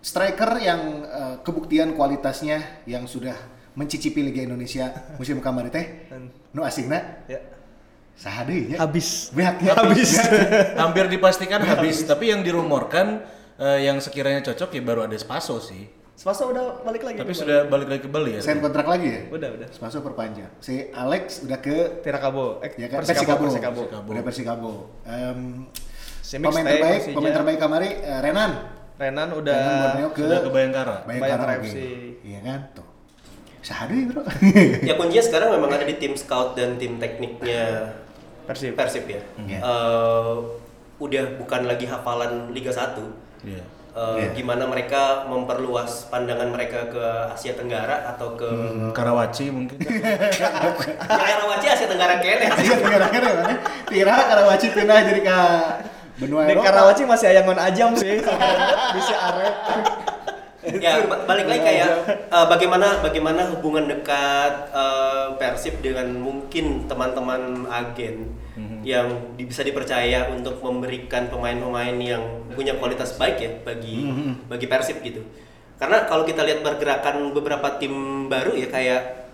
Striker 0.00 0.56
yang 0.62 0.80
eh, 1.04 1.36
kebuktian 1.42 1.92
kualitasnya 1.98 2.86
yang 2.86 3.04
sudah 3.10 3.34
mencicipi 3.74 4.22
Liga 4.22 4.46
Indonesia 4.46 4.94
musim 5.18 5.42
kemarin 5.42 5.66
teh 5.74 6.06
nu 6.54 6.62
asingna 6.62 7.26
ya 7.26 7.42
saha 8.14 8.46
deui 8.46 8.70
nya? 8.70 8.78
habis 8.78 9.34
Beaknya 9.34 9.74
Habis. 9.74 10.14
Hampir 10.80 11.10
dipastikan 11.10 11.58
habis, 11.66 12.06
tapi 12.06 12.30
yang 12.30 12.46
dirumorkan 12.46 13.26
eh, 13.58 13.90
yang 13.90 13.98
sekiranya 13.98 14.46
cocok 14.46 14.78
ya 14.78 14.82
baru 14.82 15.10
ada 15.10 15.18
Spaso 15.18 15.58
sih. 15.58 16.03
Spaso 16.14 16.54
udah 16.54 16.86
balik 16.86 17.02
lagi 17.02 17.18
Tapi 17.18 17.34
sudah 17.34 17.66
balik 17.66 17.90
lagi 17.90 18.02
ke 18.06 18.10
Bali 18.10 18.38
ya. 18.38 18.40
Sign 18.40 18.62
kontrak 18.62 18.86
lagi 18.86 19.08
ya? 19.10 19.20
Udah 19.34 19.48
udah 19.50 19.68
Spaso 19.74 19.98
perpanjang. 19.98 20.46
Si 20.62 20.94
Alex 20.94 21.42
udah 21.42 21.58
ke 21.58 22.00
Tirakabo 22.06 22.62
eh 22.62 22.70
ya 22.78 22.86
kan 22.86 23.02
Persikabo 23.02 23.50
Persikabo. 23.50 23.80
Persikabo 23.82 24.08
Udah 24.14 24.22
Persikabo. 24.22 24.72
Em, 25.02 25.66
Simic 26.24 26.46
pemain 26.48 26.64
stay, 26.64 26.72
terbaik, 26.78 26.98
Persija. 27.02 27.16
pemain 27.18 27.34
terbaik 27.34 27.58
kamari 27.58 27.90
eh, 27.98 28.18
Renan. 28.22 28.52
Renan 28.94 29.26
Renan 29.26 29.28
udah 29.34 29.58
Borneo 29.90 30.08
ke 30.14 30.22
Sudah 30.22 30.40
ke 30.40 30.50
Bayangkara. 30.54 30.96
Bayangkara 31.02 31.42
Bayangkara. 31.58 31.66
FC. 31.66 31.76
Iya 32.22 32.40
kan? 32.46 32.60
Tuh. 32.78 32.86
Sehari 33.64 33.98
bro. 34.06 34.22
ya 34.86 34.94
kuncinya 34.94 35.24
sekarang 35.24 35.48
memang 35.58 35.70
ada 35.74 35.82
di 35.88 35.96
tim 35.98 36.14
scout 36.14 36.54
dan 36.54 36.78
tim 36.78 37.02
tekniknya 37.02 37.90
Persib 38.46 38.78
Persib 38.78 39.04
ya. 39.10 39.18
Iya. 39.42 39.58
Eh, 39.58 40.34
udah 41.02 41.24
bukan 41.42 41.66
lagi 41.66 41.90
hafalan 41.90 42.54
Liga 42.54 42.70
1. 42.70 43.02
Iya. 43.42 43.64
Uh, 43.94 44.18
Iya. 44.18 44.34
Gimana 44.34 44.66
mereka 44.66 45.22
memperluas 45.24 46.10
pandangan 46.10 46.50
mereka 46.50 46.90
ke 46.90 47.04
Asia 47.30 47.54
Tenggara 47.54 48.10
atau 48.10 48.34
ke 48.34 48.42
Hmm, 48.44 48.90
Karawaci 48.90 49.48
mungkin. 49.48 49.78
ya, 50.34 50.50
Karawaci 51.06 51.66
Asia 51.68 51.86
Tenggara 51.86 52.18
kene. 52.18 52.50
Asia 52.58 52.74
Tenggara 52.74 53.06
ya 53.06 53.20
mana? 53.22 53.54
Tira 53.86 54.16
Karawaci 54.26 54.66
pindah 54.68 54.98
jadi 54.98 55.20
ke 55.22 55.38
benua 56.16 56.42
Di 56.42 56.52
Eropa. 56.52 56.66
Karawaci 56.66 57.02
masih 57.04 57.26
ayangon 57.28 57.54
ajam 57.54 57.94
sih, 57.94 58.18
bisa 58.98 59.14
arek. 59.14 59.54
ya 60.74 61.04
ba- 61.04 61.22
balik 61.22 61.44
lagi 61.44 61.60
kayak 61.62 61.90
uh, 62.30 62.48
bagaimana 62.48 62.98
bagaimana 62.98 63.46
hubungan 63.46 63.84
dekat 63.84 64.72
uh, 64.72 65.36
Persib 65.36 65.78
dengan 65.78 66.08
mungkin 66.10 66.88
teman-teman 66.88 67.68
agen 67.68 68.32
yang 68.84 69.34
di- 69.34 69.48
bisa 69.48 69.64
dipercaya 69.64 70.28
untuk 70.30 70.60
memberikan 70.60 71.26
pemain-pemain 71.26 71.96
yang 71.96 72.22
punya 72.52 72.76
kualitas 72.76 73.16
baik 73.16 73.36
ya 73.40 73.50
bagi 73.64 74.04
bagi 74.46 74.66
Persib 74.68 75.00
gitu. 75.00 75.24
Karena 75.74 76.06
kalau 76.06 76.22
kita 76.22 76.44
lihat 76.44 76.62
pergerakan 76.62 77.34
beberapa 77.34 77.80
tim 77.80 77.92
baru 78.30 78.54
ya 78.54 78.68
kayak 78.70 79.26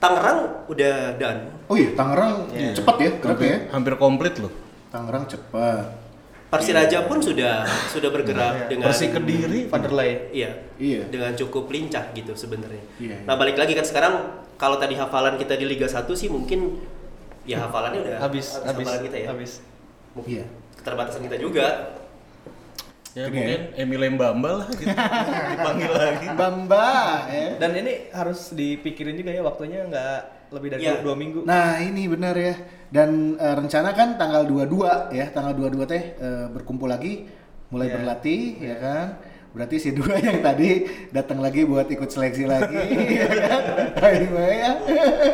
Tangerang 0.00 0.64
udah 0.64 1.20
done. 1.20 1.40
Oh 1.68 1.76
iya, 1.76 1.92
Tangerang 1.92 2.48
cepat 2.72 2.96
ya, 2.96 3.10
kenapa 3.20 3.42
ya? 3.44 3.58
Hampir 3.68 3.94
komplit 4.00 4.34
loh. 4.40 4.48
Tangerang 4.88 5.28
cepat. 5.28 6.00
Persiraja 6.50 7.06
pun 7.06 7.20
sudah 7.20 7.62
sudah 7.92 8.10
bergerak 8.10 8.66
dengan 8.66 8.90
Persi 8.90 9.12
Kediri. 9.12 9.68
Vanderlei. 9.68 10.32
Iya. 10.32 10.50
Iya. 10.80 11.06
Dengan 11.06 11.36
cukup 11.36 11.68
lincah 11.68 12.10
gitu 12.16 12.32
sebenarnya. 12.32 12.80
Iya, 12.96 13.22
iya. 13.22 13.28
Nah, 13.28 13.36
balik 13.36 13.60
lagi 13.60 13.76
kan 13.76 13.84
sekarang 13.84 14.14
kalau 14.56 14.80
tadi 14.80 14.96
hafalan 14.96 15.36
kita 15.36 15.54
di 15.54 15.68
Liga 15.68 15.84
1 15.86 16.10
sih 16.16 16.26
mungkin 16.26 16.80
ya 17.42 17.56
hafalannya 17.64 18.00
udah 18.02 18.16
Habis, 18.20 18.46
habis, 18.60 18.86
hafalan 18.86 19.00
kita 19.06 19.16
ya. 19.16 19.28
habis. 19.32 19.52
Mungkin 20.12 20.30
Iya. 20.32 20.44
keterbatasan 20.76 21.22
kita 21.24 21.36
juga. 21.36 21.66
Ya 23.10 23.26
Oke. 23.26 23.34
mungkin 23.34 23.60
Emile 23.74 24.06
Mbamba 24.14 24.50
lah 24.62 24.68
gitu. 24.70 24.86
Dipanggil 25.54 25.90
lagi. 25.90 26.26
Bamba 26.30 26.88
ya. 27.26 27.48
Dan 27.58 27.70
ini 27.74 27.92
harus 28.10 28.54
dipikirin 28.54 29.18
juga 29.18 29.34
ya 29.34 29.42
waktunya 29.42 29.82
nggak 29.82 30.18
lebih 30.50 30.68
dari 30.70 30.80
Iya. 30.86 31.02
dua 31.02 31.14
minggu. 31.18 31.42
Nah 31.42 31.82
ini 31.82 32.06
benar 32.06 32.38
ya. 32.38 32.54
Dan 32.86 33.34
eh, 33.34 33.54
rencana 33.54 33.90
kan 33.92 34.14
tanggal 34.14 34.46
22 34.46 35.10
ya, 35.10 35.26
tanggal 35.30 35.54
22 35.54 35.86
teh 35.86 36.02
eh, 36.14 36.46
berkumpul 36.50 36.86
lagi, 36.86 37.26
mulai 37.70 37.90
Iya. 37.90 37.94
berlatih 37.98 38.42
ya 38.62 38.76
kan. 38.78 39.06
Berarti 39.50 39.82
si 39.82 39.90
dua 39.90 40.14
yang 40.22 40.46
tadi 40.46 40.86
datang 41.10 41.42
lagi 41.42 41.66
buat 41.66 41.90
ikut 41.90 42.06
seleksi 42.06 42.46
lagi, 42.46 42.78
ya 43.18 43.26
kan? 43.26 43.62
Ya. 44.30 44.72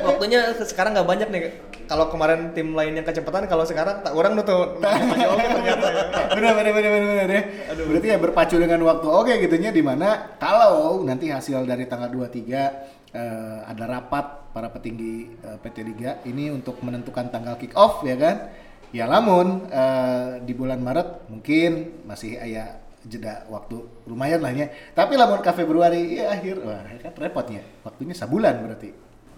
Waktunya 0.08 0.56
sekarang 0.56 0.96
nggak 0.96 1.08
banyak 1.08 1.28
nih. 1.28 1.40
Kalau 1.84 2.08
kemarin 2.08 2.56
tim 2.56 2.72
lain 2.72 2.96
yang 2.96 3.04
kecepatan, 3.04 3.44
kalau 3.44 3.68
sekarang 3.68 4.00
tak 4.00 4.16
orang 4.16 4.40
tuh 4.40 4.80
masih 4.80 5.28
oke 5.28 5.44
ternyata 5.44 5.86
ya. 5.92 6.02
benar 6.32 7.28
ya. 7.28 7.42
Berarti 7.76 8.06
ya 8.08 8.16
berpacu 8.16 8.56
dengan 8.56 8.80
waktu 8.88 9.06
oke 9.06 9.32
gitunya 9.36 9.68
di 9.68 9.84
mana 9.84 10.34
kalau 10.40 11.04
nanti 11.04 11.28
hasil 11.28 11.68
dari 11.68 11.84
tanggal 11.84 12.08
23 12.08 13.12
eh, 13.12 13.58
ada 13.68 13.84
rapat 13.84 14.48
para 14.56 14.72
petinggi 14.72 15.28
eh, 15.44 15.56
PT 15.60 15.76
Liga 15.84 16.24
ini 16.24 16.48
untuk 16.48 16.80
menentukan 16.80 17.28
tanggal 17.28 17.60
kick 17.60 17.76
off 17.76 18.00
ya 18.00 18.16
kan. 18.16 18.48
Ya 18.96 19.04
lamun 19.04 19.68
eh, 19.68 20.40
di 20.40 20.56
bulan 20.56 20.80
Maret 20.80 21.28
mungkin 21.28 22.00
masih 22.08 22.40
aya 22.40 22.85
jeda 23.06 23.46
waktu 23.48 23.78
lumayan 24.10 24.42
lah 24.42 24.52
ya. 24.52 24.66
Tapi 24.92 25.14
lamun 25.14 25.40
ke 25.40 25.50
Februari 25.54 26.18
ya 26.18 26.34
akhir 26.34 26.60
wah 26.62 26.82
kan 27.00 27.12
repotnya. 27.16 27.62
Waktunya 27.86 28.14
sebulan 28.14 28.54
berarti. 28.66 28.90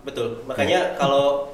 Betul. 0.05 0.43
Makanya 0.49 0.97
kalau 0.97 1.53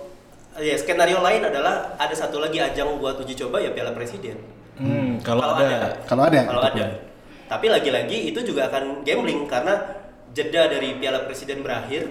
ya 0.58 0.74
skenario 0.78 1.18
lain 1.18 1.42
adalah 1.42 1.98
ada 1.98 2.14
satu 2.14 2.38
lagi 2.38 2.62
ajang 2.62 3.02
buat 3.02 3.18
uji 3.18 3.34
coba 3.34 3.58
ya 3.58 3.74
Piala 3.74 3.90
Presiden. 3.90 4.38
Hmm, 4.78 5.18
kalau 5.22 5.42
ada. 5.54 5.98
Kalau 6.06 6.22
ada. 6.26 6.40
Kalau 6.46 6.62
ada. 6.62 6.86
Tapi 7.44 7.66
lagi-lagi 7.68 8.32
itu 8.32 8.40
juga 8.42 8.72
akan 8.72 9.04
gambling 9.06 9.46
karena 9.46 10.02
jeda 10.34 10.66
dari 10.66 10.98
Piala 10.98 11.26
Presiden 11.26 11.62
berakhir 11.62 12.10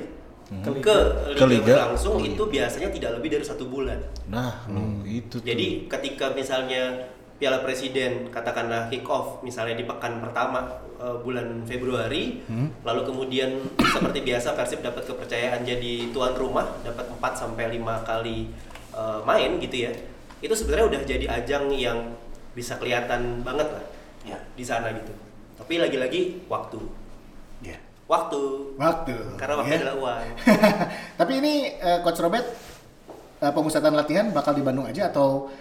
ke 0.62 0.70
Liga, 0.70 0.98
Ke 1.34 1.46
Liga. 1.50 1.76
berlangsung 1.82 2.22
itu 2.22 2.44
biasanya 2.46 2.94
tidak 2.94 3.18
lebih 3.18 3.40
dari 3.40 3.46
satu 3.48 3.66
bulan. 3.66 3.98
Nah, 4.30 4.68
loh, 4.70 5.02
itu 5.08 5.42
tuh. 5.42 5.48
Jadi 5.48 5.90
ketika 5.90 6.30
misalnya 6.36 7.10
Piala 7.34 7.60
Presiden 7.60 8.30
katakanlah 8.30 8.88
kick 8.88 9.04
off 9.06 9.42
misalnya 9.42 9.76
di 9.76 9.84
pekan 9.84 10.22
pertama 10.22 10.64
eh, 10.96 11.18
bulan 11.20 11.66
Februari, 11.66 12.40
lalu 12.82 13.02
kemudian 13.04 13.58
seperti 13.80 14.22
biasa 14.22 14.54
Persib 14.54 14.80
dapat 14.80 15.04
kepercayaan 15.04 15.62
jadi 15.62 16.14
tuan 16.14 16.32
rumah, 16.34 16.70
dapat 16.82 17.04
4 17.10 17.20
sampai 17.36 17.74
5 17.76 17.84
kali 18.08 18.48
eh, 18.94 19.20
main 19.24 19.52
gitu 19.58 19.90
ya. 19.90 19.92
Itu 20.40 20.54
sebenarnya 20.54 20.86
udah 20.92 21.02
jadi 21.04 21.26
ajang 21.42 21.72
yang 21.72 22.00
bisa 22.54 22.78
kelihatan 22.78 23.42
banget 23.42 23.66
lah 23.72 23.86
Ya. 24.24 24.40
di 24.56 24.64
sana 24.64 24.88
gitu. 24.96 25.12
Tapi 25.60 25.84
lagi-lagi 25.84 26.48
waktu. 26.48 26.80
Ya. 27.60 27.76
Waktu. 28.08 28.76
Waktu. 28.80 29.16
Karena 29.36 29.56
waktu 29.60 29.74
ya. 29.74 29.80
adalah 29.84 29.96
uang. 30.00 30.28
Tapi 31.20 31.34
ini 31.44 31.54
eh, 31.76 32.00
Coach 32.00 32.24
Robert 32.24 32.48
eh, 33.40 33.52
pemusatan 33.52 33.92
latihan 33.92 34.32
bakal 34.32 34.56
di 34.56 34.64
Bandung 34.64 34.88
aja 34.88 35.12
atau 35.12 35.52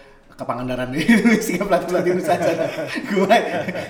ke 0.43 0.47
Pangandaran 0.51 0.88
sehingga 1.38 1.64
pelatih 1.70 1.86
pelatih 1.95 2.12
saja. 2.26 2.51
Gue 3.07 3.36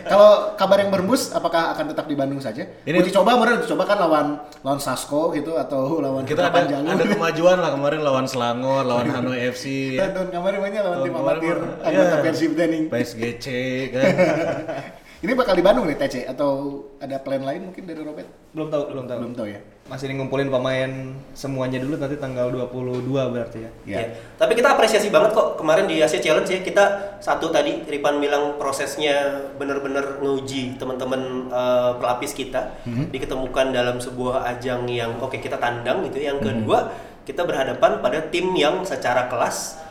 kalau 0.04 0.52
kabar 0.60 0.84
yang 0.84 0.92
berembus 0.92 1.32
apakah 1.32 1.72
akan 1.72 1.96
tetap 1.96 2.04
di 2.04 2.14
Bandung 2.14 2.38
saja? 2.44 2.68
Ini- 2.84 3.00
uji 3.00 3.10
coba 3.10 3.40
bener 3.40 3.64
uji 3.64 3.72
coba 3.72 3.88
kan 3.88 3.96
lawan 3.96 4.26
lawan 4.60 4.80
Sasko 4.80 5.32
gitu 5.32 5.56
atau 5.56 5.98
lawan 6.04 6.28
kita 6.28 6.52
ada, 6.52 6.68
Jalur. 6.68 6.92
ada 6.92 7.04
kemajuan 7.08 7.56
lah 7.58 7.70
kemarin 7.72 8.00
lawan 8.04 8.26
Selangor, 8.28 8.84
lawan 8.84 9.08
Hanoi 9.08 9.48
FC. 9.48 9.96
Dan 9.96 10.12
tahun 10.12 10.28
kemarin 10.28 10.58
mainnya 10.60 10.82
lawan 10.84 10.98
tim 11.00 11.12
kemarin 11.16 11.40
amatir 11.40 11.58
anggota 11.82 12.16
iya. 12.16 12.22
Persib 12.22 12.52
Dening. 12.52 12.84
PSGC 12.92 13.46
kan. 13.90 14.04
Ini 15.22 15.38
bakal 15.38 15.54
di 15.54 15.62
Bandung 15.62 15.86
nih 15.86 15.94
TC 15.94 16.26
atau 16.26 16.82
ada 16.98 17.14
plan 17.22 17.38
lain 17.38 17.70
mungkin 17.70 17.86
dari 17.86 18.02
Robert? 18.02 18.26
Belum 18.50 18.66
tahu, 18.66 18.90
belum 18.90 19.04
tahu. 19.06 19.18
Belum 19.22 19.34
tahu 19.38 19.48
ya. 19.54 19.62
Masih 19.86 20.10
ngumpulin 20.18 20.50
pemain 20.50 20.90
semuanya 21.30 21.78
dulu 21.78 21.94
nanti 21.94 22.18
tanggal 22.18 22.50
22 22.50 23.06
berarti 23.30 23.62
ya. 23.62 23.70
Ya. 23.86 23.98
Ya. 24.02 24.06
Tapi 24.34 24.58
kita 24.58 24.74
apresiasi 24.74 25.14
banget 25.14 25.30
kok 25.30 25.62
kemarin 25.62 25.86
di 25.86 26.02
Asia 26.02 26.18
Challenge 26.18 26.50
ya 26.50 26.66
kita 26.66 26.84
satu 27.22 27.54
tadi 27.54 27.86
Ripan 27.86 28.18
bilang 28.18 28.58
prosesnya 28.58 29.46
benar-benar 29.62 30.18
nguji 30.18 30.74
teman-teman 30.82 31.54
eh, 31.54 31.90
pelapis 32.02 32.34
kita 32.34 32.82
diketemukan 33.14 33.70
dalam 33.70 34.02
sebuah 34.02 34.42
ajang 34.58 34.90
yang 34.90 35.22
oke 35.22 35.38
kita 35.38 35.54
tandang 35.54 36.02
gitu. 36.02 36.18
Yang 36.18 36.50
kedua 36.50 36.90
kita 37.22 37.46
berhadapan 37.46 38.02
pada 38.02 38.26
tim 38.26 38.50
yang 38.58 38.82
secara 38.82 39.30
kelas 39.30 39.81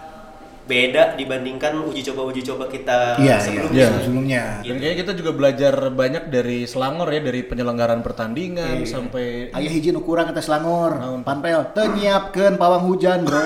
beda 0.71 1.19
dibandingkan 1.19 1.75
uji 1.83 2.01
coba 2.07 2.31
uji 2.31 2.41
coba 2.47 2.71
kita 2.71 3.19
Iya, 3.19 3.35
iya. 3.35 3.35
sebelumnya. 3.43 3.87
Sebelumnya. 3.99 4.43
Dan 4.63 4.75
kayaknya 4.79 4.97
kita 5.03 5.13
juga 5.19 5.31
belajar 5.35 5.73
banyak 5.91 6.23
dari 6.31 6.63
Selangor 6.63 7.11
ya, 7.11 7.19
dari 7.19 7.43
penyelenggaraan 7.43 7.99
pertandingan 7.99 8.87
sampai 8.87 9.51
Ayah 9.51 9.71
hiji 9.71 9.91
nu 9.91 9.99
kurang 9.99 10.31
kata 10.31 10.39
Selangor, 10.39 10.95
panpel, 11.27 11.75
teu 11.75 11.91
nyiapkeun 11.91 12.55
pawang 12.55 12.87
hujan, 12.87 13.27
Bro. 13.27 13.43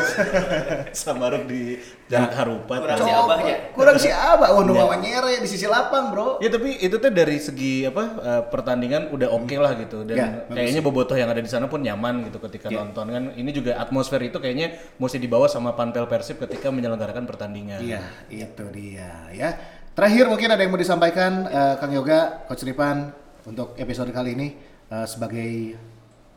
Samaruk 0.94 1.50
di 1.50 1.82
Jalan 2.06 2.30
Harupat. 2.32 2.78
Kurang 2.86 2.98
si 2.98 3.10
Coba. 3.10 3.22
abahnya. 3.26 3.56
Kurang 3.74 3.98
si 3.98 4.10
abah, 4.10 4.50
oh 4.54 4.62
nu 4.62 4.78
wawan 4.78 5.02
nyere 5.02 5.42
di 5.42 5.50
sisi 5.50 5.66
lapang, 5.66 6.14
Bro. 6.14 6.38
Ya 6.38 6.54
tapi 6.54 6.78
itu 6.78 6.96
tuh 6.96 7.10
dari 7.10 7.42
segi 7.42 7.82
apa 7.82 8.04
eh, 8.22 8.42
pertandingan 8.46 9.10
udah 9.10 9.34
oke 9.34 9.56
lah 9.58 9.74
gitu 9.74 10.06
dan 10.06 10.14
Ya, 10.16 10.28
kayaknya 10.46 10.86
bobotoh 10.86 11.18
yang 11.18 11.28
ada 11.28 11.42
di 11.42 11.50
sana 11.50 11.66
pun 11.66 11.82
nyaman 11.82 12.30
gitu 12.30 12.38
ketika 12.46 12.70
Ya. 12.70 12.86
nonton 12.86 13.10
kan 13.10 13.24
ini 13.34 13.50
juga 13.50 13.82
atmosfer 13.82 14.22
itu 14.22 14.38
kayaknya 14.38 14.70
mesti 14.96 15.18
dibawa 15.18 15.50
sama 15.50 15.74
Panpel 15.74 16.06
Persib 16.06 16.38
ketika 16.38 16.70
menyelenggarakan 16.70 17.26
pertandingan. 17.26 17.82
Iya, 17.82 18.06
itu 18.30 18.64
dia 18.70 19.26
ya. 19.34 19.50
Terakhir 19.98 20.30
mungkin 20.30 20.52
ada 20.52 20.62
yang 20.62 20.70
mau 20.70 20.78
disampaikan 20.78 21.50
eh, 21.50 21.74
Kang 21.82 21.90
Yoga, 21.90 22.46
Coach 22.46 22.62
Ripan 22.62 23.10
untuk 23.46 23.74
episode 23.76 24.14
kali 24.14 24.38
ini 24.38 24.54
eh, 24.88 25.08
sebagai 25.10 25.74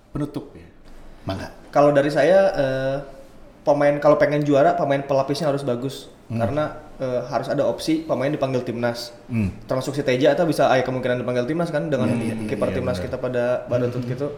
penutup 0.09 0.57
ya. 0.57 0.65
Mangga. 1.29 1.53
Kalau 1.69 1.93
dari 1.93 2.09
saya 2.09 2.39
eh, 2.57 2.97
pemain 3.69 4.01
kalau 4.01 4.17
pengen 4.17 4.41
juara 4.41 4.73
pemain 4.73 5.05
pelapisnya 5.05 5.53
harus 5.53 5.61
bagus 5.61 6.09
karena 6.29 6.77
eh, 7.01 7.21
harus 7.25 7.49
ada 7.49 7.65
opsi 7.65 8.05
pemain 8.05 8.29
dipanggil 8.29 8.61
timnas. 8.61 9.17
Hmm. 9.33 9.49
Termasuk 9.65 9.97
si 9.97 10.05
Teja 10.05 10.37
atau 10.37 10.45
bisa 10.45 10.69
ada 10.69 10.85
kemungkinan 10.85 11.25
dipanggil 11.25 11.49
timnas 11.49 11.73
kan 11.73 11.89
dengan 11.89 12.13
Iya, 12.13 12.21
iya, 12.21 12.35
iya, 12.37 12.49
kiper 12.49 12.69
iya, 12.69 12.77
timnas 12.81 12.99
kita 13.01 13.17
pada 13.17 13.65
Badutut 13.65 14.05
gitu. 14.05 14.29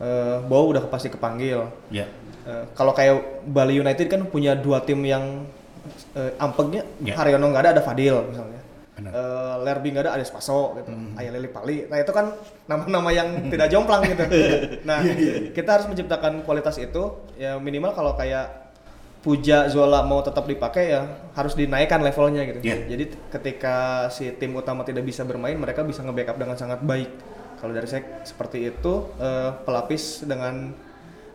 Eh, 0.00 0.36
Bow 0.44 0.72
udah 0.72 0.84
pasti 0.92 1.08
kepanggil. 1.08 1.64
Ya. 1.88 2.04
Eh, 2.44 2.64
kalau 2.76 2.92
kayak 2.92 3.44
Bali 3.48 3.80
United 3.80 4.06
kan 4.12 4.28
punya 4.28 4.52
dua 4.52 4.84
tim 4.84 5.00
yang 5.04 5.48
eh, 6.16 6.32
ampegnya 6.36 6.84
Ya. 7.00 7.16
Haryono 7.16 7.48
nggak 7.48 7.64
ada 7.68 7.70
ada 7.80 7.82
Fadil 7.84 8.16
misalnya. 8.28 8.60
Benar. 9.02 9.10
Eh, 9.10 9.54
Lerby 9.66 9.88
nggak 9.90 10.04
ada 10.06 10.12
ada 10.14 10.24
Spaso 10.24 10.78
gitu. 10.78 10.90
Ayah 11.18 11.32
Lili 11.34 11.50
Pali. 11.50 11.90
Nah 11.90 11.98
itu 11.98 12.12
kan 12.14 12.30
nama-nama 12.70 13.10
yang 13.10 13.28
tidak 13.52 13.68
jomplang 13.68 14.06
gitu. 14.06 14.24
Nah 14.86 15.02
kita 15.50 15.70
harus 15.74 15.86
menciptakan 15.90 16.46
kualitas 16.46 16.78
itu 16.78 17.26
ya 17.34 17.58
minimal 17.58 17.90
kalau 17.92 18.14
kayak 18.14 18.62
Puja 19.22 19.70
Zola 19.70 20.02
mau 20.02 20.18
tetap 20.18 20.50
dipakai 20.50 20.98
ya 20.98 21.06
harus 21.38 21.54
dinaikkan 21.54 22.02
levelnya 22.02 22.42
gitu. 22.42 22.58
Ya. 22.66 22.74
Jadi 22.74 23.14
ketika 23.30 24.10
si 24.10 24.34
tim 24.34 24.50
utama 24.58 24.82
tidak 24.82 25.06
bisa 25.06 25.22
bermain 25.22 25.54
mereka 25.54 25.86
bisa 25.86 26.02
nge-backup 26.02 26.42
dengan 26.42 26.58
sangat 26.58 26.82
baik. 26.82 27.06
Kalau 27.62 27.70
dari 27.70 27.86
saya 27.86 28.02
seperti 28.26 28.66
itu 28.74 29.14
eh, 29.22 29.54
pelapis 29.62 30.26
dengan 30.26 30.74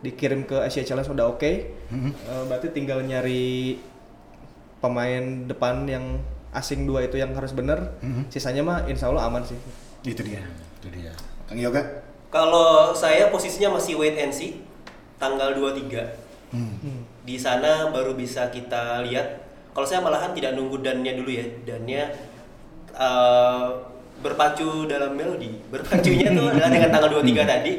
dikirim 0.04 0.44
ke 0.44 0.60
Asia 0.60 0.84
Challenge 0.84 1.08
udah 1.16 1.26
oke. 1.32 1.40
Eh, 1.48 2.42
berarti 2.44 2.76
tinggal 2.76 3.00
nyari 3.00 3.80
pemain 4.84 5.48
depan 5.48 5.88
yang 5.88 6.04
asing 6.58 6.82
dua 6.84 7.06
itu 7.06 7.14
yang 7.14 7.30
harus 7.32 7.54
bener. 7.54 7.94
Sisanya 8.28 8.66
mah 8.66 8.78
insya 8.84 9.08
Allah 9.08 9.30
aman 9.30 9.46
sih. 9.46 9.54
Itu 10.02 10.26
dia. 10.26 10.42
Itu 10.82 10.90
dia. 10.90 11.14
Kang 11.46 11.56
Yoga. 11.56 11.80
Kalau 12.28 12.92
saya 12.92 13.30
posisinya 13.30 13.78
masih 13.78 13.96
wait 13.96 14.18
and 14.18 14.34
see 14.34 14.60
tanggal 15.16 15.54
23. 15.54 16.02
Di 17.22 17.36
sana 17.38 17.88
baru 17.88 18.12
bisa 18.12 18.50
kita 18.50 19.00
lihat. 19.06 19.46
Kalau 19.72 19.86
saya 19.86 20.02
malahan 20.02 20.34
tidak 20.34 20.58
nunggu 20.58 20.82
dannya 20.82 21.14
dulu 21.14 21.30
ya. 21.30 21.46
Dannya 21.64 22.02
eh, 22.92 23.66
berpacu 24.18 24.84
dalam 24.84 25.14
melodi. 25.14 25.54
Berpacunya 25.70 26.34
tuh 26.34 26.46
adalah 26.52 26.68
dengan 26.68 26.90
tanggal 26.90 27.10
23 27.16 27.46
tadi. 27.46 27.72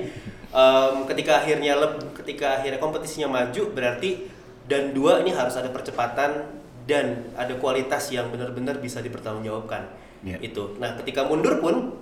Em, 0.50 0.96
ketika 1.06 1.46
akhirnya 1.46 1.78
leb- 1.78 2.10
ketika 2.18 2.58
akhirnya 2.58 2.82
kompetisinya 2.82 3.30
maju 3.30 3.70
berarti 3.70 4.26
dan 4.66 4.98
dua 4.98 5.22
ini 5.22 5.30
harus 5.30 5.54
ada 5.54 5.70
percepatan 5.70 6.42
dan 6.90 7.30
ada 7.38 7.54
kualitas 7.62 8.10
yang 8.10 8.34
benar-benar 8.34 8.82
bisa 8.82 9.00
dipertanggungjawabkan. 9.00 9.86
Iya. 10.26 10.42
Itu. 10.42 10.76
Nah, 10.82 10.98
ketika 10.98 11.30
mundur 11.30 11.62
pun 11.62 11.94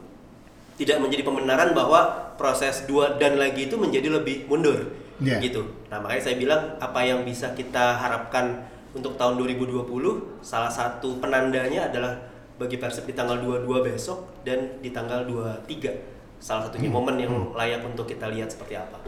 tidak 0.80 1.04
menjadi 1.04 1.28
pembenaran 1.28 1.76
bahwa 1.76 2.32
proses 2.40 2.86
dua 2.88 3.18
dan 3.20 3.36
lagi 3.36 3.68
itu 3.68 3.76
menjadi 3.76 4.14
lebih 4.14 4.46
mundur 4.48 4.94
Iya. 5.18 5.42
gitu. 5.42 5.66
Nah 5.90 5.98
makanya 5.98 6.30
saya 6.30 6.38
bilang 6.38 6.78
apa 6.78 7.02
yang 7.02 7.26
bisa 7.26 7.50
kita 7.58 7.98
harapkan 7.98 8.62
untuk 8.94 9.18
tahun 9.18 9.42
2020 9.42 9.90
salah 10.46 10.70
satu 10.70 11.18
penandanya 11.18 11.90
adalah 11.90 12.14
bagi 12.62 12.78
Persib 12.78 13.10
di 13.10 13.18
tanggal 13.18 13.42
22 13.42 13.82
besok 13.82 14.30
dan 14.46 14.78
di 14.78 14.94
tanggal 14.94 15.26
23 15.26 15.98
salah 16.38 16.70
satunya 16.70 16.94
Hmm. 16.94 17.02
momen 17.02 17.16
yang 17.18 17.34
layak 17.58 17.82
untuk 17.82 18.06
kita 18.06 18.30
lihat 18.30 18.54
seperti 18.54 18.78
apa. 18.78 19.02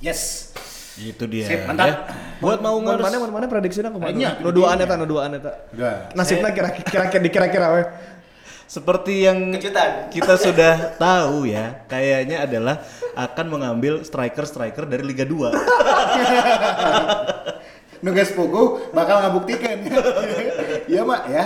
Yes. 0.00 0.52
Itu 0.98 1.24
dia. 1.26 1.46
Sip, 1.46 1.60
mantap. 1.68 1.86
ya. 1.86 1.94
Buat 2.40 2.58
mau 2.58 2.80
Mau 2.80 2.82
ngurus 2.82 3.04
mana 3.04 3.30
mana 3.30 3.46
prediksinya 3.46 3.92
ke 3.92 3.98
mana? 4.00 4.10
Banyak. 4.10 4.34
Nu 4.42 4.50
duaan 4.50 4.80
eta, 4.80 4.94
nu 4.96 5.06
duaan 5.06 5.30
eta. 5.36 5.52
Udah. 5.70 6.10
Nasibnya 6.16 6.50
kira-kira 6.50 7.06
kira 7.06 7.20
dikira-kira 7.20 7.66
we. 7.76 7.82
seperti 8.64 9.26
yang 9.26 9.50
Kejutan. 9.50 10.06
kita 10.14 10.38
sudah 10.38 10.94
tahu 10.94 11.42
ya, 11.42 11.82
kayaknya 11.90 12.46
adalah 12.46 12.78
akan 13.18 13.46
mengambil 13.50 14.06
striker-striker 14.06 14.86
dari 14.86 15.02
Liga 15.02 15.26
2. 15.26 15.50
Nugas 18.00 18.32
Pogo 18.32 18.80
bakal 18.90 19.20
ngabuktikan. 19.26 19.78
Iya, 20.90 21.06
Mak, 21.06 21.22
ya. 21.30 21.44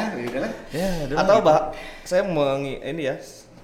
Ya, 0.73 0.89
Atau 1.21 1.37
gitu. 1.41 1.45
bah 1.45 1.77
saya 2.01 2.25
mengi 2.25 2.81
ini 2.81 3.05
ya 3.05 3.21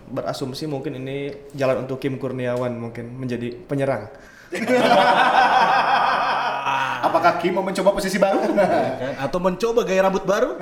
berasumsi 0.08 0.68
mungkin 0.68 1.00
ini 1.00 1.32
jalan 1.56 1.84
untuk 1.84 1.96
Kim 1.96 2.20
Kurniawan 2.20 2.76
mungkin 2.76 3.16
menjadi 3.16 3.56
penyerang. 3.64 4.12
Apakah 7.00 7.40
Kim 7.40 7.56
mau 7.56 7.64
mencoba 7.64 7.94
posisi 7.94 8.18
baru? 8.18 8.50
kan? 8.50 9.14
atau 9.18 9.38
mencoba 9.38 9.86
gaya 9.86 10.06
rambut 10.06 10.24
baru. 10.26 10.58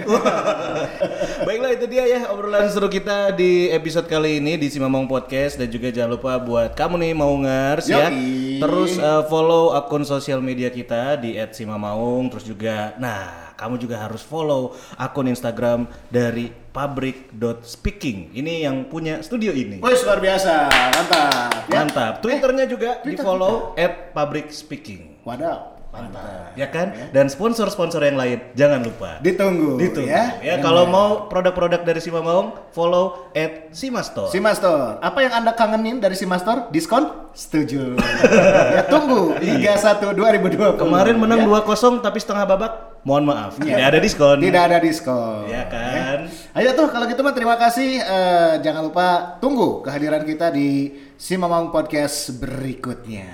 Baiklah 1.46 1.72
itu 1.74 1.86
dia 1.90 2.04
ya 2.06 2.20
obrolan 2.30 2.68
seru 2.68 2.88
kita 2.88 3.34
di 3.34 3.72
episode 3.72 4.06
kali 4.06 4.38
ini 4.38 4.60
di 4.60 4.68
Simamong 4.70 5.08
Podcast 5.08 5.58
dan 5.58 5.72
juga 5.72 5.88
jangan 5.88 6.14
lupa 6.14 6.38
buat 6.38 6.76
kamu 6.76 6.94
nih 7.00 7.12
mau 7.16 7.32
ngers 7.32 7.86
ya. 7.90 8.12
Terus 8.60 9.00
uh, 9.00 9.24
follow 9.26 9.74
akun 9.74 10.04
sosial 10.04 10.44
media 10.44 10.68
kita 10.68 11.16
di 11.18 11.34
@simamaung 11.50 12.30
terus 12.30 12.46
juga 12.46 12.94
nah 13.00 13.48
kamu 13.58 13.74
juga 13.82 13.98
harus 13.98 14.22
follow 14.22 14.78
akun 14.94 15.26
Instagram 15.26 15.90
dari 16.06 16.54
pabrik.speaking. 16.78 18.38
Ini 18.38 18.70
yang 18.70 18.86
punya 18.86 19.18
studio 19.26 19.50
ini. 19.50 19.82
Wih, 19.82 19.98
luar 20.06 20.22
biasa. 20.22 20.70
Mantap. 20.70 21.66
Ya. 21.66 21.82
Mantap. 21.82 22.12
Twitternya 22.22 22.70
juga 22.70 23.02
di 23.02 23.18
Twitter 23.18 23.26
follow 23.26 23.74
@pabrikspeaking. 24.14 25.26
Wadaw. 25.26 25.77
Mantap. 25.88 26.52
Ya 26.52 26.68
kan? 26.68 26.92
Dan 27.16 27.32
sponsor-sponsor 27.32 28.04
yang 28.04 28.20
lain 28.20 28.52
jangan 28.52 28.84
lupa. 28.84 29.16
Ditunggu, 29.24 29.80
Ditunggu. 29.80 30.04
ya. 30.04 30.36
Ya, 30.44 30.60
kalau 30.60 30.84
mau 30.84 31.32
produk-produk 31.32 31.80
dari 31.80 31.96
Sima 31.96 32.20
Maung, 32.20 32.52
follow 32.76 33.32
at 33.32 33.72
Simastore. 33.72 34.28
Simastor, 34.28 35.00
apa 35.00 35.18
yang 35.24 35.32
Anda 35.32 35.56
kangenin 35.56 35.96
dari 35.96 36.12
Simastor? 36.12 36.68
Diskon? 36.68 37.32
Setuju. 37.32 37.96
ya 38.76 38.84
tunggu 38.84 39.32
Liga 39.40 39.80
1 39.80 40.12
2020. 40.12 40.76
Kemarin 40.76 41.16
menang 41.16 41.48
ya. 41.48 41.64
2-0 41.64 42.04
tapi 42.04 42.20
setengah 42.20 42.44
babak. 42.44 42.72
Mohon 43.08 43.24
maaf, 43.32 43.52
Iya. 43.62 43.78
tidak 43.78 43.86
ada 43.88 43.98
diskon. 44.04 44.36
Tidak 44.42 44.62
ada 44.68 44.78
diskon. 44.82 45.48
Ya 45.48 45.64
kan? 45.72 46.28
Ayo 46.52 46.76
tuh 46.76 46.92
kalau 46.92 47.08
gitu 47.08 47.24
mah 47.24 47.32
terima 47.32 47.56
kasih. 47.56 47.96
Eh, 47.96 48.52
jangan 48.60 48.84
lupa 48.84 49.40
tunggu 49.40 49.80
kehadiran 49.80 50.20
kita 50.20 50.52
di 50.52 50.92
Simamang 51.16 51.72
Podcast 51.72 52.36
berikutnya. 52.36 53.24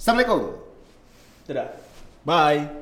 Assalamualaikum. 0.00 0.59
Tidak. 1.50 1.66
Bye. 2.22 2.79